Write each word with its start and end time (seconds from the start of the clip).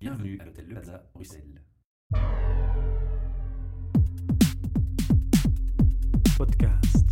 Bienvenue 0.00 0.38
à 0.40 0.46
l'hôtel 0.46 0.64
Le 0.66 0.74
Plaza, 0.76 1.04
Bruxelles. 1.12 1.60
Podcast. 6.38 7.06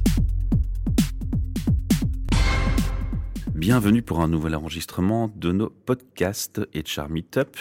Bienvenue 3.55 4.01
pour 4.01 4.23
un 4.23 4.29
nouvel 4.29 4.55
enregistrement 4.55 5.31
de 5.37 5.53
nos 5.53 5.69
podcasts 5.69 6.63
et 6.73 6.83
Char 6.83 7.11
Meetup, 7.11 7.59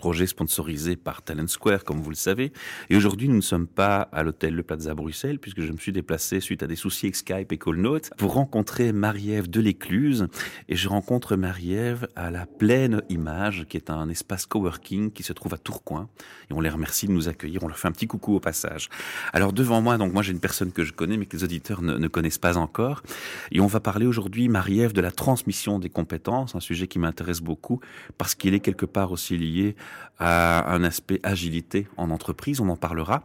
projet 0.00 0.26
sponsorisé 0.26 0.96
par 0.96 1.20
Talent 1.20 1.46
Square, 1.46 1.84
comme 1.84 2.00
vous 2.00 2.08
le 2.08 2.16
savez. 2.16 2.54
Et 2.88 2.96
aujourd'hui, 2.96 3.28
nous 3.28 3.36
ne 3.36 3.42
sommes 3.42 3.66
pas 3.66 4.08
à 4.12 4.22
l'hôtel 4.22 4.54
Le 4.54 4.62
Plaza 4.62 4.94
Bruxelles, 4.94 5.38
puisque 5.38 5.60
je 5.60 5.70
me 5.70 5.76
suis 5.76 5.92
déplacé 5.92 6.40
suite 6.40 6.62
à 6.62 6.66
des 6.66 6.74
soucis 6.74 7.04
avec 7.04 7.16
Skype 7.16 7.52
et 7.52 7.58
CallNote 7.58 8.10
pour 8.16 8.32
rencontrer 8.32 8.94
Marie-Ève 8.94 9.50
de 9.50 9.60
l'Écluse. 9.60 10.28
Et 10.70 10.76
je 10.76 10.88
rencontre 10.88 11.36
Marie-Ève 11.36 12.08
à 12.16 12.30
la 12.30 12.46
Pleine 12.46 13.02
Image, 13.10 13.66
qui 13.68 13.76
est 13.76 13.90
un 13.90 14.08
espace 14.08 14.46
coworking 14.46 15.12
qui 15.12 15.22
se 15.22 15.34
trouve 15.34 15.52
à 15.52 15.58
Tourcoing. 15.58 16.08
Et 16.50 16.54
on 16.54 16.62
les 16.62 16.70
remercie 16.70 17.06
de 17.06 17.12
nous 17.12 17.28
accueillir. 17.28 17.62
On 17.62 17.68
leur 17.68 17.78
fait 17.78 17.88
un 17.88 17.92
petit 17.92 18.06
coucou 18.06 18.34
au 18.34 18.40
passage. 18.40 18.88
Alors 19.34 19.52
devant 19.52 19.82
moi, 19.82 19.98
donc 19.98 20.14
moi 20.14 20.22
j'ai 20.22 20.32
une 20.32 20.40
personne 20.40 20.72
que 20.72 20.82
je 20.82 20.94
connais, 20.94 21.18
mais 21.18 21.26
que 21.26 21.36
les 21.36 21.44
auditeurs 21.44 21.82
ne, 21.82 21.98
ne 21.98 22.08
connaissent 22.08 22.38
pas 22.38 22.56
encore. 22.56 23.02
Et 23.52 23.60
on 23.60 23.66
va 23.66 23.80
parler 23.80 24.06
aujourd'hui, 24.06 24.48
Marie-Ève, 24.48 24.94
de 24.94 25.02
la 25.02 25.10
transmission 25.10 25.78
des 25.78 25.90
compétences, 25.90 26.54
un 26.54 26.60
sujet 26.60 26.88
qui 26.88 26.98
m'intéresse 26.98 27.42
beaucoup 27.42 27.80
parce 28.16 28.34
qu'il 28.34 28.54
est 28.54 28.60
quelque 28.60 28.86
part 28.86 29.12
aussi 29.12 29.36
lié 29.36 29.76
à 30.18 30.70
un 30.72 30.84
aspect 30.84 31.18
agilité 31.22 31.88
en 31.96 32.10
entreprise, 32.10 32.60
on 32.60 32.68
en 32.68 32.76
parlera. 32.76 33.22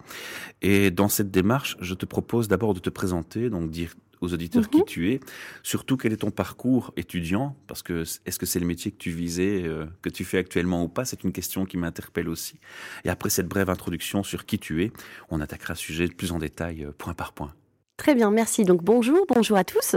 Et 0.62 0.92
dans 0.92 1.10
cette 1.10 1.30
démarche, 1.30 1.76
je 1.82 1.94
te 1.94 2.06
propose 2.06 2.48
d'abord 2.48 2.74
de 2.74 2.80
te 2.80 2.90
présenter, 2.90 3.50
donc 3.50 3.70
dire 3.70 3.96
aux 4.22 4.34
auditeurs 4.34 4.70
qui 4.70 4.84
tu 4.86 5.12
es, 5.12 5.20
surtout 5.62 5.98
quel 5.98 6.14
est 6.14 6.18
ton 6.18 6.32
parcours 6.32 6.94
étudiant, 6.96 7.56
parce 7.68 7.84
que 7.84 8.04
est-ce 8.26 8.40
que 8.40 8.46
c'est 8.46 8.60
le 8.60 8.66
métier 8.66 8.92
que 8.92 8.98
tu 8.98 9.12
visais, 9.12 9.64
euh, 9.64 9.86
que 10.02 10.10
tu 10.10 10.24
fais 10.24 10.38
actuellement 10.38 10.84
ou 10.84 10.88
pas, 10.88 11.04
c'est 11.06 11.24
une 11.24 11.34
question 11.34 11.66
qui 11.66 11.78
m'interpelle 11.78 12.30
aussi. 12.30 12.60
Et 13.04 13.10
après 13.10 13.30
cette 13.30 13.48
brève 13.48 13.70
introduction 13.70 14.24
sur 14.24 14.46
qui 14.46 14.58
tu 14.58 14.84
es, 14.84 14.92
on 15.30 15.42
attaquera 15.42 15.74
le 15.74 15.78
sujet 15.78 16.08
plus 16.08 16.32
en 16.32 16.40
détail, 16.40 16.86
euh, 16.86 16.92
point 16.98 17.14
par 17.14 17.34
point. 17.34 17.54
Très 17.98 18.14
bien, 18.14 18.30
merci. 18.30 18.64
Donc 18.66 18.84
bonjour, 18.84 19.26
bonjour 19.34 19.58
à 19.58 19.64
tous. 19.64 19.96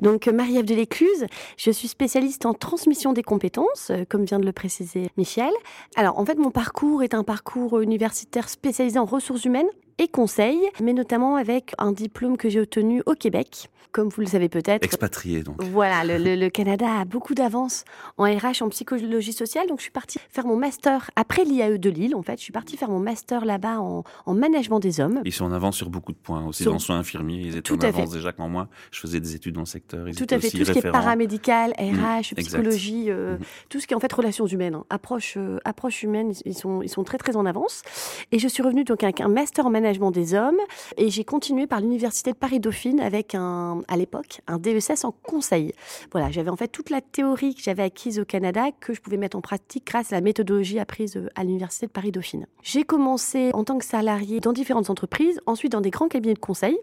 Donc 0.00 0.26
Marie-Ève 0.26 0.64
de 0.64 0.74
l'Écluse, 0.74 1.26
je 1.56 1.70
suis 1.70 1.88
spécialiste 1.88 2.46
en 2.46 2.52
transmission 2.52 3.12
des 3.12 3.22
compétences, 3.22 3.90
euh, 3.90 4.04
comme 4.08 4.24
vient 4.24 4.40
de 4.40 4.46
le 4.46 4.52
préciser 4.52 5.08
Michel. 5.16 5.52
Alors 5.94 6.18
en 6.18 6.24
fait, 6.24 6.36
mon 6.36 6.50
parcours 6.50 7.02
est 7.02 7.14
un 7.14 7.22
parcours 7.22 7.80
universitaire 7.80 8.48
spécialisé 8.48 8.98
en 8.98 9.04
ressources 9.04 9.44
humaines 9.44 9.68
et 9.98 10.08
conseil, 10.08 10.58
mais 10.80 10.92
notamment 10.92 11.36
avec 11.36 11.74
un 11.78 11.92
diplôme 11.92 12.36
que 12.36 12.48
j'ai 12.48 12.60
obtenu 12.60 13.02
au 13.06 13.14
Québec. 13.14 13.68
Comme 13.92 14.10
vous 14.10 14.20
le 14.20 14.26
savez 14.26 14.48
peut-être. 14.48 14.84
Expatrié 14.84 15.42
donc. 15.42 15.62
Voilà, 15.62 16.04
le, 16.04 16.22
le, 16.22 16.36
le 16.40 16.50
Canada 16.50 16.86
a 17.00 17.04
beaucoup 17.04 17.34
d'avance 17.34 17.84
en 18.18 18.24
RH, 18.24 18.62
en 18.62 18.68
psychologie 18.68 19.32
sociale. 19.32 19.66
Donc 19.66 19.78
je 19.78 19.84
suis 19.84 19.90
partie 19.90 20.18
faire 20.30 20.46
mon 20.46 20.56
master 20.56 21.10
après 21.16 21.44
l'IAE 21.44 21.78
de 21.78 21.90
Lille. 21.90 22.14
En 22.14 22.22
fait, 22.22 22.36
je 22.36 22.42
suis 22.42 22.52
partie 22.52 22.76
faire 22.76 22.90
mon 22.90 23.00
master 23.00 23.44
là-bas 23.44 23.80
en, 23.80 24.04
en, 24.26 24.34
management 24.34 24.78
des 24.78 25.00
hommes. 25.00 25.22
Ils 25.24 25.32
sont 25.32 25.46
en 25.46 25.52
avance 25.52 25.76
sur 25.76 25.88
beaucoup 25.88 26.12
de 26.12 26.18
points. 26.18 26.44
Aussi 26.46 26.64
sur... 26.64 26.72
dans 26.72 26.78
soins 26.78 26.98
infirmiers, 26.98 27.40
ils 27.40 27.48
étaient 27.52 27.62
Tout 27.62 27.82
en 27.82 27.88
avance 27.88 28.10
fait. 28.10 28.16
déjà 28.16 28.32
quand 28.32 28.48
moi. 28.48 28.68
Je 28.90 29.00
faisais 29.00 29.20
des 29.20 29.34
études 29.34 29.54
dans 29.54 29.62
le 29.62 29.66
secteur. 29.66 30.06
Ils 30.08 30.14
tout 30.14 30.26
à 30.28 30.38
fait. 30.38 30.50
Tout 30.50 30.64
ce 30.64 30.72
qui 30.72 30.78
est 30.78 30.90
paramédical, 30.90 31.72
RH, 31.78 32.32
mmh, 32.32 32.36
psychologie, 32.36 33.06
euh, 33.08 33.36
mmh. 33.36 33.40
tout 33.68 33.80
ce 33.80 33.86
qui 33.86 33.94
est 33.94 33.96
en 33.96 34.00
fait 34.00 34.12
relations 34.12 34.46
humaines, 34.46 34.74
hein. 34.74 34.84
approche, 34.90 35.34
euh, 35.38 35.58
approche 35.64 36.02
humaine, 36.02 36.32
ils 36.44 36.54
sont, 36.54 36.82
ils 36.82 36.88
sont 36.88 37.04
très 37.04 37.18
très 37.18 37.36
en 37.36 37.46
avance. 37.46 37.82
Et 38.32 38.38
je 38.38 38.48
suis 38.48 38.62
revenue 38.62 38.84
donc 38.84 39.02
avec 39.02 39.20
un 39.20 39.28
master 39.28 39.66
en 39.66 39.70
management 39.70 39.87
des 40.10 40.34
hommes 40.34 40.58
et 40.96 41.10
j'ai 41.10 41.24
continué 41.24 41.66
par 41.66 41.80
l'université 41.80 42.32
de 42.32 42.36
Paris 42.36 42.60
Dauphine 42.60 43.00
avec 43.00 43.34
un, 43.34 43.80
à 43.88 43.96
l'époque, 43.96 44.40
un 44.46 44.58
DESS 44.58 45.04
en 45.04 45.12
conseil. 45.12 45.72
Voilà, 46.12 46.30
j'avais 46.30 46.50
en 46.50 46.56
fait 46.56 46.68
toute 46.68 46.90
la 46.90 47.00
théorie 47.00 47.54
que 47.54 47.62
j'avais 47.62 47.82
acquise 47.82 48.20
au 48.20 48.24
Canada 48.24 48.66
que 48.80 48.92
je 48.92 49.00
pouvais 49.00 49.16
mettre 49.16 49.36
en 49.36 49.40
pratique 49.40 49.86
grâce 49.86 50.12
à 50.12 50.16
la 50.16 50.20
méthodologie 50.20 50.78
apprise 50.78 51.20
à 51.34 51.44
l'université 51.44 51.86
de 51.86 51.92
Paris 51.92 52.12
Dauphine. 52.12 52.46
J'ai 52.62 52.84
commencé 52.84 53.50
en 53.54 53.64
tant 53.64 53.78
que 53.78 53.84
salarié 53.84 54.40
dans 54.40 54.52
différentes 54.52 54.90
entreprises, 54.90 55.40
ensuite 55.46 55.72
dans 55.72 55.80
des 55.80 55.90
grands 55.90 56.08
cabinets 56.08 56.34
de 56.34 56.38
conseil 56.38 56.78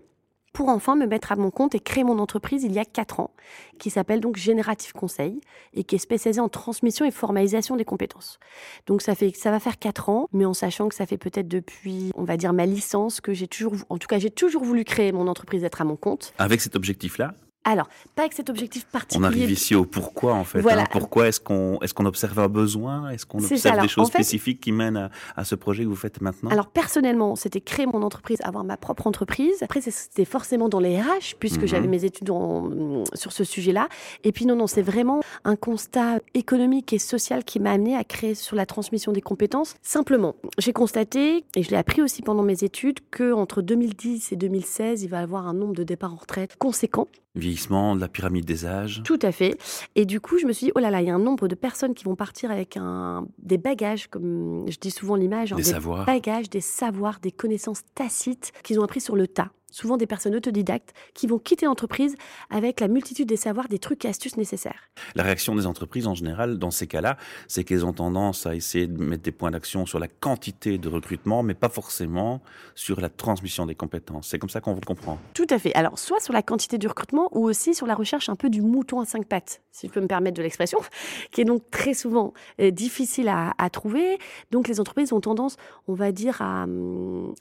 pour 0.55 0.69
enfin 0.69 0.95
me 0.95 1.05
mettre 1.05 1.33
à 1.33 1.35
mon 1.35 1.51
compte 1.51 1.75
et 1.75 1.81
créer 1.81 2.05
mon 2.05 2.17
entreprise 2.17 2.63
il 2.63 2.71
y 2.71 2.79
a 2.79 2.85
quatre 2.85 3.19
ans, 3.19 3.31
qui 3.77 3.89
s'appelle 3.89 4.21
donc 4.21 4.37
Génératif 4.37 4.93
Conseil 4.93 5.41
et 5.73 5.83
qui 5.83 5.95
est 5.95 5.99
spécialisée 5.99 6.39
en 6.39 6.47
transmission 6.47 7.05
et 7.05 7.11
formalisation 7.11 7.75
des 7.75 7.83
compétences. 7.83 8.39
Donc 8.87 9.01
ça 9.01 9.15
fait, 9.15 9.35
ça 9.35 9.51
va 9.51 9.59
faire 9.59 9.77
quatre 9.77 10.07
ans, 10.07 10.29
mais 10.31 10.45
en 10.45 10.53
sachant 10.53 10.87
que 10.87 10.95
ça 10.95 11.05
fait 11.05 11.17
peut-être 11.17 11.49
depuis, 11.49 12.11
on 12.15 12.23
va 12.23 12.37
dire 12.37 12.53
ma 12.53 12.65
licence, 12.65 13.19
que 13.19 13.33
j'ai 13.33 13.47
toujours, 13.47 13.73
en 13.89 13.97
tout 13.97 14.07
cas 14.07 14.17
j'ai 14.17 14.31
toujours 14.31 14.63
voulu 14.63 14.85
créer 14.85 15.11
mon 15.11 15.27
entreprise, 15.27 15.61
être 15.65 15.81
à 15.81 15.83
mon 15.83 15.97
compte. 15.97 16.33
Avec 16.37 16.61
cet 16.61 16.77
objectif-là 16.77 17.33
alors, 17.65 17.89
pas 18.15 18.21
avec 18.21 18.33
cet 18.33 18.49
objectif 18.49 18.85
particulier. 18.85 19.25
On 19.25 19.27
arrive 19.27 19.51
ici 19.51 19.73
au 19.73 19.85
pourquoi 19.85 20.33
en 20.35 20.43
fait. 20.43 20.61
Voilà. 20.61 20.83
Hein. 20.83 20.87
Pourquoi 20.91 21.27
est-ce 21.27 21.39
qu'on 21.39 21.79
qu'on 21.95 22.05
observe 22.05 22.37
un 22.39 22.47
besoin? 22.47 23.09
Est-ce 23.09 23.25
qu'on 23.25 23.39
observe 23.39 23.81
des 23.81 23.87
choses 23.87 24.07
en 24.07 24.11
fait, 24.11 24.19
spécifiques 24.19 24.59
qui 24.61 24.71
mènent 24.71 24.97
à, 24.97 25.09
à, 25.35 25.45
ce 25.45 25.55
projet 25.55 25.83
que 25.83 25.89
vous 25.89 25.95
faites 25.95 26.21
maintenant? 26.21 26.49
Alors 26.51 26.67
personnellement, 26.67 27.35
c'était 27.35 27.61
créer 27.61 27.85
mon 27.85 28.03
entreprise, 28.03 28.37
avoir 28.43 28.63
ma 28.63 28.77
propre 28.77 29.07
entreprise. 29.07 29.63
Après, 29.63 29.81
c'était 29.81 30.25
forcément 30.25 30.69
dans 30.69 30.79
les 30.79 31.01
RH 31.01 31.35
puisque 31.39 31.61
Mhm. 31.61 31.67
j'avais 31.67 31.87
mes 31.87 32.05
études 32.05 32.29
en, 32.29 33.03
sur 33.13 33.31
ce 33.31 33.43
sujet-là. 33.43 33.87
Et 34.23 34.31
puis 34.31 34.45
non, 34.45 34.55
non, 34.55 34.67
c'est 34.67 34.81
vraiment 34.81 35.21
un 35.43 35.55
constat 35.55 36.19
économique 36.33 36.93
et 36.93 36.99
social 36.99 37.43
qui 37.43 37.59
m'a 37.59 37.71
amené 37.71 37.95
à 37.95 38.03
créer 38.03 38.35
sur 38.35 38.55
la 38.55 38.65
transmission 38.65 39.11
des 39.11 39.21
compétences. 39.21 39.75
Simplement, 39.81 40.35
j'ai 40.59 40.73
constaté 40.73 41.45
et 41.55 41.63
je 41.63 41.71
l'ai 41.71 41.77
appris 41.77 42.01
aussi 42.01 42.21
pendant 42.21 42.43
mes 42.43 42.63
études 42.63 42.99
que 43.09 43.33
entre 43.33 43.61
2010 43.61 44.31
et 44.31 44.35
2016, 44.35 45.03
il 45.03 45.07
va 45.09 45.21
y 45.21 45.23
avoir 45.23 45.47
un 45.47 45.53
nombre 45.53 45.73
de 45.73 45.83
départs 45.83 46.13
en 46.13 46.17
retraite 46.17 46.55
conséquent. 46.57 47.07
Vieillissement, 47.55 47.95
de 47.95 48.01
la 48.01 48.09
pyramide 48.09 48.43
des 48.43 48.65
âges. 48.65 49.01
Tout 49.05 49.19
à 49.21 49.31
fait. 49.31 49.57
Et 49.95 50.05
du 50.05 50.19
coup, 50.19 50.37
je 50.37 50.45
me 50.45 50.51
suis 50.51 50.67
dit, 50.67 50.71
oh 50.75 50.79
là 50.79 50.91
là, 50.91 51.01
il 51.01 51.07
y 51.07 51.09
a 51.09 51.15
un 51.15 51.19
nombre 51.19 51.47
de 51.47 51.55
personnes 51.55 51.93
qui 51.93 52.03
vont 52.03 52.15
partir 52.15 52.51
avec 52.51 52.75
un, 52.75 53.25
des 53.39 53.57
bagages, 53.57 54.07
comme 54.07 54.65
je 54.67 54.77
dis 54.77 54.91
souvent 54.91 55.15
l'image, 55.15 55.51
des, 55.51 55.57
des 55.57 55.63
savoirs. 55.63 56.05
bagages, 56.05 56.49
des 56.49 56.59
savoirs, 56.61 57.19
des 57.21 57.31
connaissances 57.31 57.81
tacites 57.95 58.51
qu'ils 58.63 58.79
ont 58.79 58.83
appris 58.83 58.99
sur 58.99 59.15
le 59.15 59.27
tas 59.27 59.51
souvent 59.75 59.97
des 59.97 60.07
personnes 60.07 60.35
autodidactes 60.35 60.93
qui 61.13 61.27
vont 61.27 61.37
quitter 61.37 61.65
l'entreprise 61.65 62.15
avec 62.49 62.79
la 62.79 62.87
multitude 62.87 63.27
des 63.27 63.35
savoirs, 63.35 63.67
des 63.67 63.77
trucs 63.77 64.05
et 64.05 64.07
astuces 64.07 64.37
nécessaires. 64.37 64.89
La 65.15 65.23
réaction 65.23 65.53
des 65.53 65.65
entreprises 65.65 66.07
en 66.07 66.15
général, 66.15 66.57
dans 66.57 66.71
ces 66.71 66.87
cas-là, 66.87 67.17
c'est 67.49 67.65
qu'elles 67.65 67.85
ont 67.85 67.91
tendance 67.91 68.45
à 68.45 68.55
essayer 68.55 68.87
de 68.87 69.03
mettre 69.03 69.23
des 69.23 69.33
points 69.33 69.51
d'action 69.51 69.85
sur 69.85 69.99
la 69.99 70.07
quantité 70.07 70.77
de 70.77 70.87
recrutement, 70.87 71.43
mais 71.43 71.55
pas 71.55 71.67
forcément 71.67 72.41
sur 72.73 73.01
la 73.01 73.09
transmission 73.09 73.65
des 73.65 73.75
compétences. 73.75 74.29
C'est 74.29 74.39
comme 74.39 74.49
ça 74.49 74.61
qu'on 74.61 74.73
vous 74.73 74.79
le 74.79 74.85
comprend. 74.85 75.19
Tout 75.33 75.47
à 75.49 75.59
fait. 75.59 75.75
Alors, 75.75 75.99
soit 75.99 76.21
sur 76.21 76.31
la 76.31 76.41
quantité 76.41 76.77
du 76.77 76.87
recrutement 76.87 77.27
ou 77.33 77.43
aussi 77.43 77.75
sur 77.75 77.85
la 77.85 77.95
recherche 77.95 78.29
un 78.29 78.35
peu 78.37 78.49
du 78.49 78.61
mouton 78.61 79.01
à 79.01 79.05
cinq 79.05 79.25
pattes, 79.27 79.61
si 79.71 79.87
je 79.87 79.91
peux 79.91 79.99
me 79.99 80.07
permettre 80.07 80.37
de 80.37 80.41
l'expression, 80.41 80.79
qui 81.31 81.41
est 81.41 81.45
donc 81.45 81.69
très 81.69 81.93
souvent 81.93 82.33
euh, 82.61 82.71
difficile 82.71 83.27
à, 83.27 83.53
à, 83.57 83.69
trouver. 83.69 84.19
Donc, 84.51 84.69
les 84.69 84.79
entreprises 84.79 85.11
ont 85.11 85.19
tendance, 85.19 85.57
on 85.89 85.95
va 85.95 86.13
dire, 86.13 86.41
à, 86.41 86.65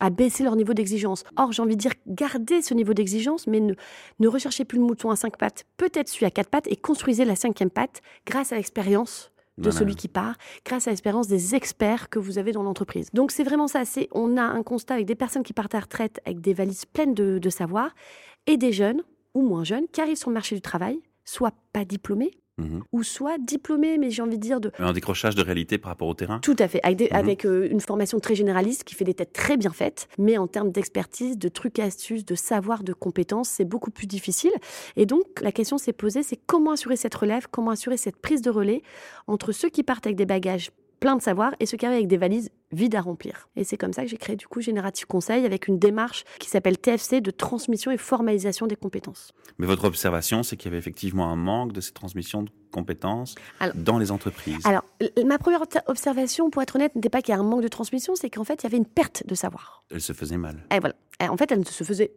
à 0.00 0.10
baisser 0.10 0.42
leur 0.42 0.56
niveau 0.56 0.74
d'exigence. 0.74 1.22
Or, 1.36 1.52
j'ai 1.52 1.62
envie 1.62 1.76
de 1.76 1.80
dire, 1.80 1.92
gardez 2.24 2.62
ce 2.62 2.74
niveau 2.74 2.94
d'exigence, 2.94 3.46
mais 3.46 3.60
ne, 3.60 3.74
ne, 4.20 4.28
recherchez 4.28 4.64
plus 4.64 4.78
le 4.78 4.84
mouton 4.84 5.10
à 5.10 5.16
cinq 5.16 5.36
pattes, 5.36 5.64
peut-être 5.76 6.08
celui 6.08 6.26
à 6.26 6.30
quatre 6.30 6.50
pattes, 6.50 6.66
et 6.68 6.76
construisez 6.76 7.24
la 7.24 7.36
cinquième 7.36 7.70
patte 7.70 8.00
grâce 8.26 8.52
à 8.52 8.56
l'expérience 8.56 9.30
de 9.56 9.64
voilà. 9.64 9.78
celui 9.78 9.94
qui 9.94 10.08
part, 10.08 10.36
grâce 10.64 10.88
à 10.88 10.90
l'expérience 10.90 11.28
des 11.28 11.54
experts 11.54 12.08
que 12.08 12.18
vous 12.18 12.38
avez 12.38 12.52
dans 12.52 12.64
l'entreprise. 12.64 13.08
Donc 13.12 13.30
c'est 13.30 13.44
vraiment 13.44 13.68
ça, 13.68 13.84
c'est 13.84 14.08
on 14.12 14.36
a 14.36 14.42
un 14.42 14.62
constat 14.62 14.94
avec 14.94 15.06
des 15.06 15.14
personnes 15.14 15.44
qui 15.44 15.52
partent 15.52 15.74
à 15.74 15.78
la 15.78 15.82
retraite 15.82 16.20
avec 16.24 16.40
des 16.40 16.54
valises 16.54 16.86
pleines 16.86 17.14
de, 17.14 17.38
de 17.38 17.50
savoir, 17.50 17.94
et 18.46 18.56
des 18.56 18.72
jeunes, 18.72 19.02
ou 19.34 19.42
moins 19.42 19.64
jeunes, 19.64 19.86
qui 19.92 20.00
arrivent 20.00 20.16
sur 20.16 20.30
le 20.30 20.34
marché 20.34 20.54
du 20.54 20.60
travail, 20.60 21.00
soit 21.24 21.54
pas 21.72 21.84
diplômés, 21.84 22.32
Mmh. 22.56 22.82
ou 22.92 23.02
soit 23.02 23.36
diplômé, 23.38 23.98
mais 23.98 24.10
j'ai 24.10 24.22
envie 24.22 24.38
de 24.38 24.42
dire 24.42 24.60
de... 24.60 24.70
Un 24.78 24.92
décrochage 24.92 25.34
de 25.34 25.42
réalité 25.42 25.76
par 25.76 25.90
rapport 25.90 26.06
au 26.06 26.14
terrain 26.14 26.38
Tout 26.38 26.54
à 26.60 26.68
fait, 26.68 26.78
avec, 26.84 26.96
des, 26.96 27.06
mmh. 27.06 27.16
avec 27.16 27.44
euh, 27.46 27.68
une 27.68 27.80
formation 27.80 28.20
très 28.20 28.36
généraliste 28.36 28.84
qui 28.84 28.94
fait 28.94 29.04
des 29.04 29.14
têtes 29.14 29.32
très 29.32 29.56
bien 29.56 29.72
faites, 29.72 30.08
mais 30.18 30.38
en 30.38 30.46
termes 30.46 30.70
d'expertise, 30.70 31.36
de 31.36 31.48
trucs 31.48 31.80
astuces, 31.80 32.24
de 32.24 32.36
savoir, 32.36 32.84
de 32.84 32.92
compétences, 32.92 33.48
c'est 33.48 33.64
beaucoup 33.64 33.90
plus 33.90 34.06
difficile. 34.06 34.52
Et 34.94 35.04
donc, 35.04 35.24
la 35.40 35.50
question 35.50 35.78
s'est 35.78 35.92
posée, 35.92 36.22
c'est 36.22 36.38
comment 36.46 36.70
assurer 36.70 36.94
cette 36.94 37.16
relève, 37.16 37.48
comment 37.50 37.72
assurer 37.72 37.96
cette 37.96 38.18
prise 38.18 38.40
de 38.40 38.50
relais 38.50 38.82
entre 39.26 39.50
ceux 39.50 39.68
qui 39.68 39.82
partent 39.82 40.06
avec 40.06 40.16
des 40.16 40.26
bagages 40.26 40.70
plein 41.04 41.16
de 41.16 41.22
savoir 41.22 41.54
et 41.60 41.66
ceux 41.66 41.76
qui 41.76 41.84
arrivent 41.84 41.98
avec 41.98 42.08
des 42.08 42.16
valises 42.16 42.50
vides 42.72 42.94
à 42.94 43.02
remplir. 43.02 43.50
Et 43.56 43.64
c'est 43.64 43.76
comme 43.76 43.92
ça 43.92 44.04
que 44.04 44.08
j'ai 44.08 44.16
créé 44.16 44.36
du 44.36 44.46
coup 44.46 44.62
Génératif 44.62 45.04
Conseil 45.04 45.44
avec 45.44 45.68
une 45.68 45.78
démarche 45.78 46.24
qui 46.40 46.48
s'appelle 46.48 46.78
TFC 46.78 47.20
de 47.20 47.30
transmission 47.30 47.90
et 47.90 47.98
formalisation 47.98 48.66
des 48.66 48.74
compétences. 48.74 49.34
Mais 49.58 49.66
votre 49.66 49.84
observation, 49.84 50.42
c'est 50.42 50.56
qu'il 50.56 50.64
y 50.64 50.68
avait 50.68 50.78
effectivement 50.78 51.30
un 51.30 51.36
manque 51.36 51.74
de 51.74 51.82
ces 51.82 51.92
transmissions 51.92 52.42
de 52.42 52.48
compétences 52.72 53.34
alors, 53.60 53.76
dans 53.76 53.98
les 53.98 54.12
entreprises. 54.12 54.64
Alors, 54.64 54.84
ma 55.26 55.36
première 55.36 55.62
observation, 55.88 56.48
pour 56.48 56.62
être 56.62 56.76
honnête, 56.76 56.94
n'était 56.94 57.10
pas 57.10 57.20
qu'il 57.20 57.34
y 57.34 57.36
a 57.36 57.40
un 57.40 57.44
manque 57.44 57.62
de 57.62 57.68
transmission, 57.68 58.16
c'est 58.16 58.30
qu'en 58.30 58.44
fait, 58.44 58.62
il 58.62 58.64
y 58.64 58.66
avait 58.68 58.78
une 58.78 58.86
perte 58.86 59.26
de 59.26 59.34
savoir. 59.34 59.84
Elle 59.90 60.00
se 60.00 60.14
faisait 60.14 60.38
mal. 60.38 60.66
Et 60.74 60.80
voilà. 60.80 60.94
En 61.20 61.36
fait, 61.36 61.52
elle 61.52 61.60
ne 61.60 61.64
se 61.64 61.84
faisait 61.84 62.12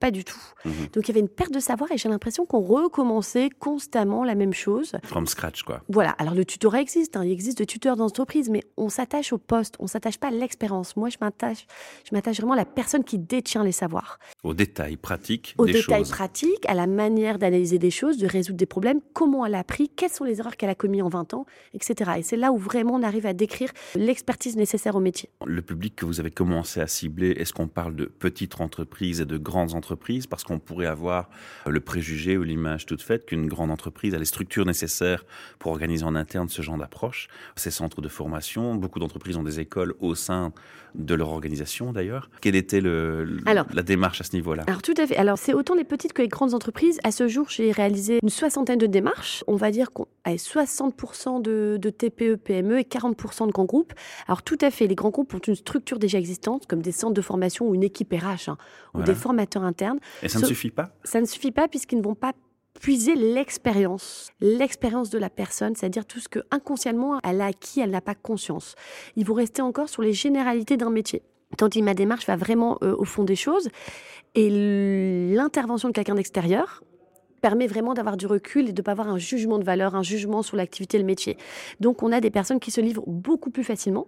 pas 0.00 0.10
du 0.10 0.24
tout. 0.24 0.40
Mhm. 0.64 0.72
Donc 0.92 1.04
il 1.04 1.08
y 1.08 1.10
avait 1.12 1.20
une 1.20 1.28
perte 1.28 1.52
de 1.52 1.60
savoir 1.60 1.92
et 1.92 1.98
j'ai 1.98 2.08
l'impression 2.08 2.46
qu'on 2.46 2.60
recommençait 2.60 3.50
constamment 3.50 4.24
la 4.24 4.34
même 4.34 4.54
chose. 4.54 4.96
From 5.04 5.26
scratch, 5.26 5.62
quoi. 5.62 5.82
Voilà. 5.88 6.10
Alors 6.12 6.34
le 6.34 6.44
tutorat 6.44 6.80
existe, 6.80 7.16
hein. 7.16 7.24
il 7.24 7.30
existe 7.30 7.58
de 7.58 7.64
tuteurs 7.64 7.96
d'entreprise, 7.96 8.48
mais 8.48 8.62
on 8.78 8.88
s'attache 8.88 9.32
au 9.32 9.38
poste, 9.38 9.76
on 9.78 9.86
s'attache 9.86 10.18
pas 10.18 10.28
à 10.28 10.30
l'expérience. 10.30 10.96
Moi, 10.96 11.10
je 11.10 11.18
m'attache, 11.20 11.66
je 12.08 12.14
m'attache 12.14 12.38
vraiment 12.38 12.54
à 12.54 12.56
la 12.56 12.64
personne 12.64 13.04
qui 13.04 13.18
détient 13.18 13.62
les 13.62 13.72
savoirs. 13.72 14.18
Aux 14.42 14.54
détails 14.54 14.96
pratiques. 14.96 15.54
Aux 15.58 15.66
détails 15.66 16.08
pratiques, 16.08 16.66
à 16.66 16.74
la 16.74 16.86
manière 16.86 17.38
d'analyser 17.38 17.78
des 17.78 17.90
choses, 17.90 18.16
de 18.16 18.26
résoudre 18.26 18.58
des 18.58 18.66
problèmes, 18.66 19.00
comment 19.12 19.44
elle 19.44 19.54
a 19.54 19.58
appris, 19.58 19.90
quelles 19.90 20.10
sont 20.10 20.24
les 20.24 20.40
erreurs 20.40 20.56
qu'elle 20.56 20.70
a 20.70 20.74
commises 20.74 21.02
en 21.02 21.10
20 21.10 21.34
ans, 21.34 21.44
etc. 21.74 22.12
Et 22.18 22.22
c'est 22.22 22.36
là 22.36 22.52
où 22.52 22.56
vraiment 22.56 22.94
on 22.94 23.02
arrive 23.02 23.26
à 23.26 23.34
décrire 23.34 23.70
l'expertise 23.94 24.56
nécessaire 24.56 24.96
au 24.96 25.00
métier. 25.00 25.28
Le 25.44 25.60
public 25.60 25.94
que 25.94 26.06
vous 26.06 26.20
avez 26.20 26.30
commencé 26.30 26.80
à 26.80 26.86
cibler, 26.86 27.32
est-ce 27.32 27.52
qu'on 27.52 27.68
parle 27.68 27.94
de 27.94 28.06
petites 28.06 28.60
entreprises 28.62 29.20
et 29.20 29.26
de 29.26 29.36
grandes 29.36 29.74
entreprises 29.74 29.89
parce 30.28 30.44
qu'on 30.44 30.58
pourrait 30.58 30.86
avoir 30.86 31.28
le 31.66 31.80
préjugé 31.80 32.36
ou 32.36 32.42
l'image 32.42 32.86
toute 32.86 33.02
faite 33.02 33.26
qu'une 33.26 33.46
grande 33.46 33.70
entreprise 33.70 34.14
a 34.14 34.18
les 34.18 34.24
structures 34.24 34.64
nécessaires 34.64 35.24
pour 35.58 35.72
organiser 35.72 36.04
en 36.04 36.14
interne 36.14 36.48
ce 36.48 36.62
genre 36.62 36.76
d'approche, 36.76 37.28
ces 37.56 37.70
centres 37.70 38.00
de 38.00 38.08
formation. 38.08 38.74
Beaucoup 38.74 38.98
d'entreprises 38.98 39.36
ont 39.36 39.42
des 39.42 39.60
écoles 39.60 39.94
au 40.00 40.14
sein 40.14 40.52
de 40.94 41.14
leur 41.14 41.30
organisation 41.30 41.92
d'ailleurs. 41.92 42.30
Quelle 42.40 42.56
était 42.56 42.80
le, 42.80 43.38
la 43.46 43.82
démarche 43.82 44.20
à 44.20 44.24
ce 44.24 44.34
niveau-là? 44.34 44.64
Alors 44.66 44.82
tout 44.82 44.94
à 44.96 45.06
fait. 45.06 45.16
Alors 45.16 45.38
c'est 45.38 45.54
autant 45.54 45.74
les 45.74 45.84
petites 45.84 46.12
que 46.12 46.22
les 46.22 46.28
grandes 46.28 46.54
entreprises. 46.54 46.98
À 47.04 47.12
ce 47.12 47.28
jour, 47.28 47.46
j'ai 47.48 47.70
réalisé 47.70 48.18
une 48.22 48.28
soixantaine 48.28 48.78
de 48.78 48.86
démarches. 48.86 49.44
On 49.46 49.56
va 49.56 49.70
dire 49.70 49.92
qu'on 49.92 50.06
a 50.24 50.34
60% 50.34 51.42
de, 51.42 51.78
de 51.80 51.90
TPE, 51.90 52.36
PME 52.36 52.80
et 52.80 52.82
40% 52.82 53.46
de 53.46 53.52
grands 53.52 53.64
groupes. 53.64 53.92
Alors 54.26 54.42
tout 54.42 54.58
à 54.60 54.70
fait, 54.70 54.86
les 54.86 54.94
grands 54.94 55.10
groupes 55.10 55.34
ont 55.34 55.38
une 55.38 55.54
structure 55.54 55.98
déjà 55.98 56.18
existante, 56.18 56.66
comme 56.66 56.82
des 56.82 56.92
centres 56.92 57.14
de 57.14 57.22
formation 57.22 57.68
ou 57.68 57.74
une 57.74 57.84
équipe 57.84 58.12
RH 58.12 58.50
hein, 58.50 58.58
ou 58.94 59.02
des 59.02 59.14
formateurs 59.14 59.62
internes 59.62 59.79
et 60.22 60.28
ça 60.28 60.40
ne 60.40 60.46
suffit 60.46 60.70
pas? 60.70 60.90
Ça 61.04 61.20
ne 61.20 61.26
suffit 61.26 61.52
pas 61.52 61.68
puisqu'ils 61.68 61.98
ne 61.98 62.04
vont 62.04 62.14
pas 62.14 62.32
puiser 62.80 63.14
l'expérience, 63.14 64.30
l'expérience 64.40 65.10
de 65.10 65.18
la 65.18 65.28
personne, 65.28 65.74
c'est-à-dire 65.76 66.06
tout 66.06 66.20
ce 66.20 66.28
que 66.28 66.40
inconsciemment 66.50 67.20
elle 67.22 67.40
a 67.40 67.46
acquis, 67.46 67.80
elle 67.80 67.90
n'a 67.90 68.00
pas 68.00 68.14
conscience. 68.14 68.74
Ils 69.16 69.26
vont 69.26 69.34
rester 69.34 69.62
encore 69.62 69.88
sur 69.88 70.02
les 70.02 70.12
généralités 70.12 70.76
d'un 70.76 70.90
métier. 70.90 71.22
Tandis 71.56 71.82
ma 71.82 71.94
démarche 71.94 72.26
va 72.26 72.36
vraiment 72.36 72.78
euh, 72.82 72.94
au 72.96 73.04
fond 73.04 73.24
des 73.24 73.36
choses 73.36 73.68
et 74.34 74.48
l'intervention 75.34 75.88
de 75.88 75.92
quelqu'un 75.92 76.14
d'extérieur 76.14 76.82
permet 77.40 77.66
vraiment 77.66 77.94
d'avoir 77.94 78.16
du 78.16 78.26
recul 78.26 78.68
et 78.68 78.72
de 78.72 78.80
ne 78.80 78.84
pas 78.84 78.92
avoir 78.92 79.08
un 79.08 79.18
jugement 79.18 79.58
de 79.58 79.64
valeur, 79.64 79.94
un 79.94 80.02
jugement 80.02 80.42
sur 80.42 80.56
l'activité 80.56 80.96
et 80.96 81.00
le 81.00 81.06
métier. 81.06 81.36
Donc 81.80 82.02
on 82.02 82.12
a 82.12 82.20
des 82.20 82.30
personnes 82.30 82.60
qui 82.60 82.70
se 82.70 82.80
livrent 82.80 83.04
beaucoup 83.06 83.50
plus 83.50 83.64
facilement 83.64 84.06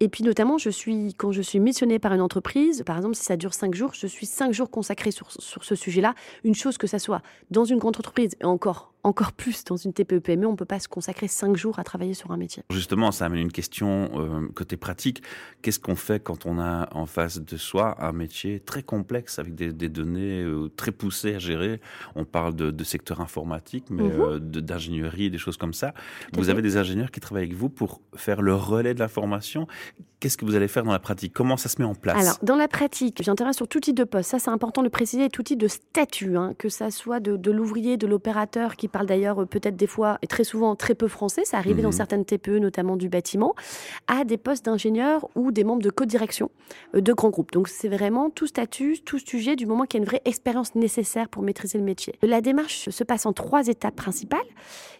et 0.00 0.08
puis 0.08 0.24
notamment, 0.24 0.58
je 0.58 0.68
suis, 0.68 1.14
quand 1.14 1.32
je 1.32 1.40
suis 1.40 1.58
missionnée 1.58 1.98
par 1.98 2.12
une 2.12 2.20
entreprise, 2.20 2.82
par 2.84 2.96
exemple, 2.96 3.14
si 3.14 3.24
ça 3.24 3.36
dure 3.36 3.54
cinq 3.54 3.74
jours, 3.74 3.94
je 3.94 4.06
suis 4.06 4.26
cinq 4.26 4.52
jours 4.52 4.70
consacrée 4.70 5.10
sur, 5.10 5.32
sur 5.32 5.64
ce 5.64 5.74
sujet-là. 5.74 6.14
Une 6.44 6.54
chose 6.54 6.76
que 6.76 6.86
ça 6.86 6.98
soit 6.98 7.22
dans 7.50 7.64
une 7.64 7.78
grande 7.78 7.96
entreprise, 7.96 8.36
et 8.40 8.44
encore, 8.44 8.92
encore 9.06 9.32
plus 9.32 9.62
dans 9.64 9.76
une 9.76 9.92
TPE-PME, 9.92 10.46
on 10.46 10.52
ne 10.52 10.56
peut 10.56 10.64
pas 10.64 10.80
se 10.80 10.88
consacrer 10.88 11.28
cinq 11.28 11.56
jours 11.56 11.78
à 11.78 11.84
travailler 11.84 12.14
sur 12.14 12.32
un 12.32 12.36
métier. 12.36 12.64
Justement, 12.70 13.12
ça 13.12 13.26
amène 13.26 13.40
une 13.40 13.52
question 13.52 14.10
euh, 14.14 14.48
côté 14.52 14.76
pratique. 14.76 15.22
Qu'est-ce 15.62 15.78
qu'on 15.78 15.94
fait 15.94 16.20
quand 16.20 16.44
on 16.44 16.58
a 16.58 16.88
en 16.92 17.06
face 17.06 17.40
de 17.40 17.56
soi 17.56 17.96
un 18.04 18.10
métier 18.10 18.58
très 18.58 18.82
complexe 18.82 19.38
avec 19.38 19.54
des, 19.54 19.88
données 19.88 20.42
euh, 20.42 20.68
très 20.76 20.90
poussées 20.90 21.36
à 21.36 21.38
gérer? 21.38 21.80
On 22.16 22.24
parle 22.24 22.56
de, 22.56 22.84
secteur 22.84 23.20
informatique, 23.20 23.84
mais 23.90 24.02
mhm. 24.02 24.20
euh, 24.20 24.38
d'ingénierie, 24.40 25.30
des 25.30 25.38
choses 25.38 25.56
comme 25.56 25.74
ça. 25.74 25.94
vous 26.32 26.48
avez 26.48 26.62
des 26.62 26.76
ingénieurs 26.76 27.12
qui 27.12 27.20
travaillent 27.20 27.44
avec 27.44 27.56
vous 27.56 27.68
pour 27.68 28.00
faire 28.16 28.42
le 28.42 28.54
relais 28.54 28.94
de 28.94 28.98
l'information. 28.98 29.68
Qu'est-ce 30.26 30.36
que 30.36 30.44
vous 30.44 30.56
allez 30.56 30.66
faire 30.66 30.82
dans 30.82 30.90
la 30.90 30.98
pratique? 30.98 31.32
Comment 31.32 31.56
ça 31.56 31.68
se 31.68 31.80
met 31.80 31.86
en 31.86 31.94
place? 31.94 32.20
Alors, 32.20 32.36
dans 32.42 32.56
la 32.56 32.66
pratique, 32.66 33.22
j'interviens 33.22 33.52
sur 33.52 33.68
tout 33.68 33.78
type 33.78 33.94
de 33.94 34.02
poste. 34.02 34.28
Ça, 34.28 34.40
c'est 34.40 34.50
important 34.50 34.82
de 34.82 34.88
préciser, 34.88 35.28
tout 35.28 35.44
type 35.44 35.60
de 35.60 35.68
statut, 35.68 36.36
hein, 36.36 36.52
que 36.58 36.68
ça 36.68 36.90
soit 36.90 37.20
de, 37.20 37.36
de 37.36 37.52
l'ouvrier, 37.52 37.96
de 37.96 38.08
l'opérateur 38.08 38.74
qui 38.74 38.88
parle 38.88 39.06
d'ailleurs 39.06 39.42
euh, 39.42 39.46
peut-être 39.46 39.76
des 39.76 39.86
fois 39.86 40.18
et 40.22 40.26
très 40.26 40.42
souvent 40.42 40.74
très 40.74 40.96
peu 40.96 41.06
français, 41.06 41.44
ça 41.44 41.58
arrivait 41.58 41.82
dans 41.82 41.90
mhm. 41.90 41.94
certaines 41.94 42.24
TPE, 42.24 42.58
notamment 42.58 42.96
du 42.96 43.08
bâtiment, 43.08 43.54
à 44.08 44.24
des 44.24 44.36
postes 44.36 44.64
d'ingénieurs 44.64 45.28
ou 45.36 45.52
des 45.52 45.62
membres 45.62 45.82
de 45.82 45.90
co-direction 45.90 46.50
euh, 46.96 47.00
de 47.00 47.12
grands 47.12 47.30
groupes. 47.30 47.52
Donc 47.52 47.68
c'est 47.68 47.86
vraiment 47.86 48.28
tout 48.28 48.48
statut, 48.48 48.98
tout 49.04 49.20
sujet 49.20 49.54
du 49.54 49.66
moment 49.66 49.84
qu'il 49.84 50.00
y 50.00 50.00
a 50.00 50.02
une 50.02 50.08
vraie 50.08 50.22
expérience 50.24 50.74
nécessaire 50.74 51.28
pour 51.28 51.44
maîtriser 51.44 51.78
le 51.78 51.84
métier. 51.84 52.18
La 52.22 52.40
démarche 52.40 52.88
se 52.90 53.04
passe 53.04 53.26
en 53.26 53.32
trois 53.32 53.68
étapes 53.68 53.94
principales. 53.94 54.40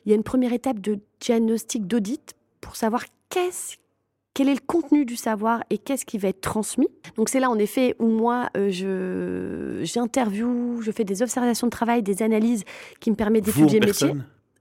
Il 0.04 0.10
y 0.10 0.12
a 0.12 0.14
une 0.14 0.22
première 0.22 0.52
étape 0.52 0.78
de 0.78 1.00
diagnostic 1.18 1.88
d'audit 1.88 2.36
pour 2.60 2.76
savoir 2.76 3.02
qu'est-ce 3.28 3.74
quel 4.36 4.50
est 4.50 4.54
le 4.54 4.60
contenu 4.66 5.06
du 5.06 5.16
savoir 5.16 5.64
et 5.70 5.78
qu'est-ce 5.78 6.04
qui 6.04 6.18
va 6.18 6.28
être 6.28 6.42
transmis. 6.42 6.88
Donc 7.16 7.30
c'est 7.30 7.40
là 7.40 7.48
en 7.48 7.58
effet 7.58 7.96
où 7.98 8.08
moi 8.08 8.50
euh, 8.54 8.68
je 8.70 9.82
j'interview, 9.82 10.82
je 10.82 10.90
fais 10.90 11.04
des 11.04 11.22
observations 11.22 11.68
de 11.68 11.70
travail, 11.70 12.02
des 12.02 12.22
analyses 12.22 12.64
qui 13.00 13.10
me 13.10 13.16
permettent 13.16 13.46
d'étudier 13.46 13.80
le 13.80 13.86
métier 13.86 14.12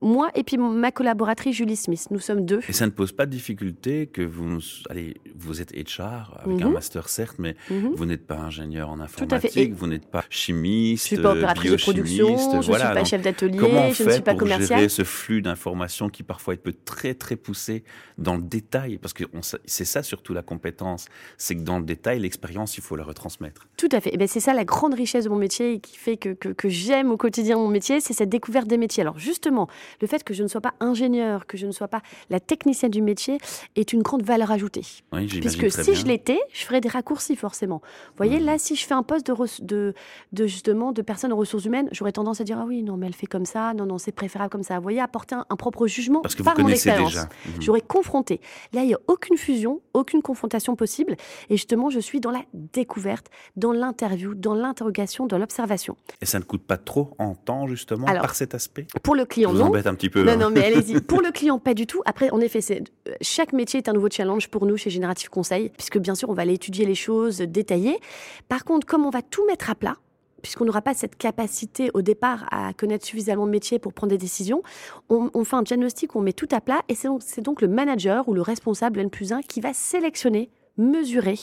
moi 0.01 0.29
et 0.35 0.43
puis 0.43 0.57
ma 0.57 0.91
collaboratrice 0.91 1.55
Julie 1.55 1.75
Smith. 1.75 2.07
Nous 2.11 2.19
sommes 2.19 2.45
deux. 2.45 2.61
Et 2.67 2.73
ça 2.73 2.85
ne 2.85 2.91
pose 2.91 3.11
pas 3.11 3.25
de 3.25 3.31
difficulté 3.31 4.07
que 4.07 4.21
vous, 4.21 4.59
allez, 4.89 5.15
vous 5.35 5.61
êtes 5.61 5.71
HR 5.71 6.39
avec 6.43 6.61
un 6.61 6.67
mhm. 6.67 6.73
master 6.73 7.09
certes, 7.09 7.37
mais 7.39 7.55
mhm. 7.69 7.93
vous 7.95 8.05
n'êtes 8.05 8.25
pas 8.25 8.37
ingénieur 8.37 8.89
en 8.89 8.99
informatique, 8.99 9.73
vous 9.73 9.87
n'êtes 9.87 10.05
pas 10.05 10.23
chimiste, 10.29 11.03
je 11.03 11.07
suis 11.15 11.17
pas 11.17 11.31
opératrice 11.31 11.71
de 11.71 11.77
production, 11.77 12.37
je 12.37 12.57
ne 12.57 12.61
suis 12.61 12.71
pas 12.71 13.03
chef 13.03 13.21
d'atelier, 13.21 13.57
je 13.93 14.03
ne 14.03 14.09
suis 14.09 14.21
pas 14.21 14.35
pour. 14.35 14.45
Gérer 14.45 14.89
ce 14.89 15.03
flux 15.03 15.41
d'informations 15.41 16.09
qui 16.09 16.23
parfois 16.23 16.55
peut 16.55 16.73
très 16.85 17.13
très 17.13 17.35
poussé 17.35 17.83
dans 18.17 18.35
le 18.35 18.41
détail, 18.41 18.97
parce 18.97 19.13
que 19.13 19.23
c'est 19.65 19.85
ça 19.85 20.03
surtout 20.03 20.33
la 20.33 20.41
compétence, 20.41 21.05
c'est 21.37 21.55
que 21.55 21.61
dans 21.61 21.79
le 21.79 21.85
détail, 21.85 22.19
l'expérience, 22.19 22.77
il 22.77 22.83
faut 22.83 22.95
la 22.95 23.03
retransmettre. 23.03 23.67
Tout 23.77 23.89
à 23.91 23.99
fait. 23.99 24.13
Et 24.13 24.17
ben 24.17 24.27
c'est 24.27 24.39
ça 24.39 24.53
la 24.53 24.65
grande 24.65 24.93
richesse 24.93 25.25
de 25.25 25.29
mon 25.29 25.35
métier 25.35 25.73
et 25.73 25.79
qui 25.79 25.97
fait 25.97 26.17
que, 26.17 26.29
que, 26.29 26.49
que 26.49 26.69
j'aime 26.69 27.11
au 27.11 27.17
quotidien 27.17 27.57
mon 27.57 27.67
métier, 27.67 27.99
c'est 27.99 28.13
cette 28.13 28.29
découverte 28.29 28.67
des 28.67 28.77
métiers. 28.77 29.01
Alors 29.01 29.19
justement, 29.19 29.67
le 30.01 30.07
fait 30.07 30.23
que 30.23 30.33
je 30.33 30.43
ne 30.43 30.47
sois 30.47 30.61
pas 30.61 30.73
ingénieur, 30.79 31.45
que 31.47 31.57
je 31.57 31.65
ne 31.65 31.71
sois 31.71 31.87
pas 31.87 32.01
la 32.29 32.39
technicienne 32.39 32.91
du 32.91 33.01
métier, 33.01 33.37
est 33.75 33.93
une 33.93 34.01
grande 34.01 34.23
valeur 34.23 34.51
ajoutée. 34.51 34.83
Puisque 35.11 35.71
si 35.71 35.95
je 35.95 36.05
l'étais, 36.05 36.39
je 36.53 36.65
ferais 36.65 36.81
des 36.81 36.89
raccourcis 36.89 37.35
forcément. 37.35 37.81
Vous 38.09 38.17
voyez, 38.17 38.39
mmh. 38.39 38.45
là, 38.45 38.57
si 38.57 38.75
je 38.75 38.85
fais 38.85 38.93
un 38.93 39.03
poste 39.03 39.27
de, 39.61 39.93
de, 40.31 40.47
justement 40.47 40.91
de 40.91 41.01
personnes 41.01 41.33
aux 41.33 41.37
ressources 41.37 41.65
humaines, 41.65 41.89
j'aurais 41.91 42.11
tendance 42.11 42.41
à 42.41 42.43
dire 42.43 42.59
ah 42.59 42.65
oui, 42.65 42.83
non, 42.83 42.97
mais 42.97 43.07
elle 43.07 43.15
fait 43.15 43.27
comme 43.27 43.45
ça, 43.45 43.73
non, 43.73 43.85
non, 43.85 43.97
c'est 43.97 44.11
préférable 44.11 44.49
comme 44.49 44.63
ça. 44.63 44.77
Vous 44.77 44.83
voyez, 44.83 45.01
apporter 45.01 45.35
un, 45.35 45.55
propre 45.55 45.87
jugement 45.87 46.21
Parce 46.21 46.35
que 46.35 46.43
par 46.43 46.59
mon 46.59 46.67
expérience. 46.67 47.15
Mmh. 47.15 47.61
J'aurais 47.61 47.81
confronté. 47.81 48.41
Là, 48.73 48.83
il 48.83 48.87
n'y 48.87 48.93
a 48.93 48.99
aucune 49.07 49.37
fusion, 49.37 49.81
aucune 49.93 50.21
confrontation 50.21 50.75
possible. 50.75 51.15
Et 51.49 51.57
justement, 51.57 51.89
je 51.89 51.99
suis 51.99 52.19
dans 52.19 52.31
la 52.31 52.41
découverte, 52.53 53.27
dans 53.55 53.71
l'interview, 53.71 54.35
dans 54.35 54.53
l'interrogation, 54.53 55.25
dans 55.25 55.37
l'observation. 55.37 55.97
Et 56.21 56.25
ça 56.25 56.39
ne 56.39 56.43
coûte 56.43 56.63
pas 56.63 56.77
trop 56.77 57.15
en 57.19 57.35
temps, 57.35 57.67
justement, 57.67 58.05
par 58.05 58.35
cet 58.35 58.53
aspect? 58.53 58.87
Pour 59.03 59.15
le 59.15 59.25
client, 59.25 59.53
non. 59.53 59.71
Un 59.85 59.95
petit 59.95 60.09
peu. 60.09 60.23
Non, 60.23 60.33
hein. 60.33 60.37
non, 60.37 60.49
mais 60.49 60.63
allez-y. 60.63 61.01
Pour 61.01 61.21
le 61.21 61.31
client, 61.31 61.59
pas 61.59 61.73
du 61.73 61.87
tout. 61.87 62.01
Après, 62.05 62.29
en 62.31 62.39
effet, 62.39 62.61
c'est 62.61 62.83
chaque 63.21 63.53
métier 63.53 63.77
est 63.77 63.89
un 63.89 63.93
nouveau 63.93 64.09
challenge 64.09 64.49
pour 64.49 64.65
nous 64.65 64.77
chez 64.77 64.89
Génératif 64.89 65.29
Conseil, 65.29 65.69
puisque 65.69 65.97
bien 65.97 66.15
sûr, 66.15 66.29
on 66.29 66.33
va 66.33 66.43
aller 66.43 66.53
étudier 66.53 66.85
les 66.85 66.95
choses, 66.95 67.37
détailler. 67.37 67.99
Par 68.47 68.65
contre, 68.65 68.87
comme 68.87 69.05
on 69.05 69.09
va 69.09 69.21
tout 69.21 69.45
mettre 69.45 69.69
à 69.69 69.75
plat, 69.75 69.97
puisqu'on 70.41 70.65
n'aura 70.65 70.81
pas 70.81 70.93
cette 70.93 71.15
capacité 71.15 71.89
au 71.93 72.01
départ 72.01 72.45
à 72.51 72.73
connaître 72.73 73.05
suffisamment 73.05 73.45
de 73.45 73.51
métier 73.51 73.79
pour 73.79 73.93
prendre 73.93 74.11
des 74.11 74.17
décisions, 74.17 74.61
on, 75.09 75.29
on 75.33 75.43
fait 75.43 75.55
un 75.55 75.63
diagnostic, 75.63 76.15
on 76.15 76.21
met 76.21 76.33
tout 76.33 76.47
à 76.51 76.61
plat, 76.61 76.81
et 76.87 76.95
c'est 76.95 77.07
donc, 77.07 77.21
donc, 77.41 77.61
le 77.61 77.67
manager 77.67 78.27
ou 78.29 78.33
le 78.33 78.41
responsable 78.41 78.99
N 78.99 79.09
plus 79.09 79.31
1 79.31 79.41
qui 79.41 79.61
va 79.61 79.73
sélectionner 79.73 80.49
mesurer, 80.77 81.37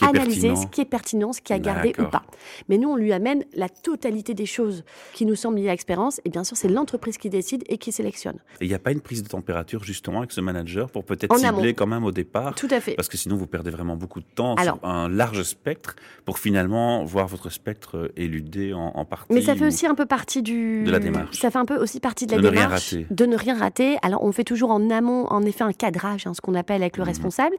analyser 0.00 0.54
ce 0.56 0.66
qui 0.66 0.80
est 0.80 0.86
pertinent, 0.86 1.32
ce 1.32 1.40
qui 1.40 1.52
a 1.52 1.58
gardé 1.58 1.92
ou 1.98 2.04
pas. 2.04 2.22
Mais 2.68 2.78
nous, 2.78 2.88
on 2.88 2.96
lui 2.96 3.12
amène 3.12 3.44
la 3.54 3.68
totalité 3.68 4.34
des 4.34 4.46
choses 4.46 4.84
qui 5.12 5.26
nous 5.26 5.34
semblent 5.34 5.58
liées 5.58 5.68
à 5.68 5.72
l'expérience. 5.72 6.20
Et 6.24 6.30
bien 6.30 6.44
sûr, 6.44 6.56
c'est 6.56 6.68
l'entreprise 6.68 7.18
qui 7.18 7.30
décide 7.30 7.64
et 7.68 7.78
qui 7.78 7.92
sélectionne. 7.92 8.36
Et 8.60 8.64
il 8.64 8.68
n'y 8.68 8.74
a 8.74 8.78
pas 8.78 8.92
une 8.92 9.00
prise 9.00 9.22
de 9.22 9.28
température 9.28 9.82
justement 9.84 10.18
avec 10.18 10.32
ce 10.32 10.40
manager 10.40 10.90
pour 10.90 11.04
peut-être 11.04 11.36
cibler 11.36 11.74
quand 11.74 11.86
même 11.86 12.04
au 12.04 12.12
départ 12.12 12.54
Tout 12.54 12.68
à 12.70 12.80
fait. 12.80 12.94
Parce 12.94 13.08
que 13.08 13.16
sinon, 13.16 13.36
vous 13.36 13.46
perdez 13.46 13.70
vraiment 13.70 13.96
beaucoup 13.96 14.20
de 14.20 14.26
temps 14.26 14.56
sur 14.56 14.78
un 14.84 15.08
large 15.08 15.42
spectre 15.42 15.96
pour 16.24 16.38
finalement 16.38 17.04
voir 17.04 17.26
votre 17.26 17.50
spectre 17.50 18.12
éludé 18.16 18.72
en, 18.72 19.04
partie. 19.04 19.32
Mais 19.32 19.42
ça 19.42 19.54
fait 19.54 19.66
aussi 19.66 19.86
un 19.86 19.94
peu 19.94 20.06
partie 20.06 20.42
du... 20.42 20.84
de 20.84 20.90
la 20.90 20.98
démarche. 20.98 21.38
Ça 21.38 21.50
fait 21.50 21.58
un 21.58 21.64
peu 21.64 21.76
aussi 21.76 22.00
partie 22.00 22.26
de 22.26 22.32
la 22.32 22.38
de 22.38 22.50
démarche. 22.50 22.92
Ne 22.92 22.98
rien 22.98 23.06
rater. 23.06 23.14
De 23.14 23.26
ne 23.26 23.36
rien 23.36 23.58
rater. 23.58 23.96
Alors, 24.02 24.22
on 24.24 24.32
fait 24.32 24.44
toujours 24.44 24.70
en 24.70 24.90
amont, 24.90 25.26
en 25.26 25.42
effet, 25.42 25.64
un 25.64 25.72
cadrage, 25.72 26.26
hein, 26.26 26.34
ce 26.34 26.40
qu'on 26.40 26.54
appelle 26.54 26.82
avec 26.82 26.96
le 26.96 27.04
mmh. 27.04 27.06
responsable. 27.06 27.56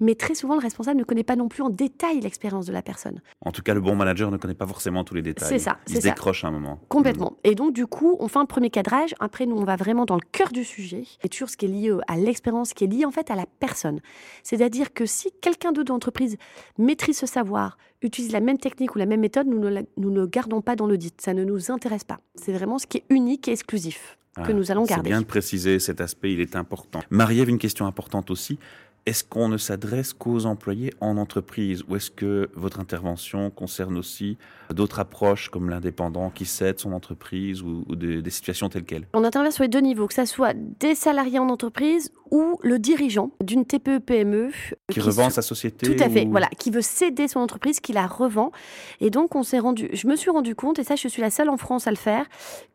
Mais 0.00 0.14
très 0.14 0.34
souvent, 0.34 0.54
le 0.54 0.60
responsable 0.64 0.98
ne 0.98 1.04
connaît 1.04 1.22
pas 1.22 1.36
non 1.36 1.48
plus 1.48 1.62
en 1.62 1.70
détail 1.70 2.20
l'expérience 2.20 2.66
de 2.66 2.72
la 2.72 2.82
personne. 2.82 3.20
En 3.40 3.52
tout 3.52 3.62
cas, 3.62 3.74
le 3.74 3.80
bon 3.80 3.94
manager 3.94 4.30
ne 4.30 4.36
connaît 4.36 4.54
pas 4.54 4.66
forcément 4.66 5.04
tous 5.04 5.14
les 5.14 5.22
détails. 5.22 5.48
C'est 5.48 5.58
ça. 5.58 5.78
Il 5.88 5.96
se 5.96 6.00
décroche 6.00 6.44
à 6.44 6.48
un 6.48 6.50
moment. 6.50 6.80
Complètement. 6.88 7.36
Et 7.44 7.54
donc, 7.54 7.72
du 7.72 7.86
coup, 7.86 8.16
on 8.18 8.28
fait 8.28 8.38
un 8.38 8.46
premier 8.46 8.70
cadrage. 8.70 9.14
Après, 9.20 9.46
nous, 9.46 9.56
on 9.56 9.64
va 9.64 9.76
vraiment 9.76 10.04
dans 10.04 10.16
le 10.16 10.26
cœur 10.32 10.50
du 10.50 10.64
sujet. 10.64 11.04
Et 11.22 11.28
toujours 11.28 11.48
ce 11.48 11.56
qui 11.56 11.66
est 11.66 11.68
lié 11.68 11.96
à 12.08 12.16
l'expérience, 12.16 12.74
qui 12.74 12.84
est 12.84 12.88
lié 12.88 13.04
en 13.04 13.10
fait 13.10 13.30
à 13.30 13.36
la 13.36 13.46
personne. 13.60 14.00
C'est-à-dire 14.42 14.92
que 14.92 15.06
si 15.06 15.30
quelqu'un 15.40 15.72
d'autre 15.72 15.92
d'entreprise 15.92 16.36
maîtrise 16.78 17.18
ce 17.18 17.26
savoir, 17.26 17.78
utilise 18.02 18.32
la 18.32 18.40
même 18.40 18.58
technique 18.58 18.94
ou 18.94 18.98
la 18.98 19.06
même 19.06 19.20
méthode, 19.20 19.46
nous 19.46 19.58
ne, 19.58 19.82
nous 19.96 20.10
ne 20.10 20.26
gardons 20.26 20.60
pas 20.60 20.76
dans 20.76 20.86
l'audit. 20.86 21.20
Ça 21.20 21.34
ne 21.34 21.44
nous 21.44 21.70
intéresse 21.70 22.04
pas. 22.04 22.20
C'est 22.34 22.52
vraiment 22.52 22.78
ce 22.78 22.86
qui 22.86 22.98
est 22.98 23.04
unique 23.10 23.48
et 23.48 23.52
exclusif 23.52 24.18
que 24.36 24.50
ah, 24.50 24.52
nous 24.52 24.70
allons 24.70 24.84
garder. 24.84 25.04
C'est 25.04 25.10
bien 25.10 25.20
de 25.20 25.26
préciser 25.26 25.78
cet 25.78 26.00
aspect, 26.00 26.32
il 26.32 26.40
est 26.40 26.56
important. 26.56 27.00
Marie-Ève, 27.10 27.48
une 27.48 27.58
question 27.58 27.86
importante 27.86 28.30
aussi 28.30 28.58
est-ce 29.06 29.22
qu'on 29.22 29.48
ne 29.48 29.58
s'adresse 29.58 30.14
qu'aux 30.14 30.46
employés 30.46 30.92
en 31.00 31.18
entreprise 31.18 31.84
ou 31.88 31.96
est-ce 31.96 32.10
que 32.10 32.48
votre 32.54 32.80
intervention 32.80 33.50
concerne 33.50 33.98
aussi 33.98 34.38
d'autres 34.72 34.98
approches 34.98 35.50
comme 35.50 35.68
l'indépendant 35.68 36.30
qui 36.30 36.46
cède 36.46 36.78
son 36.78 36.92
entreprise 36.92 37.62
ou, 37.62 37.84
des, 37.94 38.30
situations 38.30 38.68
telles 38.68 38.84
quelles? 38.84 39.06
On 39.12 39.24
intervient 39.24 39.50
sur 39.50 39.62
les 39.62 39.68
deux 39.68 39.80
niveaux, 39.80 40.06
que 40.06 40.14
ce 40.14 40.24
soit 40.24 40.54
des 40.54 40.94
salariés 40.94 41.38
en 41.38 41.50
entreprise 41.50 42.12
ou 42.30 42.58
le 42.62 42.78
dirigeant 42.78 43.30
d'une 43.42 43.64
TPE-PME. 43.64 44.50
Qui, 44.90 45.00
revend 45.00 45.30
sa 45.30 45.42
société 45.42 45.86
Tout 45.86 46.02
à 46.02 46.08
fait, 46.08 46.26
voilà, 46.26 46.48
qui 46.58 46.70
veut 46.70 46.82
céder 46.82 47.28
son 47.28 47.40
entreprise, 47.40 47.80
qui 47.80 47.92
la 47.92 48.06
revend. 48.06 48.52
Et 49.00 49.10
donc, 49.10 49.34
on 49.34 49.42
s'est 49.42 49.58
rendu, 49.58 49.88
je 49.92 50.06
me 50.06 50.16
suis 50.16 50.30
rendu 50.30 50.54
compte, 50.54 50.78
et 50.78 50.84
ça, 50.84 50.96
je 50.96 51.08
suis 51.08 51.22
la 51.22 51.30
seule 51.30 51.48
en 51.48 51.56
France 51.56 51.86
à 51.86 51.90
le 51.90 51.96
faire, 51.96 52.26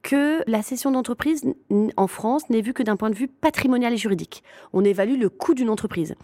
que 0.02 0.44
la 0.48 0.62
cession 0.62 0.92
d'entreprise 0.92 1.44
en 1.98 2.08
France 2.08 2.50
n'est 2.50 2.62
vue 2.62 2.74
que 2.74 2.84
d'un 2.84 2.96
point 2.96 3.10
de 3.10 3.16
vue 3.16 3.28
patrimonial 3.28 3.94
et 3.94 3.98
juridique. 3.98 4.44
On 4.74 4.84
évalue 4.84 5.20
le 5.20 5.30
coût 5.30 5.54
d'une 5.54 5.70
entreprise. 5.70 6.16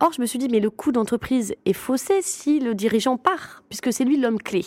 Or, 0.00 0.12
je 0.12 0.20
me 0.20 0.26
suis 0.26 0.38
dit, 0.38 0.48
mais 0.48 0.60
le 0.60 0.70
coût 0.70 0.92
d'entreprise 0.92 1.54
est 1.64 1.72
faussé 1.72 2.20
si 2.22 2.60
le 2.60 2.74
dirigeant 2.74 3.16
part, 3.16 3.62
puisque 3.68 3.92
c'est 3.92 4.04
lui 4.04 4.16
l'homme 4.16 4.38
clé. 4.38 4.64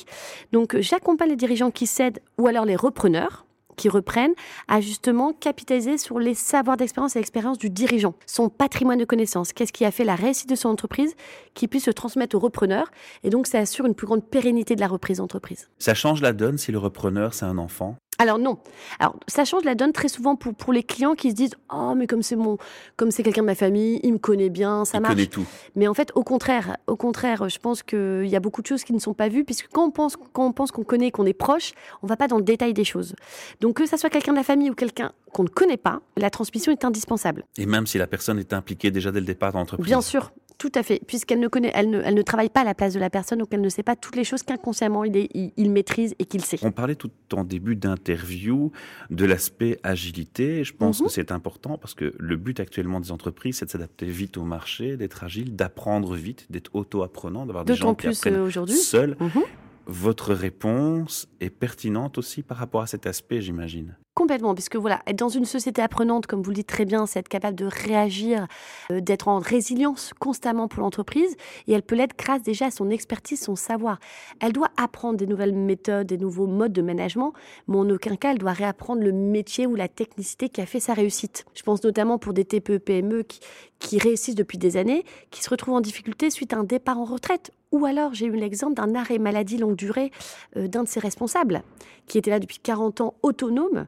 Donc, 0.52 0.78
j'accompagne 0.80 1.30
les 1.30 1.36
dirigeants 1.36 1.72
qui 1.72 1.88
cèdent 1.88 2.20
ou 2.38 2.48
alors 2.48 2.66
les 2.66 2.76
repreneurs 2.76 3.46
qui 3.80 3.90
reprennent 3.90 4.34
à 4.68 4.82
justement 4.82 5.32
capitaliser 5.32 5.98
sur 5.98 6.20
les 6.20 6.34
savoirs 6.34 6.76
d'expérience 6.76 7.16
et 7.16 7.20
l'expérience 7.20 7.58
du 7.58 7.70
dirigeant, 7.70 8.14
son 8.26 8.50
patrimoine 8.50 9.00
de 9.00 9.06
connaissances. 9.06 9.54
Qu'est-ce 9.54 9.72
qui 9.72 9.86
a 9.86 9.92
fait 9.92 10.04
la 10.04 10.16
réussite 10.16 10.50
de 10.50 10.56
son 10.56 10.68
entreprise 10.68 11.16
qui 11.54 11.70
puisse 11.70 11.86
se 11.86 11.92
transmettre 11.92 12.36
au 12.36 12.40
repreneur 12.40 12.92
et 13.24 13.30
donc 13.30 13.48
ça 13.48 13.60
assure 13.60 13.86
une 13.86 13.96
plus 13.96 14.06
grande 14.06 14.24
pérennité 14.24 14.76
de 14.76 14.82
la 14.82 14.88
reprise 14.88 15.18
d'entreprise. 15.18 15.70
Ça 15.80 15.94
change 15.94 16.22
la 16.22 16.34
donne 16.34 16.58
si 16.58 16.74
le 16.74 16.78
repreneur 16.78 17.34
c'est 17.34 17.46
un 17.46 17.58
enfant? 17.58 17.96
Alors 18.20 18.38
non. 18.38 18.60
Alors 19.00 19.16
ça 19.28 19.46
change 19.46 19.64
la 19.64 19.76
donne 19.76 19.94
très 19.94 20.10
souvent 20.10 20.36
pour, 20.36 20.54
pour 20.54 20.74
les 20.74 20.84
clients 20.84 21.16
qui 21.16 21.32
se 21.32 21.36
disent 21.36 21.56
oh 21.74 21.94
mais 21.96 22.06
comme 22.06 22.22
c'est 22.22 22.36
mon 22.36 22.58
comme 22.98 23.12
c'est 23.12 23.24
quelqu'un 23.24 23.42
de 23.42 23.48
ma 23.48 23.56
famille, 23.56 24.00
il 24.04 24.14
me 24.14 24.18
connaît 24.20 24.50
bien, 24.50 24.86
ça 24.86 24.98
il 24.98 25.02
marche. 25.02 25.16
Connaît 25.16 25.26
tout. 25.28 25.46
Mais 25.76 25.88
en 25.88 25.94
fait 25.94 26.12
au 26.16 26.24
contraire, 26.24 26.78
au 26.88 26.98
contraire, 26.98 27.50
je 27.50 27.58
pense 27.58 27.82
qu'il 27.82 28.28
y 28.28 28.36
a 28.36 28.40
beaucoup 28.40 28.62
de 28.62 28.68
choses 28.68 28.84
qui 28.84 28.94
ne 28.94 29.00
sont 29.00 29.14
pas 29.14 29.30
vues 29.30 29.46
puisque 29.46 29.70
quand 29.72 29.86
on 29.86 29.92
pense 29.92 30.18
quand 30.34 30.46
on 30.46 30.52
pense 30.52 30.72
qu'on 30.72 30.84
connaît, 30.84 31.12
qu'on 31.12 31.26
est 31.26 31.34
proche, 31.34 31.72
on 32.04 32.08
va 32.08 32.18
pas 32.18 32.28
dans 32.28 32.38
le 32.38 32.44
détail 32.44 32.74
des 32.74 32.84
choses. 32.84 33.16
Donc 33.62 33.78
que 33.78 33.86
ça 33.86 33.98
soit 33.98 34.10
quelqu'un 34.10 34.34
de 34.34 34.38
la 34.38 34.44
famille 34.44 34.70
ou 34.70 34.76
quelqu'un 34.76 35.14
qu'on 35.32 35.44
ne 35.44 35.50
connaît 35.50 35.78
pas, 35.78 36.02
la 36.18 36.30
transmission 36.30 36.72
est 36.72 36.84
indispensable. 36.84 37.46
Et 37.58 37.66
même 37.66 37.88
si 37.88 37.98
la 37.98 38.08
personne 38.08 38.40
est 38.40 38.54
impliquée 38.54 38.92
déjà 38.92 39.12
dès 39.12 39.20
le 39.20 39.26
départ 39.26 39.54
dans 39.54 39.60
l'entreprise. 39.60 39.86
Bien 39.86 40.02
sûr, 40.02 40.32
tout 40.60 40.72
à 40.76 40.84
fait, 40.84 41.02
puisqu'elle 41.08 41.40
ne 41.40 41.48
connaît, 41.48 41.72
elle 41.74 41.90
ne, 41.90 42.02
elle 42.02 42.14
ne 42.14 42.22
travaille 42.22 42.50
pas 42.50 42.62
à 42.62 42.64
la 42.66 42.76
place 42.76 42.94
de 42.94 43.00
la 43.00 43.10
personne, 43.10 43.40
donc 43.40 43.48
elle 43.52 43.62
ne 43.62 43.70
sait 43.70 43.82
pas 43.82 43.96
toutes 43.96 44.18
les 44.18 44.26
choses 44.26 44.44
qu'inconsciemment 44.44 45.06
il, 45.06 45.30
il, 45.56 45.72
maîtrise 45.72 46.16
et 46.20 46.26
qu'il 46.26 46.44
sait. 46.44 46.60
On 46.64 46.72
parlait 46.72 46.96
tout 46.96 47.12
en 47.34 47.46
début 47.46 47.78
d'interview 47.78 48.72
de 49.10 49.26
l'aspect 49.26 49.80
agilité. 49.84 50.66
Je 50.66 50.74
pense 50.74 51.00
mhm. 51.00 51.08
que 51.08 51.14
c'est 51.14 51.32
important 51.32 51.78
parce 51.78 51.94
que 51.94 52.14
le 52.20 52.36
but 52.36 52.60
actuellement 52.60 53.00
des 53.00 53.14
entreprises, 53.14 53.60
c'est 53.60 53.66
de 53.66 53.72
s'adapter 53.72 54.06
vite 54.06 54.36
au 54.36 54.44
marché, 54.44 54.98
d'être 54.98 55.24
agile, 55.24 55.56
d'apprendre 55.56 56.14
vite, 56.16 56.46
d'être 56.50 56.76
auto-apprenant, 56.76 57.46
d'avoir 57.46 57.64
des 57.64 57.76
gens 57.76 57.96
qui 57.96 58.08
apprennent 58.08 58.36
euh, 58.36 58.68
seuls. 58.68 59.16
Mhm. 59.20 59.44
Votre 59.92 60.36
réponse 60.36 61.28
est 61.40 61.50
pertinente 61.50 62.20
aussi 62.20 62.44
par 62.44 62.58
rapport 62.58 62.82
à 62.84 62.86
cet 62.86 63.08
aspect, 63.08 63.42
j'imagine. 63.42 63.98
Complètement, 64.14 64.54
puisque 64.54 64.76
voilà, 64.76 65.02
être 65.08 65.18
dans 65.18 65.30
une 65.30 65.46
société 65.46 65.82
apprenante, 65.82 66.28
comme 66.28 66.44
vous 66.44 66.52
le 66.52 66.58
dites 66.58 66.68
très 66.68 66.86
bien, 66.86 67.08
c'est 67.08 67.20
être 67.20 67.30
capable 67.30 67.56
de 67.56 67.66
réagir, 67.66 68.46
euh, 68.92 69.00
d'être 69.00 69.30
en 69.30 69.40
résilience 69.40 70.12
constamment 70.20 70.68
pour 70.68 70.82
l'entreprise, 70.82 71.36
et 71.68 71.74
elle 71.74 71.82
peut 71.82 71.96
l'être 71.96 72.16
grâce 72.16 72.44
déjà 72.44 72.66
à 72.66 72.72
son 72.72 72.92
expertise, 72.92 73.42
son 73.42 73.56
savoir. 73.56 73.98
Elle 74.42 74.54
doit 74.54 74.70
apprendre 74.78 75.18
des 75.18 75.26
nouvelles 75.26 75.56
méthodes, 75.56 76.06
des 76.06 76.18
nouveaux 76.18 76.48
modes 76.48 76.74
de 76.74 76.84
management, 76.84 77.34
mais 77.68 77.78
en 77.78 77.90
aucun 77.90 78.16
cas 78.16 78.34
elle 78.34 78.38
doit 78.40 78.52
réapprendre 78.52 79.02
le 79.02 79.12
métier 79.12 79.66
ou 79.66 79.74
la 79.74 79.88
technicité 79.88 80.50
qui 80.50 80.62
a 80.62 80.68
fait 80.68 80.82
sa 80.82 80.94
réussite. 80.94 81.46
Je 81.56 81.64
pense 81.64 81.82
notamment 81.84 82.20
pour 82.20 82.34
des 82.34 82.46
TPE, 82.46 82.78
PME 82.78 83.24
qui, 83.24 83.40
qui 83.80 83.98
réussissent 83.98 84.36
depuis 84.36 84.58
des 84.58 84.78
années, 84.78 85.04
qui 85.32 85.42
se 85.44 85.50
retrouvent 85.50 85.76
en 85.76 85.82
difficulté 85.82 86.30
suite 86.30 86.54
à 86.54 86.58
un 86.58 86.64
départ 86.64 87.00
en 87.00 87.06
retraite. 87.06 87.52
Ou 87.72 87.86
alors, 87.86 88.14
j'ai 88.14 88.26
eu 88.26 88.36
l'exemple 88.36 88.74
d'un 88.74 88.96
arrêt 88.96 89.20
maladie 89.20 89.58
longue 89.58 89.76
durée 89.76 90.12
euh, 90.58 90.68
d'un 90.68 90.84
de 90.84 90.88
ses 90.88 91.00
responsables, 91.00 91.64
qui 92.08 92.18
était 92.18 92.32
là 92.32 92.40
depuis 92.40 92.60
40 92.60 93.02
ans 93.02 93.14
autonome, 93.22 93.88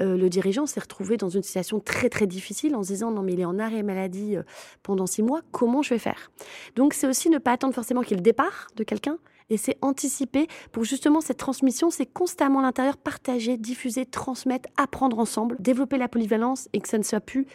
euh, 0.00 0.16
le 0.16 0.28
dirigeant 0.28 0.66
s'est 0.66 0.80
retrouvé 0.80 1.16
dans 1.16 1.28
une 1.28 1.42
situation 1.42 1.78
très 1.78 2.08
très 2.08 2.26
difficile 2.26 2.74
en 2.74 2.82
se 2.82 2.88
disant 2.88 3.10
non 3.10 3.22
mais 3.22 3.34
il 3.34 3.40
est 3.40 3.44
en 3.44 3.58
arrêt 3.58 3.82
maladie 3.82 4.36
euh, 4.36 4.42
pendant 4.82 5.06
six 5.06 5.22
mois, 5.22 5.42
comment 5.52 5.82
je 5.82 5.90
vais 5.90 5.98
faire? 5.98 6.30
Donc 6.76 6.94
c'est 6.94 7.06
aussi 7.06 7.28
ne 7.28 7.38
pas 7.38 7.52
attendre 7.52 7.74
forcément 7.74 8.00
qu'il 8.00 8.12
y 8.12 8.14
ait 8.14 8.16
le 8.16 8.22
départ 8.22 8.68
de 8.76 8.84
quelqu'un, 8.84 9.18
et 9.50 9.56
c'est 9.56 9.76
anticiper 9.82 10.46
pour 10.72 10.84
justement 10.84 11.20
cette 11.20 11.36
transmission, 11.36 11.90
c'est 11.90 12.06
constamment 12.06 12.60
à 12.60 12.62
l'intérieur 12.62 12.96
partager, 12.96 13.56
diffuser, 13.56 14.06
transmettre, 14.06 14.68
apprendre 14.76 15.18
ensemble, 15.18 15.56
développer 15.58 15.98
la 15.98 16.08
polyvalence 16.08 16.68
et 16.72 16.80
que 16.80 16.88
ça 16.88 16.98
ne 16.98 17.02
soit 17.02 17.20
plus 17.20 17.46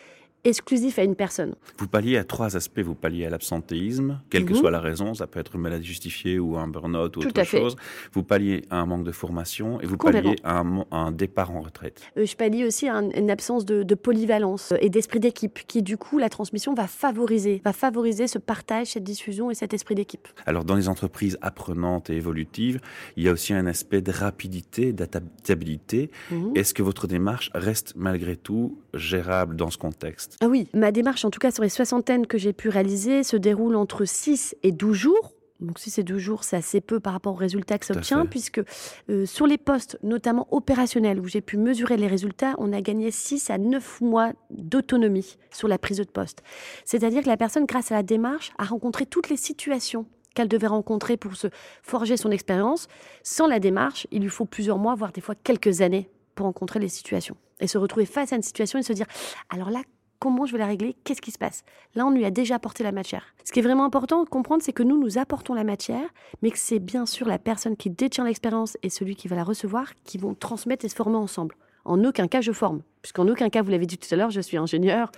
exclusif 0.46 1.00
à 1.00 1.04
une 1.04 1.16
personne. 1.16 1.56
Vous 1.78 1.88
palliez 1.88 2.18
à 2.18 2.24
trois 2.24 2.56
aspects. 2.56 2.80
Vous 2.80 2.96
palliez 2.96 3.26
à 3.26 3.30
l'absentéisme, 3.30 4.22
quelle 4.30 4.46
que 4.46 4.54
mhm. 4.54 4.60
soit 4.60 4.72
la 4.72 4.80
raison, 4.80 5.14
ça 5.14 5.28
peut 5.28 5.40
être 5.40 5.56
une 5.56 5.62
maladie 5.62 5.86
justifiée 5.86 6.40
ou 6.40 6.58
un 6.58 6.68
burn-out 6.68 7.18
ou 7.18 7.22
autre 7.22 7.44
chose. 7.44 7.76
Vous 8.14 8.24
palliez 8.24 8.64
à 8.70 8.78
un 8.78 8.86
manque 8.86 9.04
de 9.04 9.12
formation 9.12 9.82
et 9.82 9.86
vous 9.86 9.98
palliez 9.98 10.36
à 10.44 10.64
un, 10.92 11.12
départ 11.12 11.52
en 11.52 11.62
retraite. 11.62 12.02
Euh, 12.18 12.26
je 12.26 12.36
pallie 12.36 12.66
aussi 12.66 12.88
à 12.88 13.02
une 13.02 13.32
absence 13.32 13.66
de, 13.66 13.96
polyvalence 13.96 14.74
et 14.82 14.90
d'esprit 14.90 15.20
d'équipe 15.20 15.60
qui, 15.68 15.82
du 15.82 15.98
coup, 15.98 16.18
la 16.20 16.30
transmission 16.30 16.74
va 16.74 16.88
favoriser, 16.88 17.62
va 17.64 17.74
favoriser 17.74 18.28
ce 18.28 18.38
partage, 18.38 18.88
cette 18.88 19.04
diffusion 19.04 19.50
et 19.50 19.56
cet 19.56 19.74
esprit 19.74 19.96
d'équipe. 19.96 20.28
Alors, 20.46 20.66
dans 20.66 20.76
les 20.76 20.90
entreprises 20.90 21.38
apprenantes 21.42 22.10
et 22.10 22.16
évolutives, 22.16 22.80
il 23.16 23.24
y 23.24 23.30
a 23.30 23.32
aussi 23.32 23.54
un 23.54 23.66
aspect 23.66 24.02
de 24.02 24.12
rapidité, 24.12 24.94
d'adaptabilité. 24.94 26.12
Mhm. 26.30 26.52
Est-ce 26.56 26.74
que 26.74 26.84
votre 26.84 27.08
démarche 27.08 27.50
reste 27.54 27.94
malgré 27.96 28.36
tout 28.36 28.78
gérable 28.94 29.56
dans 29.56 29.72
ce 29.72 29.78
contexte? 29.78 30.35
Ah 30.42 30.48
oui, 30.48 30.68
ma 30.74 30.92
démarche, 30.92 31.24
en 31.24 31.32
tout 31.32 31.40
cas 31.40 31.52
sur 31.52 31.64
les 31.64 31.70
soixantaines 31.70 32.28
que 32.28 32.38
j'ai 32.38 32.54
pu 32.54 32.70
réaliser, 32.70 33.24
se 33.24 33.38
déroule 33.38 33.76
entre 33.76 34.06
6 34.06 34.56
et 34.64 34.72
12 34.72 34.96
jours. 34.96 35.34
Donc 35.62 35.80
6 35.80 36.00
et 36.00 36.04
12 36.04 36.20
jours, 36.20 36.44
c'est 36.44 36.58
assez 36.58 36.82
peu 36.82 37.00
par 37.00 37.14
rapport 37.14 37.34
aux 37.34 37.38
résultats 37.38 37.78
que 37.78 37.86
ça 37.86 37.94
obtient, 37.94 38.26
puisque 38.26 38.62
euh, 39.10 39.26
sur 39.26 39.48
les 39.48 39.58
postes, 39.58 39.98
notamment 40.04 40.48
opérationnels, 40.52 41.22
où 41.22 41.28
j'ai 41.28 41.40
pu 41.40 41.56
mesurer 41.56 41.96
les 41.96 42.08
résultats, 42.08 42.56
on 42.58 42.74
a 42.74 42.82
gagné 42.82 43.12
6 43.12 43.50
à 43.50 43.58
9 43.58 44.02
mois 44.02 44.34
d'autonomie 44.50 45.38
sur 45.52 45.70
la 45.70 45.78
prise 45.78 45.98
de 45.98 46.04
poste. 46.04 46.44
C'est-à-dire 46.84 47.24
que 47.24 47.30
la 47.30 47.38
personne, 47.38 47.66
grâce 47.66 47.94
à 47.94 47.96
la 47.96 48.04
démarche, 48.04 48.52
a 48.58 48.66
rencontré 48.66 49.06
toutes 49.06 49.30
les 49.30 49.38
situations 49.38 50.06
qu'elle 50.34 50.50
devait 50.50 50.68
rencontrer 50.68 51.16
pour 51.16 51.38
se 51.38 51.48
forger 51.82 52.18
son 52.18 52.32
expérience. 52.32 52.90
Sans 53.24 53.48
la 53.48 53.60
démarche, 53.60 54.06
il 54.12 54.22
lui 54.22 54.30
faut 54.30 54.44
plusieurs 54.44 54.78
mois, 54.78 54.96
voire 54.96 55.14
des 55.14 55.22
fois 55.22 55.36
quelques 55.36 55.80
années 55.80 56.10
pour 56.36 56.46
rencontrer 56.46 56.80
les 56.80 56.90
situations. 56.90 57.38
Et 57.62 57.68
se 57.68 57.78
retrouver 57.78 58.06
face 58.06 58.34
à 58.34 58.36
une 58.36 58.44
situation 58.44 58.78
et 58.78 58.84
se 58.84 58.92
dire, 58.92 59.08
alors 59.50 59.70
là, 59.70 59.80
comment 60.26 60.48
je 60.48 60.54
vais 60.54 60.58
la 60.58 60.66
régler, 60.66 60.96
qu'est-ce 61.04 61.22
qui 61.22 61.30
se 61.30 61.38
passe. 61.38 61.64
Là, 61.94 62.04
on 62.08 62.10
lui 62.10 62.26
a 62.26 62.32
déjà 62.32 62.56
apporté 62.56 62.84
la 62.84 62.92
matière. 62.92 63.36
Ce 63.44 63.52
qui 63.52 63.60
est 63.60 63.62
vraiment 63.62 63.86
important 63.86 64.24
de 64.24 64.28
comprendre, 64.28 64.64
c'est 64.64 64.74
que 64.74 64.82
nous, 64.82 64.98
nous 64.98 65.20
apportons 65.20 65.54
la 65.54 65.64
matière, 65.64 66.10
mais 66.42 66.50
que 66.50 66.58
c'est 66.58 66.80
bien 66.80 67.06
sûr 67.06 67.28
la 67.28 67.38
personne 67.38 67.78
qui 67.78 67.92
détient 67.92 68.26
l'expérience 68.26 68.76
et 68.82 68.90
celui 68.90 69.16
qui 69.16 69.28
va 69.28 69.36
la 69.36 69.44
recevoir 69.44 69.94
qui 70.04 70.18
vont 70.18 70.34
transmettre 70.34 70.84
et 70.84 70.90
se 70.90 70.96
former 70.96 71.18
ensemble. 71.18 71.56
En 71.86 72.04
aucun 72.04 72.28
cas, 72.28 72.42
je 72.42 72.52
forme, 72.52 72.82
puisqu'en 73.04 73.28
aucun 73.28 73.50
cas, 73.50 73.62
vous 73.62 73.70
l'avez 73.70 73.86
dit 73.86 74.00
tout 74.00 74.12
à 74.12 74.16
l'heure, 74.18 74.32
je 74.32 74.42
suis 74.42 74.58
ingénieur 74.58 75.12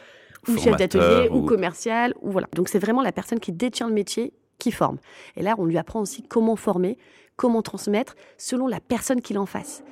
ou 0.45 0.57
chef 0.57 0.75
d'atelier 0.75 1.29
ou... 1.31 1.45
commercial 1.45 2.13
ou 2.21 2.29
voilà. 2.29 2.49
Donc 2.53 2.67
c'est 2.67 2.79
vraiment 2.79 3.01
la 3.01 3.13
personne 3.13 3.39
qui 3.39 3.53
détient 3.53 3.87
le 3.87 3.93
métier 3.93 4.33
qui 4.59 4.73
forme. 4.73 4.97
Et 5.37 5.41
là, 5.41 5.55
on 5.57 5.63
lui 5.63 5.77
apprend 5.77 6.01
aussi 6.01 6.21
comment 6.21 6.57
former, 6.57 6.97
comment 7.37 7.61
transmettre 7.61 8.17
selon 8.37 8.67
la 8.67 8.81
personne 8.81 9.21
qu'il 9.21 9.37
en 9.37 9.45
face. 9.45 9.85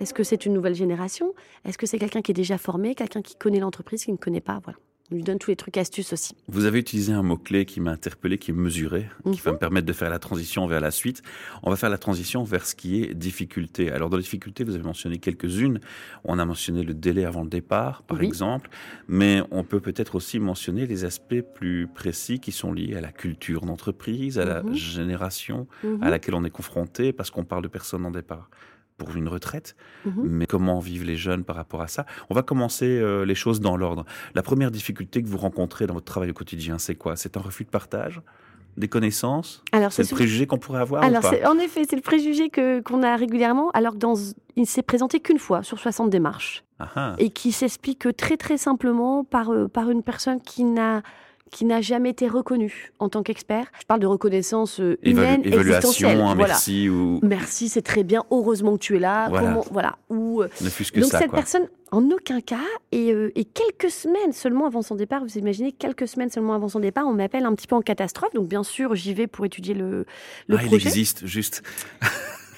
Est-ce 0.00 0.14
que 0.14 0.22
c'est 0.22 0.46
une 0.46 0.52
nouvelle 0.52 0.74
génération? 0.74 1.34
Est-ce 1.64 1.76
que 1.76 1.86
c'est 1.86 1.98
quelqu'un 1.98 2.22
qui 2.22 2.30
est 2.30 2.34
déjà 2.34 2.56
formé, 2.56 2.94
quelqu'un 2.94 3.22
qui 3.22 3.34
connaît 3.34 3.60
l'entreprise, 3.60 4.04
qui 4.04 4.12
ne 4.12 4.16
connaît 4.16 4.40
pas? 4.40 4.60
Voilà. 4.62 4.78
On 5.10 5.14
lui 5.14 5.22
donne 5.22 5.38
tous 5.38 5.50
les 5.50 5.56
trucs 5.56 5.78
astuces 5.78 6.12
aussi. 6.12 6.34
Vous 6.48 6.66
avez 6.66 6.78
utilisé 6.78 7.14
un 7.14 7.22
mot-clé 7.22 7.64
qui 7.64 7.80
m'a 7.80 7.92
interpellé, 7.92 8.36
qui 8.36 8.50
est 8.50 8.54
mesuré, 8.54 9.08
qui 9.32 9.40
va 9.40 9.52
mhm. 9.52 9.54
me 9.54 9.58
permettre 9.58 9.86
de 9.86 9.92
faire 9.94 10.10
la 10.10 10.18
transition 10.18 10.66
vers 10.66 10.82
la 10.82 10.90
suite. 10.90 11.22
On 11.62 11.70
va 11.70 11.76
faire 11.76 11.88
la 11.88 11.96
transition 11.96 12.44
vers 12.44 12.66
ce 12.66 12.74
qui 12.74 13.02
est 13.02 13.14
difficulté. 13.14 13.90
Alors, 13.90 14.10
dans 14.10 14.18
les 14.18 14.22
difficultés, 14.22 14.64
vous 14.64 14.74
avez 14.74 14.84
mentionné 14.84 15.16
quelques-unes. 15.16 15.80
On 16.24 16.38
a 16.38 16.44
mentionné 16.44 16.82
le 16.82 16.92
délai 16.92 17.24
avant 17.24 17.42
le 17.42 17.48
départ, 17.48 18.02
par 18.02 18.20
exemple. 18.20 18.68
Mais 19.08 19.40
on 19.50 19.64
peut 19.64 19.80
peut-être 19.80 20.14
aussi 20.14 20.38
mentionner 20.38 20.86
les 20.86 21.06
aspects 21.06 21.40
plus 21.54 21.86
précis 21.86 22.38
qui 22.38 22.52
sont 22.52 22.74
liés 22.74 22.94
à 22.94 23.00
la 23.00 23.10
culture 23.10 23.64
d'entreprise, 23.64 24.38
à 24.38 24.44
la 24.44 24.62
mhm. 24.62 24.74
génération 24.74 25.66
à 25.82 25.86
mhm. 25.86 26.00
laquelle 26.10 26.34
on 26.34 26.44
est 26.44 26.50
confronté, 26.50 27.14
parce 27.14 27.30
qu'on 27.30 27.44
parle 27.44 27.62
de 27.62 27.68
personnes 27.68 28.04
en 28.04 28.10
départ 28.10 28.50
pour 28.98 29.16
une 29.16 29.28
retraite, 29.28 29.76
mhm. 30.04 30.26
mais 30.28 30.46
comment 30.46 30.80
vivent 30.80 31.04
les 31.04 31.16
jeunes 31.16 31.44
par 31.44 31.56
rapport 31.56 31.80
à 31.80 31.88
ça? 31.88 32.04
On 32.28 32.34
va 32.34 32.42
commencer 32.42 32.86
euh, 32.86 33.24
les 33.24 33.34
choses 33.34 33.60
dans 33.60 33.76
l'ordre. 33.76 34.04
La 34.34 34.42
première 34.42 34.70
difficulté 34.70 35.22
que 35.22 35.28
vous 35.28 35.38
rencontrez 35.38 35.86
dans 35.86 35.94
votre 35.94 36.06
travail 36.06 36.30
au 36.30 36.34
quotidien, 36.34 36.78
c'est 36.78 36.96
quoi? 36.96 37.16
C'est 37.16 37.36
un 37.36 37.40
refus 37.40 37.64
de 37.64 37.70
partage 37.70 38.20
des 38.76 38.88
connaissances? 38.88 39.64
C'est 39.90 40.02
le 40.02 40.14
préjugé 40.14 40.46
qu'on 40.46 40.58
pourrait 40.58 40.80
avoir 40.80 41.02
Alors, 41.02 41.24
en 41.46 41.58
effet, 41.58 41.82
c'est 41.88 41.96
le 41.96 42.02
préjugé 42.02 42.48
que, 42.48 42.80
qu'on 42.80 43.02
a 43.02 43.16
régulièrement, 43.16 43.70
alors 43.70 43.94
que 43.94 43.98
dans, 43.98 44.14
il 44.56 44.66
s'est 44.66 44.82
présenté 44.82 45.20
qu'une 45.20 45.38
fois 45.38 45.62
sur 45.62 45.78
60 45.78 46.10
démarches. 46.10 46.64
Ah 46.78 46.88
ah. 46.94 47.14
Et 47.18 47.30
qui 47.30 47.50
s'explique 47.50 48.06
très 48.16 48.36
très 48.36 48.56
simplement 48.56 49.24
par, 49.24 49.50
euh, 49.50 49.66
par 49.66 49.90
une 49.90 50.02
personne 50.02 50.40
qui 50.40 50.62
n'a 50.62 51.02
qui 51.50 51.64
n'a 51.64 51.80
jamais 51.80 52.10
été 52.10 52.28
reconnu 52.28 52.92
en 52.98 53.08
tant 53.08 53.22
qu'expert. 53.22 53.66
Je 53.80 53.86
parle 53.86 54.00
de 54.00 54.06
reconnaissance 54.06 54.80
euh, 54.80 54.98
humaine, 55.02 55.42
existentielle. 55.44 56.20
Hein, 56.20 56.34
merci 56.34 56.88
ou 56.88 57.20
merci, 57.22 57.68
c'est 57.68 57.82
très 57.82 58.04
bien. 58.04 58.24
Heureusement 58.30 58.72
que 58.74 58.82
tu 58.82 58.96
es 58.96 59.00
là. 59.00 59.28
Voilà. 59.28 59.60
voilà. 59.70 59.96
Ou 60.10 60.42
euh, 60.42 60.48
ne 60.60 60.68
que 60.68 61.00
donc 61.00 61.10
cette 61.10 61.30
personne, 61.30 61.68
en 61.90 62.10
aucun 62.10 62.40
cas, 62.40 62.56
et, 62.92 63.12
euh, 63.12 63.32
et, 63.34 63.44
quelques 63.44 63.90
semaines 63.90 64.32
seulement 64.32 64.66
avant 64.66 64.82
son 64.82 64.94
départ, 64.94 65.22
vous 65.22 65.38
imaginez 65.38 65.72
quelques 65.72 66.08
semaines 66.08 66.30
seulement 66.30 66.54
avant 66.54 66.68
son 66.68 66.80
départ, 66.80 67.06
on 67.06 67.14
m'appelle 67.14 67.44
un 67.44 67.54
petit 67.54 67.66
peu 67.66 67.76
en 67.76 67.82
catastrophe. 67.82 68.34
Donc 68.34 68.48
bien 68.48 68.62
sûr, 68.62 68.94
j'y 68.94 69.14
vais 69.14 69.26
pour 69.26 69.44
étudier 69.44 69.74
le, 69.74 70.06
le 70.46 70.56
ah, 70.56 70.64
projet. 70.64 70.82
Il 70.82 70.88
existe 70.88 71.26
juste. 71.26 71.62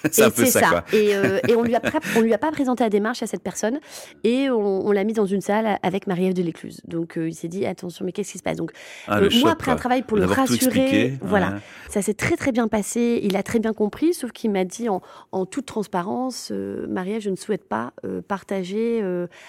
c'est 0.11 0.23
un 0.23 0.31
peu 0.31 0.47
ça. 0.47 0.85
Et, 0.93 1.15
euh, 1.15 1.41
et, 1.49 1.55
on 1.55 1.63
lui 1.63 1.75
a 1.75 1.81
on 2.17 2.21
lui 2.21 2.33
a 2.33 2.39
pas 2.39 2.51
présenté 2.51 2.85
la 2.85 2.91
démarche 2.91 3.23
à 3.23 3.27
cette 3.27 3.43
personne 3.43 3.81
et 4.25 4.51
on, 4.51 4.91
l'a 4.93 5.05
mis 5.05 5.13
dans 5.13 5.27
une 5.27 5.41
salle 5.41 5.79
avec 5.83 6.07
Marie-Ève 6.07 6.35
de 6.35 6.43
l'Écluse. 6.43 6.81
Donc 6.87 7.17
euh, 7.17 7.29
il 7.29 7.35
s'est 7.35 7.49
dit 7.49 7.67
attention 7.67 8.05
mais 8.05 8.13
qu'est-ce 8.13 8.33
qui 8.33 8.39
se 8.39 8.43
passe? 8.43 8.57
Donc 8.57 8.73
ah, 9.07 9.19
euh, 9.19 9.31
moi 9.41 9.51
après 9.51 9.71
un 9.71 9.77
travail 9.77 10.03
pour 10.03 10.17
le 10.17 10.25
rassurer, 10.25 11.19
voilà, 11.23 11.59
ça 11.89 12.03
s'est 12.03 12.15
très 12.15 12.37
très 12.37 12.53
bien 12.53 12.69
passé. 12.69 13.21
Il 13.23 13.37
a 13.37 13.43
très 13.43 13.59
bien 13.59 13.73
compris, 13.73 14.15
sauf 14.15 14.33
qu'il 14.33 14.51
m'a 14.51 14.65
dit 14.65 14.89
en, 14.89 15.03
en, 15.33 15.47
toute 15.47 15.67
transparence, 15.67 16.53
Marie-Ève, 16.89 17.23
je 17.23 17.31
ne 17.31 17.37
souhaite 17.37 17.69
pas 17.69 17.93
partager 18.29 19.03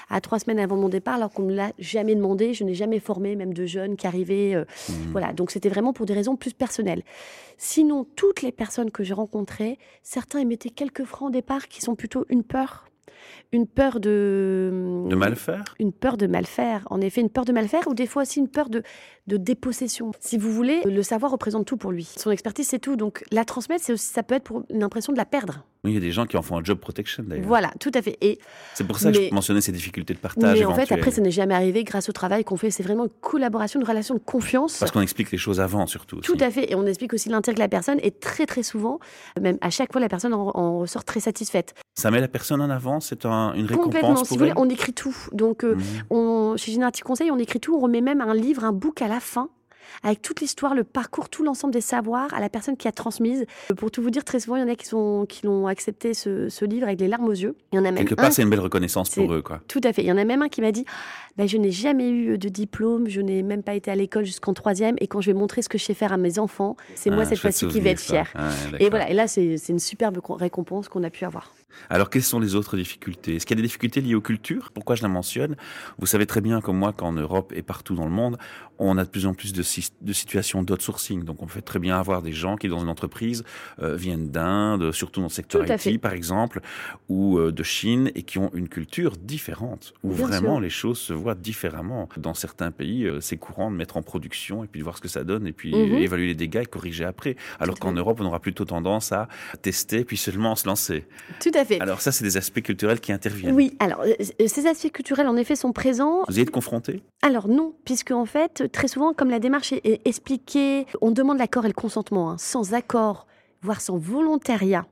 à 0.10 0.22
trois 0.22 0.40
semaines 0.40 0.60
avant 0.60 0.78
mon 0.78 0.90
départ 0.90 1.16
alors 1.16 1.32
qu'on 1.32 1.44
ne 1.44 1.56
l'a 1.56 1.72
jamais 1.80 2.16
demandé. 2.16 2.54
Je 2.54 2.64
n'ai 2.64 2.76
jamais 2.76 3.00
formé 3.00 3.36
même 3.36 3.54
de 3.54 3.66
jeunes 3.66 3.96
qui 3.96 4.08
arrivaient. 4.08 4.56
Mmh. 4.56 4.94
Voilà, 5.12 5.34
donc 5.34 5.52
c'était 5.52 5.70
vraiment 5.70 5.94
pour 5.94 6.06
des 6.06 6.14
raisons 6.14 6.36
plus 6.36 6.54
personnelles. 6.54 7.04
Sinon, 7.64 8.08
toutes 8.16 8.42
les 8.42 8.52
personnes 8.52 8.90
que 8.90 9.04
j'ai 9.04 9.14
rencontrées, 9.14 9.78
certains 10.02 10.41
émettaient 10.42 10.70
quelques 10.70 11.06
francs 11.06 11.30
au 11.30 11.32
départ 11.32 11.68
qui 11.68 11.82
sont 11.82 11.96
plutôt 11.96 12.26
une 12.30 12.44
peur 12.44 12.86
une 13.52 13.68
peur 13.68 14.00
de... 14.00 15.04
De 15.08 15.16
mal 15.16 15.36
faire? 15.36 15.76
Une 15.80 15.92
peur 15.92 16.18
de 16.18 16.28
mal 16.28 16.46
faire. 16.46 16.88
En 16.90 17.02
effet, 17.02 17.22
une 17.22 17.30
peur 17.30 17.46
de 17.46 17.52
mal 17.52 17.68
faire 17.68 17.88
ou 17.88 17.94
des 17.94 18.08
fois 18.08 18.24
aussi 18.24 18.40
une 18.40 18.48
peur 18.48 18.70
de, 18.70 18.84
de 19.28 19.38
dépossession. 19.38 20.12
Si 20.20 20.38
vous 20.38 20.52
voulez, 20.52 20.82
le 20.86 21.04
savoir 21.04 21.32
représente 21.32 21.66
tout 21.66 21.78
pour 21.78 21.92
lui. 21.92 22.06
Son 22.18 22.32
expertise, 22.32 22.68
c'est 22.68 22.80
tout. 22.80 22.96
Donc 22.96 23.24
la 23.32 23.46
transmettre, 23.46 23.84
c'est 23.84 23.94
aussi, 23.94 24.08
ça 24.08 24.24
peut 24.24 24.36
être 24.36 24.44
pour 24.44 24.64
une 24.70 24.84
impression 24.84 25.12
de 25.12 25.18
la 25.18 25.26
perdre. 25.26 25.66
Oui, 25.84 25.92
il 25.92 25.94
y 25.96 25.98
a 25.98 26.00
des 26.00 26.12
gens 26.12 26.28
qui 26.28 26.38
en 26.38 26.44
font 26.44 26.60
un 26.60 26.64
job 26.64 26.78
protection 26.78 27.24
d'ailleurs. 27.26 27.48
Voilà, 27.48 27.72
tout 27.80 27.90
à 27.96 28.04
fait. 28.04 28.16
Et 28.22 28.38
c'est 28.76 28.84
pour 28.84 29.00
ça 29.00 29.12
que 29.12 29.18
je 29.20 29.34
mentionnais 29.34 29.62
ces 29.62 29.72
difficultés 29.72 30.14
de 30.14 30.20
partage. 30.20 30.60
Mais 30.60 30.64
en 30.64 30.76
fait, 30.76 30.92
après, 30.92 31.10
ça 31.10 31.22
n'est 31.22 31.32
jamais 31.32 31.56
arrivé 31.56 31.84
grâce 31.84 32.08
au 32.08 32.12
travail 32.12 32.44
qu'on 32.44 32.56
fait. 32.56 32.70
C'est 32.70 32.84
vraiment 32.84 33.06
une 33.06 33.10
collaboration, 33.22 33.80
une 33.80 33.88
relation 33.88 34.14
de 34.14 34.20
confiance. 34.20 34.78
Parce 34.78 34.92
qu'on 34.92 35.02
explique 35.02 35.32
les 35.32 35.40
choses 35.40 35.60
avant, 35.60 35.88
surtout. 35.88 36.20
Tout 36.20 36.38
à 36.40 36.52
fait. 36.52 36.72
Et 36.72 36.76
on 36.76 36.86
explique 36.86 37.14
aussi 37.14 37.30
l'intérêt 37.30 37.56
de 37.56 37.60
la 37.60 37.68
personne. 37.68 37.98
Et 38.04 38.12
très, 38.12 38.46
très 38.46 38.62
souvent, 38.62 39.00
même 39.42 39.58
à 39.62 39.72
chaque 39.72 39.92
fois, 39.92 40.00
la 40.00 40.10
personne 40.10 40.36
en, 40.36 40.80
ressort 40.80 41.04
très 41.04 41.20
satisfaite. 41.20 41.74
Ça 41.96 42.12
met 42.12 42.22
la 42.22 42.28
personne 42.28 42.62
en 42.62 42.70
avant 42.70 43.00
C'est 43.00 43.26
un, 43.26 43.54
une 43.54 43.66
récompense 43.66 43.86
Complètement. 43.86 44.24
si 44.24 44.34
vous 44.34 44.40
voulez, 44.40 44.54
on 44.58 44.70
écrit 44.70 44.94
tout. 44.94 45.16
Donc, 45.32 45.64
euh, 45.64 45.76
mhm. 45.76 45.84
on, 46.12 46.58
chez 46.58 46.72
Générative 46.72 47.04
Conseil, 47.04 47.32
on 47.32 47.40
écrit 47.40 47.60
tout. 47.60 47.76
On 47.76 47.80
remet 47.80 48.02
même 48.02 48.22
un 48.22 48.36
livre, 48.36 48.64
un 48.64 48.72
book 48.72 49.02
à 49.02 49.08
la 49.08 49.20
fin 49.20 49.50
avec 50.04 50.22
toute 50.22 50.42
l'histoire, 50.42 50.76
le 50.76 50.84
parcours, 50.84 51.30
tout 51.30 51.44
l'ensemble 51.44 51.74
des 51.74 51.82
savoirs 51.82 52.34
à 52.34 52.40
la 52.40 52.50
personne 52.50 52.78
qui 52.78 52.88
a 52.88 52.92
transmise. 52.92 53.46
Pour 53.78 53.92
tout 53.92 54.02
vous 54.02 54.10
dire, 54.10 54.24
très 54.24 54.40
souvent, 54.40 54.56
il 54.56 54.62
y 54.62 54.64
en 54.64 54.68
a 54.68 54.76
qui, 54.76 54.86
sont, 54.86 55.26
qui 55.28 55.46
l'ont 55.46 55.68
accepté 55.68 56.14
ce, 56.14 56.66
livre 56.66 56.88
avec 56.88 57.00
les 57.00 57.08
larmes 57.08 57.28
aux 57.28 57.32
yeux. 57.32 57.56
Il 57.72 57.78
y 57.78 57.80
en 57.80 57.86
a 57.86 57.92
même 57.92 57.96
Quelque 57.96 58.16
part, 58.16 58.32
c'est 58.32 58.44
une 58.44 58.50
belle 58.50 58.60
reconnaissance 58.60 59.10
pour 59.10 59.34
eux. 59.34 59.42
Quoi. 59.42 59.62
Tout 59.68 59.82
à 59.84 59.94
fait. 59.94 60.04
Il 60.04 60.08
y 60.08 60.12
en 60.12 60.18
a 60.18 60.24
même 60.24 60.42
un 60.42 60.50
qui 60.50 60.62
m'a 60.62 60.72
dit 60.72 60.86
bah, 61.38 61.48
Je 61.48 61.58
n'ai 61.58 61.72
jamais 61.72 62.10
eu 62.10 62.38
de 62.38 62.50
diplôme, 62.50 63.08
je 63.08 63.22
n'ai 63.22 63.44
même 63.44 63.64
pas 63.64 63.74
été 63.74 63.92
à 63.92 63.96
l'école 63.96 64.26
jusqu'en 64.26 64.54
troisième, 64.54 64.96
et 65.00 65.08
quand 65.08 65.22
je 65.22 65.32
vais 65.32 65.38
montrer 65.38 65.62
ce 65.62 65.70
que 65.70 65.78
je 65.78 65.84
sais 65.84 65.94
faire 65.94 66.14
à 66.14 66.18
mes 66.18 66.40
enfants, 66.40 66.78
c'est 66.96 67.10
moi 67.10 67.24
ah, 67.24 67.26
cette 67.26 67.40
fois-ci 67.40 67.68
qui 67.68 67.82
vais 67.82 67.92
être 67.92 68.00
fière. 68.00 68.32
Ah, 68.36 68.50
et 68.80 68.90
voilà, 68.90 69.10
et 69.10 69.14
là, 69.14 69.28
c'est 69.28 69.58
une 69.70 69.80
superbe 69.80 70.20
récompense 70.30 70.88
qu'on 70.90 71.04
a 71.04 71.10
pu 71.10 71.26
avoir. 71.26 71.52
Alors, 71.90 72.10
quelles 72.10 72.24
sont 72.24 72.40
les 72.40 72.56
autres 72.56 72.78
difficultés? 72.78 73.36
Est-ce 73.36 73.46
qu'il 73.46 73.56
y 73.56 73.60
a 73.60 73.62
des 73.62 73.68
difficultés 73.68 74.02
liées 74.02 74.16
aux 74.16 74.22
cultures? 74.22 74.72
Pourquoi 74.74 74.96
je 74.96 75.02
la 75.02 75.10
mentionne? 75.10 75.56
Vous 75.98 76.06
savez 76.06 76.26
très 76.26 76.42
bien, 76.42 76.62
comme 76.62 76.78
moi, 76.78 76.94
qu'en 76.94 77.14
Europe 77.14 77.54
et 77.56 77.62
partout 77.62 77.96
dans 77.96 78.06
le 78.06 78.12
monde, 78.12 78.38
on 78.80 78.98
a 78.98 79.04
de 79.04 79.10
plus 79.10 79.28
en 79.28 79.34
plus 79.34 79.54
de, 79.54 79.64
de 80.02 80.14
situations 80.14 80.64
d'outsourcing. 80.64 81.24
Donc, 81.24 81.44
on 81.44 81.48
fait 81.48 81.62
très 81.62 81.80
bien 81.80 82.00
avoir 82.00 82.22
des 82.22 82.34
gens 82.34 82.56
qui, 82.56 82.68
dans 82.68 82.80
une 82.80 82.90
entreprise, 82.90 83.44
euh, 83.82 83.96
viennent 83.96 84.30
d'Inde, 84.30 84.92
surtout 84.92 85.20
dans 85.20 85.28
le 85.28 85.32
secteur 85.32 85.64
IT, 85.70 86.02
par 86.02 86.14
exemple, 86.14 86.62
ou 87.08 87.38
euh, 87.38 87.52
de 87.52 87.64
Chine, 87.64 88.12
et 88.16 88.24
qui 88.24 88.40
ont 88.40 88.50
une 88.54 88.70
culture 88.70 89.18
différente, 89.18 89.94
où 90.04 90.12
vraiment 90.12 90.60
les 90.60 90.70
choses 90.70 91.00
se 91.00 91.14
voient 91.14 91.36
différemment. 91.36 92.10
Dans 92.18 92.34
certains 92.34 92.72
pays, 92.72 93.06
euh, 93.06 93.22
c'est 93.22 93.38
courant 93.38 93.72
de 93.72 93.76
mettre 93.76 93.98
en 93.98 94.02
production 94.02 94.64
et 94.64 94.68
puis 94.68 94.80
de 94.80 94.84
voir 94.84 94.98
ce 94.98 95.02
que 95.02 95.08
ça 95.08 95.24
donne, 95.24 95.48
et 95.48 95.54
puis 95.54 95.76
mhm. 95.76 95.98
évaluer 95.98 96.28
les 96.28 96.36
dégâts 96.36 96.64
et 96.64 96.66
corriger 96.66 97.06
après. 97.06 97.36
Alors 97.60 97.80
qu'en 97.80 97.94
Europe, 97.94 98.20
on 98.22 98.26
aura 98.26 98.40
plutôt 98.40 98.66
tendance 98.66 99.12
à 99.12 99.28
tester, 99.62 100.04
puis 100.04 100.18
seulement 100.18 100.56
se 100.56 100.68
lancer. 100.68 101.06
Tout 101.40 101.52
à 101.54 101.61
fait. 101.66 101.80
Alors 101.82 102.02
ça, 102.02 102.12
c'est 102.12 102.24
des 102.24 102.38
aspects 102.38 102.62
culturels 102.62 103.00
qui 103.00 103.12
interviennent. 103.12 103.56
Oui, 103.56 103.76
alors 103.80 104.02
euh, 104.02 104.14
ces 104.48 104.68
aspects 104.68 104.92
culturels, 104.92 105.28
en 105.28 105.36
effet, 105.36 105.56
sont 105.56 105.72
présents. 105.72 106.24
Vous 106.28 106.40
y 106.40 106.42
êtes 106.42 106.52
confronté 106.52 107.02
Alors 107.22 107.48
non, 107.48 107.74
puisque 107.86 108.12
en 108.12 108.26
fait, 108.26 108.72
très 108.72 108.88
souvent, 108.88 109.14
comme 109.14 109.30
la 109.30 109.40
démarche 109.40 109.74
est 109.74 110.02
expliquée, 110.06 110.86
on 111.02 111.12
demande 111.12 111.38
l'accord 111.38 111.66
et 111.66 111.70
le 111.70 111.74
consentement. 111.74 112.32
Hein. 112.32 112.38
Sans 112.38 112.74
accord, 112.74 113.28
voire 113.62 113.82
sans 113.82 113.98
volontariat, 113.98 114.86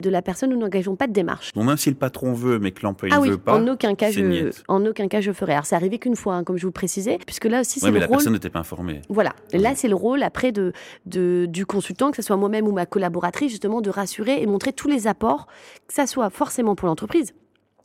de 0.00 0.10
la 0.10 0.22
personne, 0.22 0.50
nous 0.50 0.58
n'engageons 0.58 0.96
pas 0.96 1.06
de 1.06 1.12
démarche. 1.12 1.50
Bon, 1.54 1.64
même 1.64 1.76
si 1.76 1.90
le 1.90 1.96
patron 1.96 2.32
veut, 2.32 2.58
mais 2.58 2.70
que 2.70 2.82
l'employé 2.82 3.14
ne 3.14 3.30
veut 3.30 3.38
pas, 3.38 3.54
en 3.54 3.66
aucun 3.66 3.94
cas, 3.94 4.10
je, 4.10 4.50
en 4.68 4.84
aucun 4.86 5.08
cas 5.08 5.20
je 5.20 5.32
ferai. 5.32 5.52
Alors, 5.52 5.66
c'est 5.66 5.76
arrivé 5.76 5.98
qu'une 5.98 6.16
fois, 6.16 6.34
hein, 6.34 6.44
comme 6.44 6.56
je 6.56 6.66
vous 6.66 6.72
précisais, 6.72 7.18
puisque 7.24 7.46
là 7.46 7.60
aussi, 7.60 7.80
c'est 7.80 7.86
ouais, 7.86 7.92
mais 7.92 8.00
la 8.00 8.08
personne 8.08 8.32
n'était 8.32 8.50
pas 8.50 8.60
informée. 8.60 9.02
Voilà. 9.08 9.34
Là, 9.52 9.74
c'est 9.74 9.88
le 9.88 9.94
rôle 9.94 10.22
après 10.22 10.52
de, 10.52 10.72
de, 11.06 11.46
du 11.48 11.66
consultant, 11.66 12.10
que 12.10 12.16
ce 12.16 12.22
soit 12.22 12.36
moi-même 12.36 12.66
ou 12.66 12.72
ma 12.72 12.86
collaboratrice, 12.86 13.50
justement, 13.50 13.80
de 13.80 13.90
rassurer 13.90 14.42
et 14.42 14.46
montrer 14.46 14.72
tous 14.72 14.88
les 14.88 15.06
apports, 15.06 15.46
que 15.86 15.94
ça 15.94 16.06
soit 16.06 16.30
forcément 16.30 16.74
pour 16.74 16.88
l'entreprise, 16.88 17.34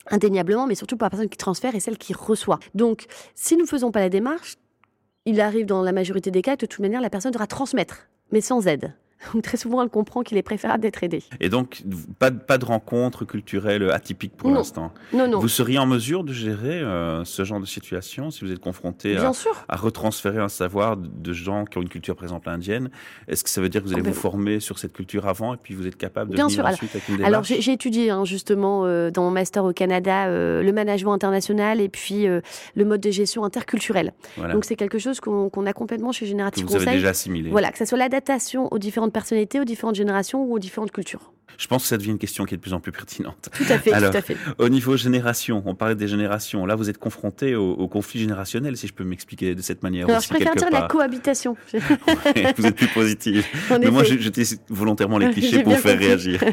indéniablement, 0.10 0.68
mais 0.68 0.76
surtout 0.76 0.98
pour 0.98 1.06
la 1.06 1.10
personne 1.10 1.30
qui 1.30 1.38
transfère 1.38 1.76
et 1.76 1.80
celle 1.80 1.98
qui 1.98 2.14
reçoit. 2.14 2.60
Donc, 2.74 3.06
si 3.34 3.56
nous 3.56 3.64
ne 3.64 3.68
faisons 3.68 3.92
pas 3.92 4.00
la 4.00 4.10
démarche, 4.10 4.56
il 5.26 5.42
arrive 5.42 5.66
dans 5.66 5.82
la 5.82 5.92
majorité 5.92 6.30
des 6.32 6.42
cas 6.42 6.56
que 6.56 6.62
de 6.62 6.66
toute 6.68 6.82
manière, 6.82 7.02
la 7.02 7.10
personne 7.10 7.32
devra 7.32 7.48
transmettre, 7.48 8.08
mais 8.32 8.42
sans 8.42 8.68
aide. 8.68 8.94
Très 9.42 9.58
souvent, 9.58 9.82
elle 9.82 9.90
comprend 9.90 10.22
qu'il 10.24 10.38
est 10.38 10.44
préférable 10.44 10.82
d'être 10.82 11.04
aidé. 11.04 11.24
Et 11.40 11.50
donc, 11.50 11.84
pas, 12.20 12.32
pas 12.32 12.58
de 12.58 12.66
rencontre 12.66 13.26
culturelle 13.26 13.90
atypique 13.92 14.36
pour 14.36 14.52
l'instant 14.52 14.92
Non, 15.14 15.28
non. 15.28 15.40
Vous 15.40 15.48
seriez 15.48 15.78
en 15.78 15.86
mesure 15.86 16.24
de 16.24 16.34
gérer 16.34 16.80
euh, 16.82 17.24
ce 17.26 17.44
genre 17.44 17.60
de 17.60 17.66
situation 17.66 18.32
si 18.32 18.46
vous 18.46 18.52
êtes 18.52 18.60
confronté 18.60 19.18
à, 19.18 19.32
à, 19.68 19.76
retransférer 19.76 20.40
un 20.40 20.50
savoir 20.50 20.98
de 20.98 21.34
gens 21.34 21.66
qui 21.66 21.78
ont 21.78 21.82
une 21.82 21.90
culture, 21.90 22.16
par 22.16 22.24
exemple, 22.24 22.50
indienne? 22.50 22.90
Est-ce 23.28 23.44
que 23.44 23.50
ça 23.50 23.62
veut 23.62 23.70
dire 23.70 23.82
que 23.82 23.88
vous 23.88 23.94
allez 23.94 24.04
vous 24.04 24.14
former 24.14 24.60
sur 24.60 24.80
cette 24.80 24.94
culture 24.94 25.28
avant 25.28 25.54
et 25.54 25.58
puis 25.58 25.74
vous 25.74 25.88
êtes 25.88 25.98
capable 25.98 26.32
de 26.32 26.36
Bien 26.36 26.48
venir 26.48 26.62
sûr. 26.62 26.66
ensuite 26.66 26.92
avec 26.92 27.08
une 27.10 27.18
démarche? 27.18 27.34
Alors, 27.34 27.44
j'ai 27.44 27.72
étudié 27.72 28.10
hein, 28.10 28.26
justement 28.26 28.86
euh, 28.86 29.12
dans 29.12 29.24
mon 29.24 29.32
master 29.32 29.66
au 29.66 29.74
Canada 29.74 30.28
euh, 30.28 30.62
le 30.62 30.72
management 30.72 31.14
international 31.14 31.82
et 31.82 31.90
puis 31.90 32.26
le 32.28 32.86
mode 32.86 33.02
de 33.02 33.12
gestion 33.12 33.44
interculturel. 33.44 34.14
Donc, 34.38 34.66
c'est 34.66 34.76
quelque 34.76 35.00
chose 35.00 35.20
qu'on 35.20 35.66
a 35.66 35.74
complètement 35.74 36.12
chez 36.12 36.26
Générative 36.26 36.66
Conseil. 36.66 36.80
Vous 36.80 36.88
avez 36.88 36.98
déjà 36.98 37.10
assimilé. 37.10 37.50
Voilà, 37.50 37.72
que 37.72 37.78
ce 37.78 37.86
soit 37.86 37.98
l'adaptation 37.98 38.72
aux 38.72 38.78
différentes 38.78 39.14
personnalités, 39.16 39.60
aux 39.62 39.66
différentes 39.66 39.96
générations 39.96 40.44
ou 40.44 40.54
aux 40.54 40.60
différentes 40.60 40.92
cultures. 40.92 41.32
Je 41.58 41.68
pense 41.68 41.84
que 41.84 41.88
ça 41.88 41.98
devient 41.98 42.12
une 42.12 42.18
question 42.18 42.44
qui 42.44 42.54
est 42.54 42.58
de 42.58 42.62
plus 42.62 42.74
en 42.74 42.82
plus 42.82 42.92
pertinente. 42.92 43.50
Tout 43.54 43.64
à 43.70 43.80
fait, 43.80 43.92
tout 43.92 44.18
à 44.18 44.22
fait. 44.22 44.36
Au 44.58 44.68
niveau 44.68 44.98
génération, 44.98 45.64
on 45.66 45.74
parlait 45.74 45.96
des 45.96 46.10
générations. 46.10 46.66
Là, 46.66 46.76
vous 46.76 46.90
êtes 46.90 46.98
confronté 46.98 47.56
au, 47.56 47.88
conflit 47.88 48.20
générationnel, 48.20 48.76
si 48.76 48.88
je 48.88 48.94
peux 48.94 49.06
m'expliquer 49.06 49.56
de 49.56 49.62
cette 49.62 49.82
manière. 49.82 50.10
Alors, 50.10 50.20
je 50.20 50.28
préfère 50.28 50.54
dire 50.56 50.70
la 50.70 50.82
cohabitation. 50.82 51.56
vous 52.58 52.66
êtes 52.66 52.76
plus 52.76 52.90
positive. 52.90 53.46
Mais 53.80 53.90
moi, 53.90 54.04
j'étais 54.04 54.44
volontairement 54.70 55.18
les 55.18 55.30
clichés 55.32 55.64
pour 55.64 55.78
faire 55.78 55.98
réagir. 55.98 56.44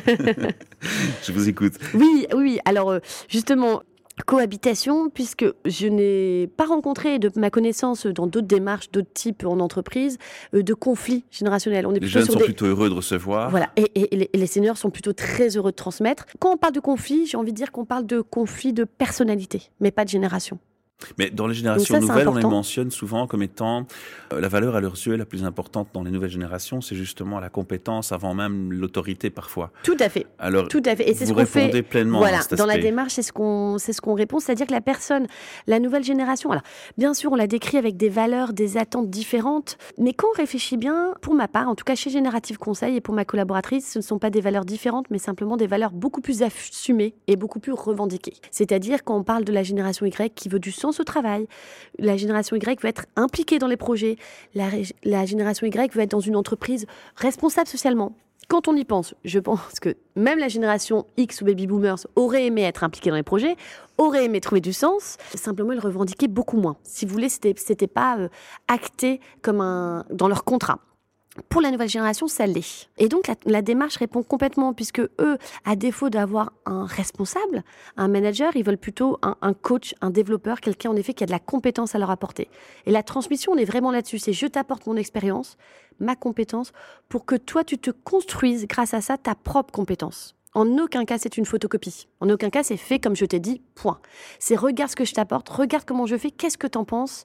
je 1.25 1.33
vous 1.33 1.49
écoute. 1.49 1.75
Oui, 1.95 2.27
oui. 2.35 2.61
Alors, 2.65 2.91
euh, 2.91 3.01
justement, 3.29 3.83
cohabitation, 4.27 5.11
puisque 5.11 5.45
je 5.65 5.87
n'ai 5.87 6.47
pas 6.57 6.67
rencontré, 6.67 7.19
de 7.19 7.31
ma 7.37 7.51
connaissance, 7.51 8.07
dans 8.07 8.27
d'autres 8.27 8.47
démarches, 8.47 8.91
d'autres 8.91 9.13
types 9.13 9.45
en 9.45 9.61
entreprise, 9.61 10.19
euh, 10.55 10.63
de 10.63 10.75
conflits 10.75 11.25
générationnels. 11.31 11.87
On 11.87 11.95
est 11.95 12.01
les 12.01 12.07
jeunes 12.07 12.27
sont 12.27 12.39
plutôt 12.39 12.67
heureux 12.67 12.89
de 12.89 12.95
recevoir. 12.95 13.51
Voilà, 13.51 13.71
et, 13.77 14.29
les, 14.35 14.47
seniors 14.47 14.77
sont 14.77 14.91
plutôt 14.91 15.13
très 15.13 15.57
heureux 15.57 15.71
de 15.71 15.77
transmettre. 15.77 16.27
Quand 16.39 16.53
on 16.53 16.57
parle 16.57 16.75
de 16.75 16.81
conflit, 16.81 17.27
j'ai 17.27 17.37
envie 17.37 17.53
de 17.53 17.57
dire 17.57 17.73
qu'on 17.73 17.85
parle 17.85 18.07
de 18.07 18.21
conflit 18.21 18.73
de 18.73 18.85
personnalité, 18.85 19.71
mais 19.81 19.91
pas 19.91 20.05
de 20.05 20.11
génération. 20.11 20.59
Mais 21.19 21.31
dans 21.31 21.47
les 21.47 21.55
générations 21.55 22.01
nouvelles, 22.01 22.29
on 22.29 22.35
les 22.35 22.43
mentionne 22.43 22.91
souvent 22.91 23.27
comme 23.27 23.43
étant 23.43 23.87
euh, 24.33 24.41
la 24.41 24.49
valeur 24.49 24.77
à 24.77 24.81
leurs 24.81 24.95
yeux 24.95 25.17
la 25.17 25.25
plus 25.25 25.45
importante 25.45 25.89
dans 25.93 26.03
les 26.03 26.11
nouvelles 26.11 26.31
générations, 26.31 26.81
c'est 26.81 26.97
justement 26.97 27.41
la 27.41 27.49
compétence 27.49 28.13
avant 28.13 28.35
même 28.35 28.73
l'autorité 28.73 29.31
parfois. 29.31 29.71
Tout 29.83 29.97
à 30.01 30.09
fait. 30.09 30.27
Alors, 30.39 30.69
tout 30.69 30.83
à 30.85 30.97
fait. 30.97 31.09
Et 31.09 31.15
c'est 31.15 31.27
ce 31.27 31.33
qu'on 31.33 31.47
fait. 31.47 31.83
pleinement. 31.83 32.19
Voilà, 32.19 32.41
dans 32.57 32.67
la 32.67 32.79
démarche, 32.79 33.15
c'est 33.15 33.23
ce 33.23 33.33
qu'on, 33.33 33.79
c'est 33.79 33.93
ce 33.93 34.01
qu'on 34.01 34.15
répond, 34.15 34.39
c'est-à-dire 34.41 34.67
que 34.67 34.73
la 34.73 34.81
personne, 34.81 35.27
la 35.67 35.79
nouvelle 35.79 36.05
génération, 36.05 36.51
alors 36.51 36.63
bien 36.99 37.15
sûr, 37.15 37.33
on 37.33 37.37
la 37.37 37.47
décrit 37.47 37.79
avec 37.79 37.97
des 37.97 38.09
valeurs, 38.09 38.53
des 38.53 38.77
attentes 38.77 39.11
différentes, 39.11 39.79
mais 39.99 40.13
quand 40.13 40.29
on 40.35 40.37
réfléchit 40.37 40.77
bien, 40.77 41.15
pour 41.21 41.35
ma 41.35 41.49
part, 41.49 41.69
en 41.69 41.75
tout 41.75 41.85
cas 41.85 41.95
chez 41.95 42.11
Générative 42.11 42.59
Conseil 42.59 42.97
et 42.97 43.01
pour 43.01 43.15
ma 43.15 43.25
collaboratrice, 43.25 43.93
ce 43.93 43.99
ne 43.99 44.03
sont 44.03 44.19
pas 44.19 44.31
des 44.31 44.41
valeurs 44.41 44.65
différentes, 44.65 45.07
mais 45.11 45.19
simplement 45.19 45.57
des 45.57 45.67
valeurs 45.67 45.93
beaucoup 45.93 46.21
plus 46.21 46.43
assumées 46.43 47.15
et 47.27 47.37
beaucoup 47.37 47.61
plus 47.61 47.73
revendiquées. 47.73 48.35
C'est-à-dire 48.51 49.05
quand 49.05 49.17
on 49.17 49.23
parle 49.23 49.45
de 49.45 49.53
la 49.53 49.63
génération 49.63 50.07
Y 50.07 50.35
qui 50.35 50.49
veut 50.49 50.59
du 50.59 50.73
sens 50.73 50.92
au 51.01 51.05
travail. 51.05 51.47
La 51.99 52.17
génération 52.17 52.57
Y 52.57 52.81
veut 52.81 52.89
être 52.89 53.07
impliquée 53.17 53.59
dans 53.59 53.67
les 53.67 53.77
projets. 53.77 54.17
La, 54.55 55.25
génération 55.25 55.67
Y 55.67 55.95
veut 55.95 56.03
être 56.03 56.11
dans 56.11 56.21
une 56.21 56.37
entreprise 56.37 56.87
responsable 57.17 57.69
socialement 57.69 58.13
quand 58.49 58.69
on 58.69 58.77
y 58.77 58.85
pense, 58.85 59.15
je 59.25 59.39
pense 59.39 59.81
que 59.81 59.97
même 60.15 60.39
la 60.39 60.49
génération 60.49 61.07
X 61.17 61.41
ou 61.41 61.47
baby 61.47 61.67
boomers 61.67 62.07
aurait 62.17 62.45
aimé 62.45 62.65
être 62.65 62.85
impliquée 62.85 63.09
dans 63.09 63.17
les 63.17 63.23
projets, 63.23 63.57
aurait 63.97 64.27
aimé 64.27 64.43
trouver 64.43 64.61
du 64.61 64.75
sens. 64.75 65.17
Simplement, 65.35 65.73
ils 65.73 65.81
revendiquaient 65.81 66.29
beaucoup 66.29 66.59
moins. 66.59 66.77
Si 66.83 67.07
vous 67.07 67.13
voulez, 67.13 67.31
c'était, 67.31 67.55
c'était 67.57 67.87
pas 67.87 68.19
euh, 68.19 68.29
acté 68.69 69.21
comme 69.41 69.63
un 69.63 70.05
dans 70.11 70.29
leur 70.29 70.45
contrat. 70.45 70.81
Pour 71.49 71.63
la 71.63 71.71
nouvelle 71.71 71.89
génération, 71.89 72.29
ça 72.29 72.47
l'est. 72.47 72.91
Et 72.99 73.09
donc 73.09 73.31
la, 73.47 73.63
démarche 73.63 73.97
répond 73.97 74.23
complètement, 74.23 74.75
puisque 74.75 75.01
eux, 75.01 75.39
à 75.65 75.77
défaut 75.77 76.11
d'avoir 76.11 76.53
un 76.67 76.85
responsable, 76.85 77.65
un 77.97 78.09
manager, 78.09 78.55
ils 78.55 78.65
veulent 78.65 78.77
plutôt 78.77 79.19
un, 79.23 79.55
coach, 79.55 79.95
un 80.03 80.11
développeur, 80.11 80.61
quelqu'un 80.61 80.91
en 80.91 80.97
effet 80.97 81.15
qui 81.15 81.25
a 81.25 81.27
de 81.27 81.33
la 81.33 81.39
compétence 81.39 81.95
à 81.95 81.99
leur 81.99 82.11
apporter. 82.11 82.51
Et 82.85 82.91
la 82.91 83.03
transmission, 83.03 83.53
on 83.53 83.57
est 83.57 83.65
vraiment 83.65 83.91
là-dessus. 83.91 84.19
C'est 84.19 84.35
je 84.35 84.47
t'apporte 84.47 84.87
mon 84.87 84.97
expérience, 84.97 85.57
ma 86.01 86.17
compétence, 86.17 86.73
pour 87.09 87.25
que 87.25 87.37
toi, 87.37 87.65
tu 87.65 87.79
te 87.79 87.91
construises 87.91 88.67
grâce 88.67 88.93
à 88.93 89.01
ça 89.01 89.17
ta 89.17 89.35
propre 89.35 89.73
compétence. 89.73 90.37
En 90.55 90.69
aucun 90.79 91.07
cas, 91.07 91.17
c'est 91.17 91.39
une 91.39 91.47
photocopie. 91.47 92.09
En 92.21 92.29
aucun 92.29 92.51
cas, 92.51 92.63
c'est 92.63 92.77
fait 92.77 92.99
comme 92.99 93.17
je 93.17 93.25
t'ai 93.25 93.41
dit, 93.41 93.63
point. 93.75 93.99
C'est 94.39 94.55
regarde 94.55 94.91
ce 94.91 94.97
que 94.97 95.07
je 95.07 95.15
t'apporte, 95.15 95.49
regarde 95.49 95.85
comment 95.87 96.05
je 96.05 96.17
fais, 96.17 96.31
qu'est-ce 96.31 96.59
que 96.59 96.67
t'en 96.67 96.85
penses. 96.85 97.25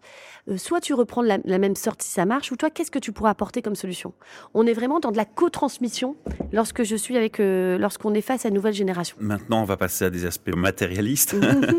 Euh, 0.49 0.57
soit 0.57 0.79
tu 0.79 0.93
reprends 0.93 1.21
la, 1.21 1.57
même 1.57 1.75
sorte 1.75 2.01
si 2.01 2.09
ça 2.09 2.25
marche, 2.25 2.53
ou 2.53 2.55
toi, 2.55 2.69
qu'est-ce 2.69 2.91
que 2.91 2.99
tu 2.99 3.11
pourras 3.11 3.31
apporter 3.31 3.61
comme 3.61 3.75
solution. 3.75 4.13
On 4.53 4.65
est 4.65 4.73
vraiment 4.73 5.01
dans 5.01 5.11
de 5.11 5.17
la 5.17 5.25
co-transmission 5.25 6.15
lorsque 6.53 6.83
je 6.83 6.95
suis 6.95 7.17
avec, 7.17 7.41
euh, 7.41 7.77
lorsqu'on 7.77 8.13
est 8.13 8.21
face 8.21 8.45
à 8.45 8.49
une 8.49 8.55
nouvelle 8.55 8.73
génération. 8.73 9.17
Maintenant, 9.19 9.61
on 9.61 9.65
va 9.65 9.75
passer 9.75 10.05
à 10.05 10.09
des 10.09 10.25
aspects 10.25 10.55
matérialistes. 10.55 11.35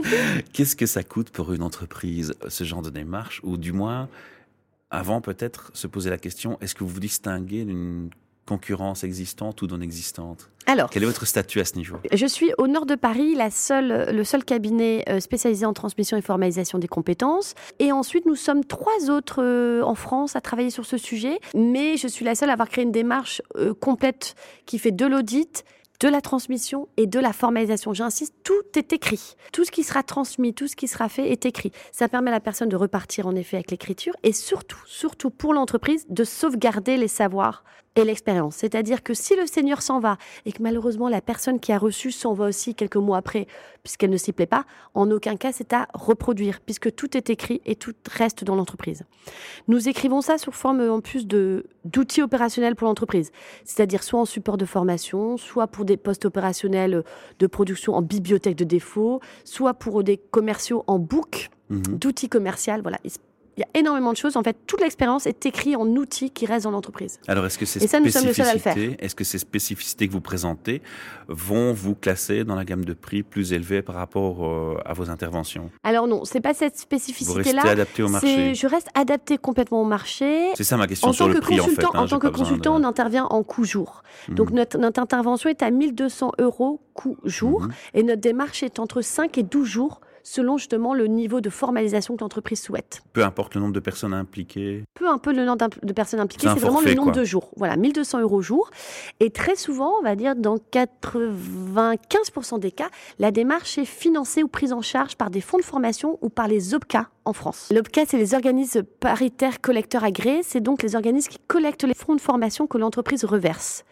qu'est-ce 0.53 0.77
que 0.77 0.87
ça 0.87 1.03
coûte 1.03 1.31
pour 1.31 1.55
une 1.55 1.63
entreprise, 1.63 2.35
ce 2.49 2.65
genre 2.65 2.83
de 2.83 2.91
démarche, 2.91 3.41
ou 3.43 3.57
du 3.57 3.73
moins, 3.73 4.11
avant 4.91 5.23
peut-être 5.23 5.71
se 5.73 5.87
poser 5.87 6.11
la 6.11 6.19
question, 6.19 6.59
est-ce 6.61 6.75
que 6.75 6.85
vous 6.85 6.91
vous 6.91 7.01
distinguez 7.01 7.65
d'une 7.65 8.11
concurrence 8.49 9.05
existante 9.05 9.63
ou 9.63 9.67
non 9.67 9.81
existante 9.81 10.51
alors, 10.71 10.91
quel 10.91 11.03
est 11.03 11.07
votre 11.07 11.27
statut 11.27 11.61
à 11.61 11.65
ce 11.65 11.77
niveau? 11.77 11.97
Je 12.13 12.27
suis 12.27 12.53
au 12.59 12.67
nord 12.67 12.85
de 12.85 12.95
Paris, 12.95 13.35
la 13.35 13.51
seule, 13.51 14.15
le 14.15 14.23
seul 14.23 14.45
cabinet 14.45 15.03
euh, 15.09 15.19
spécialisé 15.19 15.65
en 15.65 15.73
transmission 15.73 16.19
et 16.19 16.21
formalisation 16.21 16.79
des 16.79 16.89
compétences. 16.89 17.55
Et 17.79 17.91
ensuite, 17.91 18.27
nous 18.27 18.35
sommes 18.35 18.63
trois 18.63 19.09
autres 19.09 19.43
euh, 19.43 19.81
en 19.83 19.95
France 19.95 20.37
à 20.37 20.43
travailler 20.43 20.69
sur 20.69 20.85
ce 20.85 20.99
sujet. 20.99 21.41
Mais 21.55 21.97
je 21.97 22.07
suis 22.07 22.23
la 22.23 22.35
seule 22.35 22.51
à 22.51 22.53
avoir 22.53 22.69
créé 22.69 22.85
une 22.85 22.93
démarche 22.93 23.41
euh, 23.57 23.73
complète 23.73 24.35
qui 24.67 24.79
fait 24.79 24.91
de 24.91 25.07
l'audit, 25.07 25.65
de 26.01 26.09
la 26.09 26.21
transmission 26.21 26.89
et 26.99 27.07
de 27.07 27.19
la 27.19 27.33
formalisation. 27.33 27.95
J'insiste, 27.95 28.35
tout 28.45 28.53
est 28.77 28.93
écrit. 28.93 29.37
Tout 29.55 29.65
ce 29.65 29.71
qui 29.71 29.85
sera 29.85 30.03
transmis, 30.03 30.53
tout 30.53 30.69
ce 30.69 30.77
qui 30.77 30.87
sera 30.87 31.09
fait 31.09 31.31
est 31.31 31.47
écrit. 31.47 31.73
Ça 31.93 32.09
permet 32.09 32.31
à 32.31 32.35
la 32.35 32.41
personne 32.41 32.69
de 32.69 32.77
repartir 32.77 33.27
en 33.27 33.35
effet 33.35 33.57
avec 33.57 33.71
l'écriture 33.71 34.15
et 34.23 34.35
surtout, 34.35 34.83
surtout 34.85 35.31
pour 35.31 35.55
l'entreprise, 35.55 36.05
de 36.11 36.25
sauvegarder 36.25 36.99
les 36.99 37.09
savoirs 37.09 37.65
et 37.99 38.05
l'expérience. 38.05 38.57
C'est-à-dire 38.57 39.03
que 39.03 39.15
si 39.15 39.37
le 39.37 39.47
Seigneur 39.47 39.83
s'en 39.83 40.01
va 40.01 40.17
et 40.47 40.53
que 40.53 40.63
malheureusement 40.63 41.09
la 41.09 41.21
personne 41.21 41.61
qui 41.61 41.73
a 41.73 41.79
reçu 41.79 42.11
s'en 42.11 42.33
va 42.33 42.47
aussi 42.47 42.75
quelques 42.75 42.97
mois 42.97 43.19
après, 43.19 43.47
puisqu'elle 43.83 44.11
ne 44.11 44.17
s'y 44.17 44.33
plaît 44.33 44.47
pas, 44.47 44.65
en 44.95 45.11
aucun 45.11 45.37
cas 45.37 45.53
c'est 45.53 45.73
à 45.73 45.89
reproduire, 45.95 46.61
puisque 46.61 46.95
tout 46.95 47.17
est 47.17 47.31
écrit 47.31 47.61
et 47.67 47.77
tout 47.77 47.95
reste 48.11 48.45
dans 48.45 48.55
l'entreprise. 48.55 49.05
Nous 49.67 49.89
écrivons 49.89 50.21
ça 50.21 50.39
sous 50.39 50.53
forme 50.53 50.81
en 50.81 51.01
plus 51.01 51.27
de 51.27 51.67
d'outils 51.85 52.23
opérationnels 52.23 52.77
pour 52.77 52.87
l'entreprise, 52.87 53.31
c'est-à-dire 53.65 54.03
soit 54.03 54.21
en 54.21 54.25
support 54.25 54.59
de 54.59 54.67
formation, 54.67 55.37
soit 55.37 55.67
pour 55.67 55.85
des 55.85 55.97
postes 55.97 56.27
opérationnels 56.27 57.03
de 57.39 57.47
production 57.47 57.95
en 57.95 58.03
bibliothèque 58.03 58.57
de 58.57 58.65
défaut, 58.65 59.21
soit 59.45 59.75
pour 59.75 60.05
des 60.05 60.19
commerciaux 60.19 60.85
en 60.87 60.99
book 60.99 61.49
mhm. 61.71 61.83
d'outils 61.99 62.29
commerciaux. 62.29 62.75
Voilà, 62.83 62.99
il 63.05 63.11
y 63.61 63.63
a 63.63 63.69
énormément 63.75 64.13
de 64.13 64.17
choses. 64.17 64.37
En 64.37 64.43
fait, 64.43 64.57
toute 64.67 64.81
l'expérience 64.81 65.27
est 65.27 65.47
écrite 65.47 65.77
en 65.77 65.87
outils 65.87 66.31
qui 66.31 66.47
restent 66.47 66.65
dans 66.65 66.71
l'entreprise. 66.71 67.19
Alors, 67.29 67.47
est-ce 67.47 67.59
que 67.59 67.67
ces 67.67 67.81
spécificités, 67.81 68.97
est-ce 68.99 69.15
que 69.15 69.25
ces 69.25 69.39
spécificités 69.39 70.09
que 70.09 70.13
vous 70.13 70.21
présentez 70.21 70.83
vont 71.29 71.73
vous 71.73 71.95
classer 71.95 72.45
dans 72.45 72.55
la 72.55 72.65
gamme 72.65 72.85
de 72.85 72.93
prix 72.93 73.23
plus 73.23 73.53
élevée 73.53 73.83
par 73.83 73.97
rapport 73.97 74.47
euh, 74.47 74.77
à 74.85 74.93
vos 74.93 75.11
interventions? 75.11 75.71
Alors 75.83 76.07
non, 76.07 76.25
c'est 76.25 76.41
pas 76.41 76.55
cette 76.55 76.79
spécificité-là. 76.79 77.43
Vous 77.43 77.57
restez 77.57 77.69
adapté 77.69 78.03
au 78.03 78.09
marché. 78.09 78.55
Je 78.55 78.67
reste 78.67 78.89
adapté 78.95 79.39
complètement 79.39 79.83
au 79.83 79.87
marché. 79.87 80.51
C'est 80.55 80.65
ça 80.65 80.77
ma 80.77 80.87
question 80.87 81.13
sur 81.13 81.29
le 81.29 81.41
prix 81.41 81.61
en 81.61 81.65
fait. 81.65 81.85
Hein, 81.85 81.91
en 81.95 82.07
tant 82.07 82.19
que 82.19 82.29
consultant, 82.29 82.77
on 82.77 82.85
intervient 82.85 83.27
en 83.27 83.43
coût 83.43 83.65
jour. 83.65 84.03
Mhm. 84.29 84.35
Donc 84.35 84.51
notre, 84.51 84.79
notre, 84.79 85.01
intervention 85.01 85.51
est 85.51 85.63
à 85.63 85.71
1200 85.71 86.33
euros 86.39 86.81
coût 86.95 87.17
jour 87.25 87.63
mhm. 87.63 87.73
et 87.95 88.03
notre 88.03 88.21
démarche 88.21 88.63
est 88.63 88.79
entre 88.79 89.03
5 89.03 89.39
et 89.39 89.43
12 89.43 89.67
jours 89.67 90.01
selon 90.23 90.59
justement 90.59 90.95
le 90.95 91.07
niveau 91.07 91.41
de 91.41 91.51
formalisation 91.51 92.17
que 92.17 92.23
l'entreprise 92.23 92.61
souhaite. 92.61 93.03
Peu 93.13 93.25
importe 93.25 93.55
le 93.55 93.61
nombre 93.61 93.73
de 93.73 93.81
personnes 93.81 94.15
impliquées. 94.15 94.85
Peu 94.95 95.09
importe 95.09 95.37
le 95.37 95.45
nombre 95.45 95.67
de 95.83 95.93
personnes 95.93 96.21
impliquées, 96.21 96.49
c'est 96.53 96.61
vraiment 96.61 96.81
le 96.81 96.95
nombre 96.95 97.13
de 97.13 97.25
jours. 97.25 97.51
Voilà, 97.57 97.77
1200 97.77 98.21
euros 98.21 98.43
jour. 98.43 98.71
Et 99.21 99.31
très 99.31 99.57
souvent, 99.57 99.95
on 99.99 100.03
va 100.03 100.17
dire 100.17 100.37
dans 100.37 100.57
95% 100.57 102.59
des 102.59 102.71
cas, 102.71 102.89
la 103.19 103.31
démarche 103.31 103.79
est 103.79 103.85
financée 103.85 104.43
ou 104.43 104.49
prise 104.49 104.73
en 104.73 104.83
charge 104.83 105.17
par 105.17 105.31
des 105.31 105.41
fonds 105.41 105.59
de 105.59 105.65
formation 105.65 106.19
ou 106.23 106.29
par 106.29 106.49
les 106.49 106.75
OPCA 106.75 107.09
en 107.25 107.33
France. 107.33 107.71
L'OPCA, 107.75 108.03
c'est 108.07 108.19
les 108.19 108.35
organismes 108.35 108.83
paritaires 108.83 109.61
collecteurs 109.61 110.05
agréés. 110.05 110.43
C'est 110.43 110.61
donc 110.61 110.83
les 110.83 110.95
organismes 110.95 111.31
qui 111.31 111.39
collectent 111.47 111.85
les 111.85 111.95
fonds 111.95 112.15
de 112.15 112.21
formation 112.21 112.67
que 112.67 112.79
l'entreprise 112.79 113.25
reverse 113.25 113.85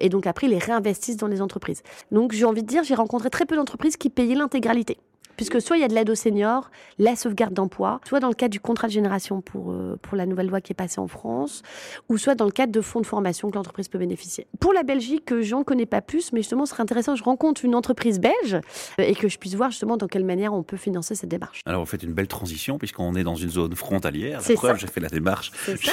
et 0.00 0.08
donc 0.08 0.26
après 0.26 0.46
ils 0.46 0.50
les 0.50 0.58
réinvestissent 0.58 1.16
dans 1.16 1.28
les 1.28 1.42
entreprises. 1.42 1.82
Donc 2.10 2.32
j'ai 2.32 2.44
envie 2.44 2.62
de 2.62 2.66
dire, 2.66 2.84
j'ai 2.84 2.94
rencontré 2.94 3.30
très 3.30 3.46
peu 3.46 3.56
d'entreprises 3.56 3.96
qui 3.96 4.10
payaient 4.10 4.34
l'intégralité. 4.34 4.98
Puisque 5.36 5.60
soit 5.60 5.76
il 5.76 5.80
y 5.80 5.84
a 5.84 5.88
de 5.88 5.94
l'aide 5.94 6.10
aux 6.10 6.14
seniors, 6.14 6.70
la 6.98 7.16
sauvegarde 7.16 7.54
d'emploi, 7.54 8.00
soit 8.06 8.20
dans 8.20 8.28
le 8.28 8.34
cadre 8.34 8.52
du 8.52 8.60
contrat 8.60 8.88
de 8.88 8.92
génération 8.92 9.40
pour, 9.40 9.72
euh, 9.72 9.98
pour 10.00 10.16
la 10.16 10.26
nouvelle 10.26 10.48
loi 10.48 10.60
qui 10.60 10.72
est 10.72 10.76
passée 10.76 11.00
en 11.00 11.08
France, 11.08 11.62
ou 12.08 12.18
soit 12.18 12.34
dans 12.34 12.44
le 12.44 12.50
cadre 12.50 12.72
de 12.72 12.80
fonds 12.80 13.00
de 13.00 13.06
formation 13.06 13.50
que 13.50 13.56
l'entreprise 13.56 13.88
peut 13.88 13.98
bénéficier. 13.98 14.46
Pour 14.60 14.72
la 14.72 14.82
Belgique, 14.82 15.32
j'en 15.40 15.64
connais 15.64 15.86
pas 15.86 16.00
plus, 16.00 16.32
mais 16.32 16.40
justement, 16.40 16.66
ce 16.66 16.70
serait 16.70 16.82
intéressant 16.82 17.12
que 17.12 17.18
je 17.18 17.24
rencontre 17.24 17.64
une 17.64 17.74
entreprise 17.74 18.20
belge 18.20 18.54
euh, 18.54 18.58
et 18.98 19.14
que 19.14 19.28
je 19.28 19.38
puisse 19.38 19.54
voir 19.54 19.70
justement 19.70 19.96
dans 19.96 20.08
quelle 20.08 20.24
manière 20.24 20.54
on 20.54 20.62
peut 20.62 20.76
financer 20.76 21.14
cette 21.14 21.30
démarche. 21.30 21.60
Alors, 21.66 21.80
vous 21.80 21.90
faites 21.90 22.02
une 22.02 22.12
belle 22.12 22.28
transition 22.28 22.78
puisqu'on 22.78 23.14
est 23.14 23.24
dans 23.24 23.36
une 23.36 23.50
zone 23.50 23.74
frontalière. 23.74 24.40
La 24.48 24.54
preuve, 24.54 24.78
j'ai 24.78 24.86
fait 24.86 25.00
la 25.00 25.08
démarche 25.08 25.52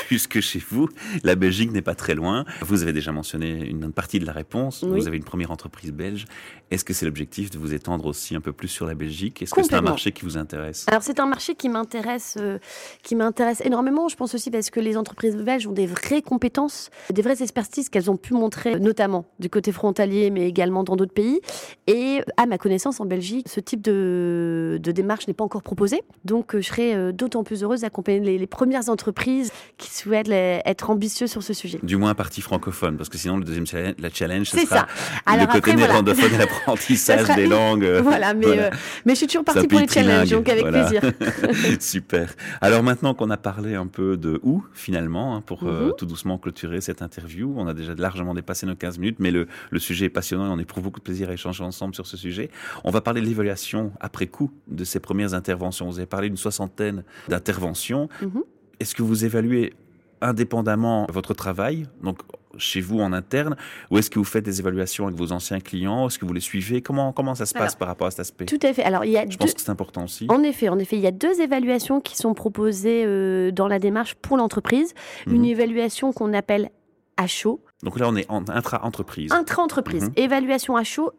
jusque 0.09 0.39
chez 0.39 0.61
vous. 0.69 0.87
La 1.23 1.35
Belgique 1.35 1.71
n'est 1.71 1.81
pas 1.81 1.95
très 1.95 2.15
loin. 2.15 2.45
Vous 2.61 2.83
avez 2.83 2.93
déjà 2.93 3.11
mentionné 3.11 3.67
une 3.67 3.91
partie 3.91 4.19
de 4.19 4.25
la 4.25 4.33
réponse. 4.33 4.83
Vous 4.83 5.07
avez 5.07 5.17
une 5.17 5.23
première 5.23 5.51
entreprise 5.51 5.91
belge. 5.91 6.25
Est-ce 6.69 6.85
que 6.85 6.93
c'est 6.93 7.05
l'objectif 7.05 7.49
de 7.49 7.57
vous 7.57 7.73
étendre 7.73 8.05
aussi 8.05 8.35
un 8.35 8.41
peu 8.41 8.53
plus 8.53 8.67
sur 8.67 8.85
la 8.85 8.93
Belgique 8.93 9.30
est-ce 9.39 9.53
que 9.53 9.63
c'est 9.63 9.73
un 9.73 9.81
marché 9.81 10.11
qui 10.11 10.23
vous 10.23 10.37
intéresse? 10.37 10.85
Alors 10.87 11.03
c'est 11.03 11.19
un 11.19 11.25
marché 11.25 11.55
qui 11.55 11.69
m'intéresse, 11.69 12.37
euh, 12.39 12.59
qui 13.03 13.15
m'intéresse 13.15 13.61
énormément. 13.61 14.07
Je 14.07 14.15
pense 14.15 14.35
aussi 14.35 14.51
parce 14.51 14.69
que 14.69 14.79
les 14.79 14.97
entreprises 14.97 15.35
belges 15.35 15.67
ont 15.67 15.71
des 15.71 15.87
vraies 15.87 16.21
compétences, 16.21 16.89
des 17.11 17.21
vraies 17.21 17.41
expertises 17.41 17.89
qu'elles 17.89 18.09
ont 18.09 18.17
pu 18.17 18.33
montrer, 18.33 18.79
notamment 18.79 19.25
du 19.39 19.49
côté 19.49 19.71
frontalier, 19.71 20.29
mais 20.29 20.47
également 20.47 20.83
dans 20.83 20.95
d'autres 20.95 21.13
pays. 21.13 21.39
Et 21.87 22.21
à 22.37 22.45
ma 22.45 22.57
connaissance, 22.57 22.99
en 22.99 23.05
Belgique, 23.05 23.47
ce 23.49 23.59
type 23.59 23.81
de, 23.81 24.79
de 24.81 24.91
démarche 24.91 25.27
n'est 25.27 25.33
pas 25.33 25.43
encore 25.43 25.63
proposé. 25.63 26.01
Donc 26.25 26.55
euh, 26.55 26.61
je 26.61 26.67
serais 26.67 26.95
euh, 26.95 27.11
d'autant 27.11 27.43
plus 27.43 27.63
heureuse 27.63 27.81
d'accompagner 27.81 28.37
les, 28.37 28.47
premières 28.47 28.89
entreprises 28.89 29.51
qui 29.77 29.89
souhaitent 29.89 30.29
être 30.29 30.89
ambitieuses 30.89 31.31
sur 31.31 31.41
ce 31.41 31.53
sujet. 31.53 31.79
Du 31.83 31.95
moins 31.95 32.13
partie 32.13 32.41
francophone, 32.41 32.97
parce 32.97 33.07
que 33.07 33.17
sinon 33.17 33.37
le 33.37 33.45
deuxième 33.45 33.65
challenge, 33.65 33.95
la 33.99 34.09
challenge, 34.09 34.49
ce 34.49 34.57
sera 34.59 34.87
ça. 35.25 35.37
le 35.37 35.45
côté 35.47 35.73
néerlandophone 35.73 36.33
et 36.33 36.37
l'apprentissage 36.37 37.33
des 37.35 37.47
langues. 37.47 37.85
Voilà, 38.03 38.33
mais, 38.33 38.69
mais 39.05 39.15
je 39.15 39.20
suis 39.21 39.27
toujours 39.27 39.45
partie 39.45 39.67
pour 39.67 39.79
les 39.79 39.87
challenges, 39.87 40.29
donc 40.29 40.49
avec 40.49 40.67
plaisir. 40.67 41.01
Super. 41.79 42.33
Alors 42.61 42.83
maintenant 42.83 43.13
qu'on 43.13 43.29
a 43.29 43.37
parlé 43.37 43.75
un 43.75 43.87
peu 43.87 44.17
de 44.17 44.39
où, 44.43 44.63
finalement, 44.73 45.35
hein, 45.35 45.41
pour 45.41 45.63
euh, 45.63 45.87
mhm. 45.87 45.93
tout 45.97 46.05
doucement 46.05 46.37
clôturer 46.37 46.81
cette 46.81 47.01
interview, 47.01 47.53
on 47.57 47.67
a 47.67 47.73
déjà 47.73 47.93
largement 47.95 48.33
dépassé 48.33 48.65
nos 48.65 48.75
15 48.75 48.99
minutes, 48.99 49.17
mais 49.19 49.31
le, 49.31 49.47
le 49.69 49.79
sujet 49.79 50.05
est 50.05 50.09
passionnant 50.09 50.47
et 50.47 50.49
on 50.49 50.59
éprouve 50.59 50.83
beaucoup 50.83 50.99
de 50.99 51.05
plaisir 51.05 51.29
à 51.29 51.33
échanger 51.33 51.63
ensemble 51.63 51.95
sur 51.95 52.07
ce 52.07 52.17
sujet. 52.17 52.49
On 52.83 52.91
va 52.91 53.01
parler 53.01 53.21
de 53.21 53.25
l'évaluation 53.25 53.91
après 53.99 54.27
coup 54.27 54.51
de 54.67 54.83
ces 54.83 54.99
premières 54.99 55.33
interventions. 55.33 55.87
Vous 55.87 55.99
avez 55.99 56.07
parlé 56.07 56.29
d'une 56.29 56.37
soixantaine 56.37 57.03
d'interventions. 57.27 58.09
Mhm. 58.21 58.43
Est-ce 58.79 58.95
que 58.95 59.03
vous 59.03 59.25
évaluez 59.25 59.73
indépendamment 60.21 61.07
votre 61.11 61.33
travail, 61.33 61.87
donc 62.03 62.19
chez 62.57 62.81
vous 62.81 62.99
en 62.99 63.13
interne, 63.13 63.55
ou 63.89 63.97
est-ce 63.97 64.09
que 64.09 64.19
vous 64.19 64.25
faites 64.25 64.43
des 64.43 64.59
évaluations 64.59 65.07
avec 65.07 65.17
vos 65.17 65.31
anciens 65.31 65.59
clients? 65.59 66.07
Est-ce 66.07 66.19
que 66.19 66.25
vous 66.25 66.33
les 66.33 66.41
suivez? 66.41 66.81
Comment 66.81 67.13
comment 67.13 67.35
ça 67.35 67.45
se 67.45 67.53
passe 67.53 67.75
par 67.75 67.87
rapport 67.87 68.07
à 68.07 68.11
cet 68.11 68.21
aspect? 68.21 68.45
Tout 68.45 68.59
à 68.63 68.73
fait. 68.73 68.83
Alors 68.83 69.05
il 69.05 69.11
y 69.11 69.17
a 69.17 69.29
je 69.29 69.37
pense 69.37 69.53
que 69.53 69.61
c'est 69.61 69.69
important 69.69 70.03
aussi. 70.05 70.27
En 70.29 70.43
effet, 70.43 70.69
en 70.69 70.79
effet, 70.79 70.97
il 70.97 71.01
y 71.01 71.07
a 71.07 71.11
deux 71.11 71.41
évaluations 71.41 72.01
qui 72.01 72.15
sont 72.15 72.33
proposées 72.33 73.03
euh, 73.05 73.51
dans 73.51 73.67
la 73.67 73.79
démarche 73.79 74.15
pour 74.15 74.37
l'entreprise. 74.37 74.93
Une 75.27 75.39
mhm. 75.39 75.45
évaluation 75.45 76.11
qu'on 76.11 76.33
appelle 76.33 76.69
à 77.17 77.27
chaud. 77.27 77.63
Donc 77.83 77.99
là, 77.99 78.07
on 78.09 78.15
est 78.15 78.29
en 78.29 78.47
intra-entreprise. 78.47 79.31
Intra-entreprise. 79.31 80.03
Mhm. 80.05 80.13
Évaluation 80.15 80.75
à 80.75 80.83
chaud 80.83 81.11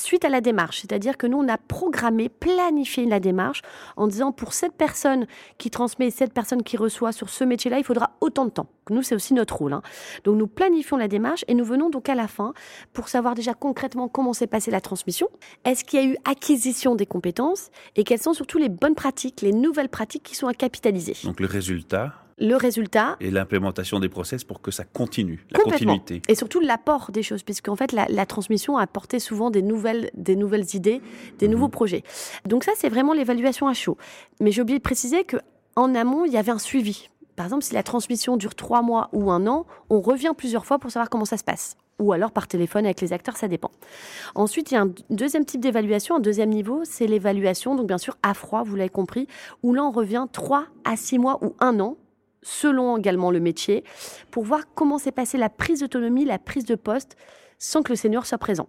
suite 0.00 0.24
à 0.24 0.28
la 0.28 0.40
démarche. 0.40 0.80
C'est-à-dire 0.80 1.16
que 1.16 1.26
nous, 1.26 1.38
on 1.38 1.48
a 1.48 1.58
programmé, 1.58 2.28
planifié 2.28 3.06
la 3.06 3.20
démarche 3.20 3.62
en 3.96 4.06
disant 4.06 4.32
pour 4.32 4.52
cette 4.52 4.74
personne 4.74 5.26
qui 5.58 5.70
transmet, 5.70 6.10
cette 6.10 6.32
personne 6.32 6.62
qui 6.62 6.76
reçoit 6.76 7.12
sur 7.12 7.28
ce 7.28 7.44
métier-là, 7.44 7.78
il 7.78 7.84
faudra 7.84 8.10
autant 8.20 8.44
de 8.44 8.50
temps. 8.50 8.66
Nous, 8.90 9.02
c'est 9.02 9.14
aussi 9.14 9.34
notre 9.34 9.56
rôle. 9.56 9.72
Hein. 9.72 9.82
Donc, 10.24 10.36
nous 10.36 10.46
planifions 10.46 10.96
la 10.96 11.08
démarche 11.08 11.44
et 11.48 11.54
nous 11.54 11.64
venons 11.64 11.90
donc 11.90 12.08
à 12.08 12.14
la 12.14 12.28
fin 12.28 12.54
pour 12.92 13.08
savoir 13.08 13.34
déjà 13.34 13.54
concrètement 13.54 14.08
comment 14.08 14.32
s'est 14.32 14.46
passée 14.46 14.70
la 14.70 14.80
transmission. 14.80 15.28
Est-ce 15.64 15.84
qu'il 15.84 16.00
y 16.00 16.02
a 16.02 16.06
eu 16.06 16.16
acquisition 16.24 16.94
des 16.94 17.06
compétences 17.06 17.70
et 17.96 18.04
quelles 18.04 18.20
sont 18.20 18.34
surtout 18.34 18.58
les 18.58 18.68
bonnes 18.68 18.94
pratiques, 18.94 19.42
les 19.42 19.52
nouvelles 19.52 19.88
pratiques 19.88 20.22
qui 20.22 20.34
sont 20.34 20.46
à 20.46 20.54
capitaliser? 20.54 21.14
Donc, 21.24 21.40
le 21.40 21.46
résultat 21.46 22.14
le 22.40 22.56
résultat. 22.56 23.16
Et 23.20 23.30
l'implémentation 23.30 24.00
des 24.00 24.08
process 24.08 24.44
pour 24.44 24.60
que 24.60 24.70
ça 24.70 24.84
continue, 24.84 25.44
la 25.50 25.60
continuité. 25.60 26.22
Et 26.28 26.34
surtout 26.34 26.60
l'apport 26.60 27.10
des 27.10 27.22
choses, 27.22 27.42
puisqu'en 27.42 27.76
fait, 27.76 27.92
la, 27.92 28.06
la, 28.08 28.26
transmission 28.26 28.76
a 28.76 28.82
apporté 28.82 29.18
souvent 29.18 29.50
des 29.50 29.62
nouvelles, 29.62 30.10
des 30.14 30.36
nouvelles 30.36 30.66
idées, 30.74 31.00
des 31.38 31.46
mhm. 31.46 31.52
nouveaux 31.52 31.68
projets. 31.68 32.02
Donc 32.46 32.64
ça, 32.64 32.72
c'est 32.76 32.88
vraiment 32.88 33.12
l'évaluation 33.12 33.68
à 33.68 33.74
chaud. 33.74 33.96
Mais 34.40 34.52
j'ai 34.52 34.62
oublié 34.62 34.78
de 34.78 34.82
préciser 34.82 35.24
que 35.24 35.36
en 35.76 35.94
amont, 35.94 36.24
il 36.24 36.32
y 36.32 36.36
avait 36.36 36.50
un 36.52 36.58
suivi. 36.58 37.08
Par 37.36 37.46
exemple, 37.46 37.62
si 37.62 37.72
la 37.72 37.84
transmission 37.84 38.36
dure 38.36 38.56
trois 38.56 38.82
mois 38.82 39.08
ou 39.12 39.30
un 39.30 39.46
an, 39.46 39.64
on 39.90 40.00
revient 40.00 40.32
plusieurs 40.36 40.66
fois 40.66 40.80
pour 40.80 40.90
savoir 40.90 41.08
comment 41.08 41.24
ça 41.24 41.36
se 41.36 41.44
passe. 41.44 41.76
Ou 42.00 42.12
alors 42.12 42.32
par 42.32 42.48
téléphone 42.48 42.84
avec 42.84 43.00
les 43.00 43.12
acteurs, 43.12 43.36
ça 43.36 43.46
dépend. 43.46 43.70
Ensuite, 44.34 44.72
il 44.72 44.74
y 44.74 44.76
a 44.76 44.82
un 44.82 44.90
deuxième 45.10 45.44
type 45.44 45.60
d'évaluation, 45.60 46.16
un 46.16 46.20
deuxième 46.20 46.50
niveau, 46.50 46.82
c'est 46.84 47.06
l'évaluation, 47.06 47.76
donc 47.76 47.86
bien 47.86 47.98
sûr 47.98 48.16
à 48.24 48.34
froid, 48.34 48.64
vous 48.64 48.74
l'avez 48.74 48.88
compris, 48.88 49.28
où 49.62 49.72
là 49.72 49.84
on 49.84 49.92
revient 49.92 50.26
trois 50.32 50.66
à 50.84 50.96
six 50.96 51.18
mois 51.18 51.38
ou 51.44 51.54
un 51.60 51.78
an 51.78 51.96
selon 52.42 52.96
également 52.96 53.30
le 53.30 53.40
métier, 53.40 53.84
pour 54.30 54.44
voir 54.44 54.62
comment 54.74 54.98
s'est 54.98 55.12
passée 55.12 55.38
la 55.38 55.50
prise 55.50 55.80
d'autonomie, 55.80 56.24
la 56.24 56.38
prise 56.38 56.64
de 56.64 56.74
poste, 56.74 57.16
sans 57.58 57.82
que 57.82 57.90
le 57.92 57.96
senior 57.96 58.26
soit 58.26 58.38
présent 58.38 58.68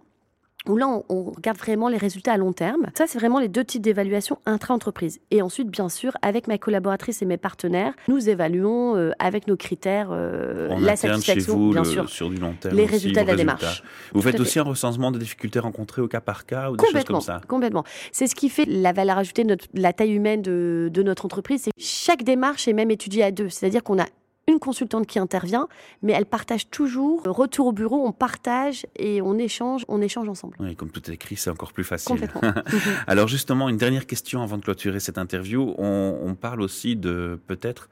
où 0.68 0.76
là, 0.76 0.88
on, 1.08 1.24
regarde 1.30 1.58
vraiment 1.58 1.88
les 1.88 1.96
résultats 1.96 2.32
à 2.32 2.36
long 2.36 2.52
terme. 2.52 2.86
Ça, 2.94 3.06
c'est 3.06 3.18
vraiment 3.18 3.38
les 3.38 3.48
deux 3.48 3.64
types 3.64 3.82
d'évaluation 3.82 4.38
intra-entreprise. 4.46 5.20
Et 5.30 5.42
ensuite, 5.42 5.68
bien 5.68 5.88
sûr, 5.88 6.12
avec 6.22 6.48
ma 6.48 6.58
collaboratrice 6.58 7.22
et 7.22 7.24
mes 7.24 7.36
partenaires, 7.36 7.94
nous 8.08 8.28
évaluons 8.28 8.96
euh, 8.96 9.12
avec 9.18 9.46
nos 9.46 9.56
critères 9.56 10.08
euh, 10.10 10.68
la 10.80 10.96
satisfaction, 10.96 11.70
bien 11.70 11.84
sûr, 11.84 12.08
sur 12.08 12.28
du 12.28 12.36
long 12.36 12.54
terme 12.58 12.76
les 12.76 12.86
résultats 12.86 13.22
de 13.22 13.28
la 13.28 13.36
démarche. 13.36 13.82
Vous 14.12 14.22
faites 14.22 14.40
aussi 14.40 14.58
un 14.58 14.64
recensement 14.64 15.10
des 15.10 15.18
difficultés 15.18 15.58
rencontrées 15.58 16.02
au 16.02 16.08
cas 16.08 16.20
par 16.20 16.46
cas 16.46 16.70
ou 16.70 16.76
des 16.76 16.86
choses 16.86 17.04
comme 17.04 17.20
ça 17.20 17.40
Complètement. 17.48 17.84
C'est 18.12 18.26
ce 18.26 18.34
qui 18.34 18.48
fait 18.48 18.66
la 18.66 18.92
valeur 18.92 19.18
ajoutée 19.18 19.44
de 19.44 19.56
la 19.74 19.92
taille 19.92 20.12
humaine 20.12 20.42
de, 20.42 20.90
de 20.92 21.02
notre 21.02 21.24
entreprise. 21.24 21.62
C'est 21.64 21.72
chaque 21.78 22.22
démarche 22.22 22.68
est 22.68 22.72
même 22.72 22.90
étudiée 22.90 23.24
à 23.24 23.30
deux. 23.30 23.48
C'est-à-dire 23.48 23.82
qu'on 23.82 23.98
a 23.98 24.06
une 24.50 24.58
consultante 24.58 25.06
qui 25.06 25.18
intervient, 25.18 25.68
mais 26.02 26.12
elle 26.12 26.26
partage 26.26 26.68
toujours. 26.70 27.22
Retour 27.24 27.68
au 27.68 27.72
bureau, 27.72 28.06
on 28.06 28.12
partage 28.12 28.86
et 28.96 29.22
on 29.22 29.38
échange, 29.38 29.84
on 29.88 30.00
échange 30.00 30.28
ensemble. 30.28 30.56
Oui, 30.60 30.76
comme 30.76 30.90
tout 30.90 31.10
est 31.10 31.14
écrit, 31.14 31.36
c'est 31.36 31.50
encore 31.50 31.72
plus 31.72 31.84
facile. 31.84 32.28
Alors 33.06 33.28
justement, 33.28 33.68
une 33.68 33.76
dernière 33.76 34.06
question 34.06 34.42
avant 34.42 34.56
de 34.58 34.62
clôturer 34.62 35.00
cette 35.00 35.18
interview. 35.18 35.74
On, 35.78 36.36
parle 36.40 36.62
aussi 36.62 36.96
de 36.96 37.38
peut-être 37.48 37.90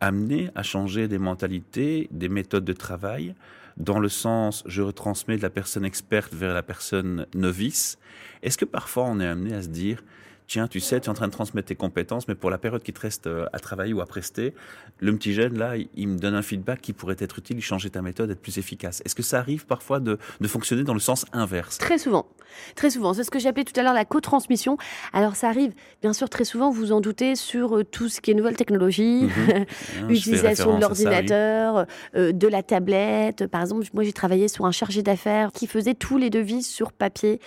amener 0.00 0.48
à 0.54 0.62
changer 0.62 1.08
des 1.08 1.18
mentalités, 1.18 2.08
des 2.12 2.28
méthodes 2.28 2.64
de 2.64 2.72
travail, 2.72 3.34
dans 3.76 3.98
le 3.98 4.08
sens 4.08 4.62
je 4.66 4.80
retransmets 4.80 5.36
de 5.36 5.42
la 5.42 5.50
personne 5.50 5.84
experte 5.84 6.32
vers 6.32 6.54
la 6.54 6.62
personne 6.62 7.26
novice. 7.34 7.98
Est-ce 8.42 8.56
que 8.56 8.64
parfois 8.64 9.04
on 9.04 9.20
est 9.20 9.26
amené 9.26 9.54
à 9.54 9.62
se 9.62 9.68
dire 9.68 10.02
tiens, 10.50 10.66
tu 10.66 10.80
sais, 10.80 11.00
tu 11.00 11.06
es 11.06 11.08
en 11.08 11.14
train 11.14 11.28
de 11.28 11.32
transmettre 11.32 11.68
tes 11.68 11.76
compétences, 11.76 12.26
mais 12.26 12.34
pour 12.34 12.50
la 12.50 12.58
période 12.58 12.82
qui 12.82 12.92
te 12.92 13.00
reste 13.00 13.28
euh, 13.28 13.46
à 13.52 13.60
travailler 13.60 13.92
ou 13.92 14.00
à 14.00 14.06
prester, 14.06 14.52
le 14.98 15.14
petit 15.14 15.32
jeune, 15.32 15.56
là, 15.56 15.74
il 15.94 16.08
me 16.08 16.18
donne 16.18 16.34
un 16.34 16.42
feedback 16.42 16.80
qui 16.80 16.92
pourrait 16.92 17.16
être 17.20 17.38
utile, 17.38 17.62
changer 17.62 17.88
ta 17.88 18.02
méthode, 18.02 18.32
être 18.32 18.40
plus 18.40 18.58
efficace. 18.58 19.00
Est-ce 19.04 19.14
que 19.14 19.22
ça 19.22 19.38
arrive 19.38 19.64
parfois 19.64 20.00
de, 20.00 20.18
fonctionner 20.48 20.82
dans 20.82 20.92
le 20.92 21.00
sens 21.00 21.24
inverse? 21.32 21.78
Très 21.78 21.98
souvent. 21.98 22.26
Très 22.74 22.90
souvent. 22.90 23.14
C'est 23.14 23.22
ce 23.22 23.30
que 23.30 23.38
j'appelais 23.38 23.62
tout 23.62 23.78
à 23.78 23.84
l'heure 23.84 23.94
la 23.94 24.04
co-transmission. 24.04 24.76
Alors, 25.12 25.36
ça 25.36 25.48
arrive, 25.48 25.72
bien 26.02 26.12
sûr, 26.12 26.28
très 26.28 26.44
souvent, 26.44 26.68
vous 26.68 26.90
en 26.90 27.00
doutez, 27.00 27.36
sur 27.36 27.76
euh, 27.76 27.84
tout 27.84 28.08
ce 28.08 28.20
qui 28.20 28.32
est 28.32 28.34
nouvelle 28.34 28.56
technologie, 28.56 29.28
mhm. 29.28 30.10
utilisation 30.10 30.74
de 30.74 30.80
l'ordinateur, 30.80 31.86
euh, 32.16 32.32
de 32.32 32.48
la 32.48 32.64
tablette. 32.64 33.46
Par 33.46 33.60
exemple, 33.60 33.86
moi, 33.94 34.02
j'ai 34.02 34.12
travaillé 34.12 34.48
sur 34.48 34.66
un 34.66 34.72
chargé 34.72 35.04
d'affaires 35.04 35.52
qui 35.52 35.68
faisait 35.68 35.94
tous 35.94 36.18
les 36.18 36.28
devis 36.28 36.64
sur 36.64 36.90
papier 36.90 37.38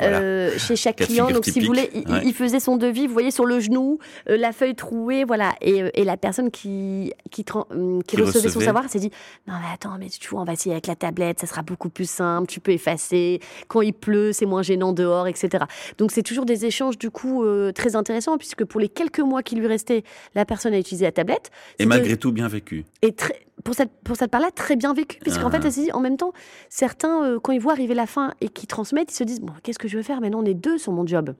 chez 0.00 0.74
chaque 0.74 0.96
client. 0.96 1.30
Donc, 1.30 1.44
si 1.44 1.60
vous 1.60 1.66
voulez, 1.66 1.90
il 2.24 2.34
faisait 2.34 2.47
faisait 2.48 2.60
son 2.60 2.76
devis, 2.76 3.06
vous 3.06 3.12
voyez 3.12 3.30
sur 3.30 3.46
le 3.46 3.60
genou, 3.60 3.98
euh, 4.28 4.36
la 4.36 4.52
feuille 4.52 4.74
trouée, 4.74 5.24
voilà. 5.24 5.54
Et, 5.60 5.82
euh, 5.82 5.90
et 5.94 6.04
la 6.04 6.16
personne 6.16 6.50
qui, 6.50 7.12
qui, 7.30 7.44
qui, 7.44 8.16
recevait, 8.16 8.48
son 8.48 8.60
savoir 8.60 8.88
s'est 8.88 8.98
dit 8.98 9.10
Non, 9.46 9.54
mais 9.60 9.72
attends, 9.72 9.96
mais 9.98 10.08
tu 10.08 10.28
vois, 10.28 10.40
on 10.40 10.44
va 10.44 10.52
essayer 10.54 10.72
avec 10.72 10.86
la 10.86 10.96
tablette, 10.96 11.40
ça 11.40 11.46
sera 11.46 11.62
beaucoup 11.62 11.88
plus 11.88 12.08
simple, 12.08 12.46
tu 12.46 12.60
peux 12.60 12.72
effacer. 12.72 13.40
Quand 13.68 13.82
il 13.82 13.92
pleut, 13.92 14.32
c'est 14.32 14.46
moins 14.46 14.62
gênant 14.62 14.92
dehors, 14.92 15.26
etc. 15.26 15.64
Donc, 15.98 16.10
c'est 16.10 16.22
toujours 16.22 16.44
des 16.44 16.64
échanges, 16.64 16.98
du 16.98 17.10
coup, 17.10 17.44
euh, 17.44 17.72
très 17.72 17.96
intéressants, 17.96 18.38
puisque 18.38 18.64
pour 18.64 18.80
les 18.80 18.88
quelques 18.88 19.20
mois 19.20 19.42
qui 19.42 19.56
lui 19.56 19.66
restaient, 19.66 20.04
la 20.34 20.44
personne 20.44 20.74
a 20.74 20.78
utilisé 20.78 21.04
la 21.04 21.12
tablette. 21.12 21.50
Et 21.78 21.86
malgré 21.86 22.16
tout, 22.16 22.32
bien 22.32 22.48
vécu. 22.48 22.84
Et 23.02 23.12
très, 23.12 23.46
pour 23.64 23.74
cette, 23.74 23.90
pour 24.04 24.16
cette 24.16 24.30
part-là, 24.30 24.50
très 24.54 24.76
bien 24.76 24.94
vécu. 24.94 25.18
Puisqu'en 25.20 25.50
fait, 25.50 25.58
ah. 25.58 25.66
elle 25.66 25.72
s'est 25.72 25.82
dit, 25.82 25.92
en 25.92 26.00
même 26.00 26.16
temps, 26.16 26.32
certains, 26.68 27.38
quand 27.42 27.52
ils 27.52 27.60
voient 27.60 27.72
arriver 27.72 27.94
la 27.94 28.06
fin 28.06 28.32
et 28.40 28.48
qu'ils 28.48 28.68
transmettent, 28.68 29.12
ils 29.12 29.16
se 29.16 29.24
disent, 29.24 29.40
bon, 29.40 29.52
qu'est-ce 29.62 29.78
que 29.78 29.88
je 29.88 29.96
veux 29.96 30.02
faire? 30.02 30.20
Maintenant, 30.20 30.40
on 30.42 30.46
est 30.46 30.54
deux 30.54 30.78
sur 30.78 30.92
mon 30.92 31.06
job. 31.06 31.34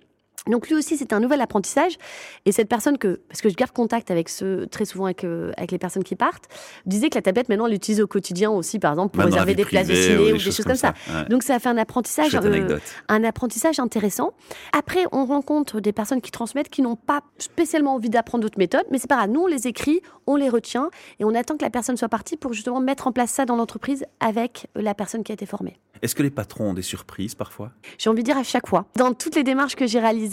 Donc 0.47 0.69
lui 0.69 0.75
aussi, 0.75 0.97
c'est 0.97 1.13
un 1.13 1.21
nouvel 1.21 1.41
apprentissage. 1.41 1.99
Et 2.47 2.53
cette 2.53 2.69
personne 2.69 2.99
que, 2.99 3.21
parce 3.29 3.41
que 3.41 3.49
je 3.49 3.55
garde 3.55 3.73
contact 3.73 4.11
avec 4.11 4.31
très 4.71 4.85
souvent 4.85 5.07
avec, 5.07 5.25
euh, 5.25 5.53
avec 5.57 5.73
les 5.73 5.79
personnes 5.79 6.05
qui 6.05 6.17
partent, 6.17 6.45
disait 6.87 7.11
que 7.11 7.17
la 7.17 7.23
tablette, 7.23 7.49
maintenant, 7.49 7.67
elle 7.67 7.73
l'utilise 7.73 8.01
au 8.01 8.07
quotidien 8.07 8.51
aussi, 8.51 8.79
par 8.79 8.93
exemple, 8.93 9.15
pour 9.15 9.25
réserver 9.25 9.55
des 9.55 9.65
places 9.65 9.89
de 9.89 9.95
ciné 9.95 10.33
ou 10.33 10.37
des, 10.37 10.39
choses 10.39 10.65
comme 10.65 10.77
ça. 10.77 10.95
Donc 11.29 11.43
ça 11.43 11.57
a 11.57 11.59
fait 11.59 11.69
un 11.69 11.77
apprentissage, 11.77 12.35
euh, 12.35 12.79
un 13.09 13.25
apprentissage 13.25 13.79
intéressant. 13.81 14.33
Après, 14.77 15.05
on 15.13 15.25
rencontre 15.25 15.81
des 15.81 15.93
personnes 15.93 16.21
qui 16.21 16.31
transmettent, 16.31 16.69
qui 16.69 16.83
n'ont 16.83 16.97
pas 16.97 17.21
spécialement 17.39 17.95
envie 17.95 18.11
d'apprendre 18.11 18.43
d'autres 18.43 18.59
méthodes, 18.59 18.87
mais 18.91 18.99
c'est 18.99 19.09
pas 19.09 19.17
grave. 19.17 19.31
Nous, 19.31 19.41
on 19.41 19.47
les 19.47 19.67
écrit, 19.67 20.01
on 20.27 20.37
les 20.37 20.49
retient, 20.49 20.91
et 21.19 21.25
on 21.25 21.35
attend 21.35 21.57
que 21.57 21.65
la 21.65 21.71
personne 21.71 21.97
soit 21.97 22.09
partie 22.09 22.37
pour 22.37 22.53
justement 22.53 22.81
mettre 22.81 23.07
en 23.07 23.13
place 23.13 23.31
ça 23.31 23.45
dans 23.45 23.57
l'entreprise 23.57 24.05
avec 24.21 24.67
la 24.75 24.95
personne 24.95 25.25
qui 25.25 25.33
a 25.33 25.35
été 25.35 25.47
formée. 25.47 25.79
Est-ce 26.03 26.15
que 26.15 26.23
les 26.23 26.31
patrons 26.31 26.71
ont 26.71 26.75
des 26.75 26.83
surprises 26.83 27.35
parfois? 27.35 27.73
J'ai 27.99 28.11
envie 28.11 28.23
de 28.23 28.27
dire 28.27 28.39
à 28.39 28.45
chaque 28.45 28.69
fois. 28.69 28.87
Dans 28.97 29.13
toutes 29.15 29.35
les 29.35 29.43
démarches 29.43 29.75
que 29.75 29.87
j'ai 29.87 29.99
réalisées, 29.99 30.28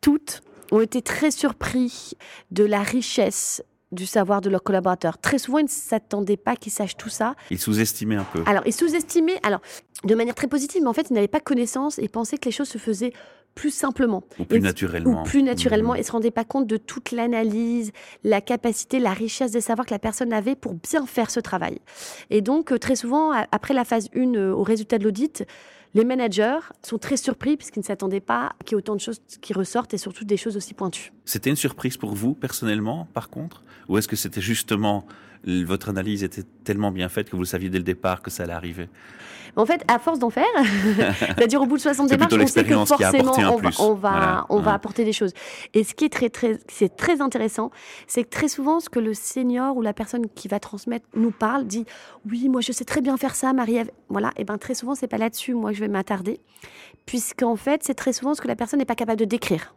toutes 0.00 0.42
ont 0.70 0.80
été 0.80 1.02
très 1.02 1.30
surpris 1.30 2.12
de 2.50 2.64
la 2.64 2.82
richesse 2.82 3.62
du 3.92 4.06
savoir 4.06 4.40
de 4.40 4.48
leurs 4.48 4.62
collaborateurs. 4.62 5.18
Très 5.18 5.38
souvent, 5.38 5.58
ils 5.58 5.64
ne 5.64 5.68
s'attendaient 5.68 6.38
pas 6.38 6.56
qu'ils 6.56 6.72
sachent 6.72 6.96
tout 6.96 7.10
ça. 7.10 7.34
Ils 7.50 7.58
sous-estimaient 7.58 8.16
un 8.16 8.24
peu. 8.24 8.42
Alors, 8.46 8.62
ils 8.66 8.72
sous-estimaient, 8.72 9.38
alors, 9.42 9.60
de 10.04 10.14
manière 10.14 10.34
très 10.34 10.48
positive, 10.48 10.82
mais 10.82 10.88
en 10.88 10.94
fait, 10.94 11.08
ils 11.10 11.12
n'avaient 11.12 11.28
pas 11.28 11.40
connaissance 11.40 11.98
et 11.98 12.08
pensaient 12.08 12.38
que 12.38 12.46
les 12.46 12.52
choses 12.52 12.68
se 12.68 12.78
faisaient 12.78 13.12
plus 13.54 13.70
simplement. 13.70 14.22
Ou 14.38 14.44
plus 14.44 14.60
naturellement. 14.60 15.20
Ou 15.20 15.24
plus 15.24 15.42
naturellement, 15.42 15.92
mmh. 15.92 15.96
et 15.96 15.98
ne 15.98 16.04
se 16.04 16.12
rendaient 16.12 16.30
pas 16.30 16.44
compte 16.44 16.66
de 16.66 16.78
toute 16.78 17.12
l'analyse, 17.12 17.92
la 18.24 18.40
capacité, 18.40 18.98
la 18.98 19.12
richesse 19.12 19.50
des 19.50 19.60
savoirs 19.60 19.86
que 19.86 19.92
la 19.92 19.98
personne 19.98 20.32
avait 20.32 20.56
pour 20.56 20.72
bien 20.72 21.04
faire 21.04 21.30
ce 21.30 21.38
travail. 21.38 21.78
Et 22.30 22.40
donc, 22.40 22.72
euh, 22.72 22.78
très 22.78 22.96
souvent, 22.96 23.32
après 23.52 23.74
la 23.74 23.84
phase 23.84 24.08
1, 24.16 24.34
euh, 24.34 24.52
au 24.52 24.62
résultat 24.62 24.96
de 24.96 25.04
l'audit, 25.04 25.44
les 25.94 26.04
managers 26.04 26.58
sont 26.82 26.98
très 26.98 27.16
surpris 27.16 27.56
puisqu'ils 27.56 27.80
ne 27.80 27.84
s'attendaient 27.84 28.20
pas 28.20 28.54
qu'il 28.64 28.74
y 28.74 28.74
ait 28.74 28.78
autant 28.78 28.94
de 28.94 29.00
choses 29.00 29.20
qui 29.40 29.52
ressortent 29.52 29.92
et 29.94 29.98
surtout 29.98 30.24
des 30.24 30.36
choses 30.36 30.56
aussi 30.56 30.74
pointues. 30.74 31.12
C'était 31.24 31.50
une 31.50 31.56
surprise 31.56 31.96
pour 31.96 32.14
vous 32.14 32.34
personnellement, 32.34 33.06
par 33.12 33.28
contre? 33.28 33.62
Ou 33.88 33.98
est-ce 33.98 34.08
que 34.08 34.16
c'était 34.16 34.40
justement 34.40 35.06
votre 35.44 35.88
analyse 35.88 36.24
était 36.24 36.44
tellement 36.64 36.90
bien 36.90 37.08
faite 37.08 37.30
que 37.30 37.36
vous 37.36 37.44
saviez 37.44 37.68
dès 37.68 37.78
le 37.78 37.84
départ 37.84 38.22
que 38.22 38.30
ça 38.30 38.44
allait 38.44 38.52
arriver. 38.52 38.88
En 39.54 39.66
fait, 39.66 39.84
à 39.86 39.98
force 39.98 40.18
d'en 40.18 40.30
faire, 40.30 40.44
c'est-à-dire 41.18 41.60
au 41.60 41.66
bout 41.66 41.76
de 41.76 41.82
60 41.82 42.08
démarches, 42.08 42.32
on 42.32 42.46
sait 42.46 42.64
que 42.64 42.84
forcément 42.86 43.34
on 43.36 43.56
va, 43.56 43.70
on 43.80 43.94
va, 43.94 44.46
on 44.48 44.60
va 44.60 44.72
apporter 44.72 45.04
des 45.04 45.12
choses. 45.12 45.32
Et 45.74 45.84
ce 45.84 45.94
qui 45.94 46.06
est 46.06 46.08
très, 46.08 46.30
très, 46.30 46.58
c'est 46.68 46.96
très 46.96 47.20
intéressant, 47.20 47.70
c'est 48.06 48.24
que 48.24 48.30
très 48.30 48.48
souvent, 48.48 48.80
ce 48.80 48.88
que 48.88 48.98
le 48.98 49.12
senior 49.12 49.76
ou 49.76 49.82
la 49.82 49.92
personne 49.92 50.26
qui 50.34 50.48
va 50.48 50.58
transmettre 50.58 51.06
nous 51.14 51.32
parle, 51.32 51.66
dit 51.66 51.84
oui, 52.30 52.48
moi 52.48 52.62
je 52.62 52.72
sais 52.72 52.86
très 52.86 53.02
bien 53.02 53.18
faire 53.18 53.34
ça, 53.34 53.52
Marie-Ève. 53.52 53.90
Voilà, 54.08 54.30
et 54.36 54.44
ben 54.44 54.56
très 54.56 54.74
souvent, 54.74 54.94
c'est 54.94 55.08
pas 55.08 55.18
là-dessus, 55.18 55.52
moi 55.52 55.72
je 55.72 55.80
vais 55.80 55.88
m'attarder, 55.88 56.40
puisqu'en 57.04 57.56
fait, 57.56 57.82
c'est 57.84 57.94
très 57.94 58.14
souvent 58.14 58.34
ce 58.34 58.40
que 58.40 58.48
la 58.48 58.56
personne 58.56 58.78
n'est 58.78 58.86
pas 58.86 58.94
capable 58.94 59.18
de 59.18 59.26
décrire 59.26 59.74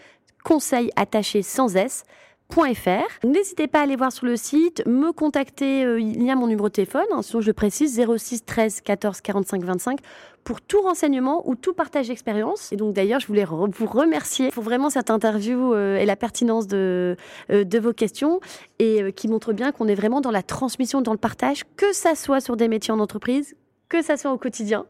conseil 0.45 0.93
attaché 0.95 1.43
sans 1.43 1.75
S, 1.75 2.05
N'hésitez 3.25 3.67
pas 3.67 3.81
à 3.81 3.83
aller 3.83 3.97
voir 3.97 4.13
sur 4.13 4.27
le 4.27 4.37
site, 4.37 4.87
me 4.87 5.11
contacter, 5.13 5.85
euh, 5.85 5.99
il 5.99 6.23
y 6.23 6.31
a 6.31 6.37
mon 6.37 6.47
numéro 6.47 6.69
de 6.69 6.75
téléphone, 6.75 7.03
hein, 7.11 7.23
sinon 7.23 7.41
je 7.41 7.51
précise, 7.51 8.01
06 8.01 8.45
13 8.45 8.83
14 8.83 9.21
45 9.21 9.65
25 9.65 9.99
pour 10.45 10.61
tout 10.61 10.83
renseignement 10.83 11.49
ou 11.49 11.55
tout 11.55 11.73
partage 11.73 12.09
d'expérience. 12.09 12.73
Et 12.73 12.77
donc 12.77 12.95
d'ailleurs, 12.95 13.21
je 13.21 13.27
voulais 13.27 13.45
vous 13.45 13.87
remercier 13.87 14.51
pour 14.51 14.63
vraiment 14.63 14.91
cette 14.91 15.11
interview 15.11 15.75
euh, 15.75 15.97
et 15.97 16.05
la 16.05 16.17
pertinence 16.17 16.67
de, 16.67 17.17
euh, 17.51 17.65
de 17.65 17.79
vos 17.79 17.93
questions 17.93 18.41
et 18.79 19.13
qui 19.13 19.29
montre 19.29 19.53
bien 19.53 19.73
qu'on 19.73 19.89
est 19.89 19.95
vraiment 19.95 20.21
dans 20.21 20.31
la 20.31 20.43
transmission, 20.43 21.01
dans 21.01 21.13
le 21.13 21.19
partage, 21.19 21.65
que 21.77 21.93
ça 21.93 22.15
soit 22.15 22.41
sur 22.41 22.57
des 22.57 22.69
métiers 22.69 22.93
en 22.93 23.01
entreprise, 23.01 23.57
que 23.89 24.03
ça 24.03 24.17
soit 24.17 24.33
au 24.33 24.39
quotidien, 24.39 24.87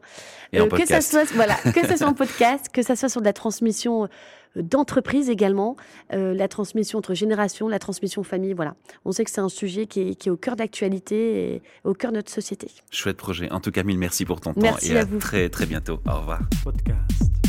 que 0.51 0.85
ça 0.85 1.01
soit 1.01 1.31
voilà, 1.33 1.55
que 1.55 1.85
ça 1.85 1.97
soit 1.97 2.07
en 2.07 2.13
podcast, 2.25 2.67
que 2.71 2.81
ça 2.81 2.95
soit 2.95 3.09
sur 3.09 3.21
de 3.21 3.25
la 3.25 3.33
transmission 3.33 4.09
d'entreprise 4.55 5.29
également, 5.29 5.75
euh, 6.13 6.33
la 6.33 6.47
transmission 6.47 6.99
entre 6.99 7.13
générations, 7.13 7.67
la 7.67 7.79
transmission 7.79 8.23
famille. 8.23 8.53
Voilà, 8.53 8.75
on 9.05 9.11
sait 9.11 9.23
que 9.23 9.31
c'est 9.31 9.41
un 9.41 9.49
sujet 9.49 9.85
qui 9.85 10.01
est, 10.01 10.29
au 10.29 10.37
cœur 10.37 10.55
d'actualité 10.55 11.53
et 11.55 11.61
au 11.83 11.93
cœur 11.93 12.11
de 12.11 12.17
notre 12.17 12.31
société. 12.31 12.67
Chouette 12.91 13.17
projet. 13.17 13.51
En 13.51 13.59
tout 13.59 13.71
cas, 13.71 13.83
mille 13.83 13.99
merci 13.99 14.25
pour 14.25 14.41
ton 14.41 14.53
temps 14.53 14.77
et 14.81 14.97
à, 14.97 15.01
à 15.01 15.05
très 15.05 15.49
très 15.49 15.65
bientôt. 15.65 15.99
Au 16.07 16.19
revoir. 16.19 16.41
Podcast. 16.63 17.44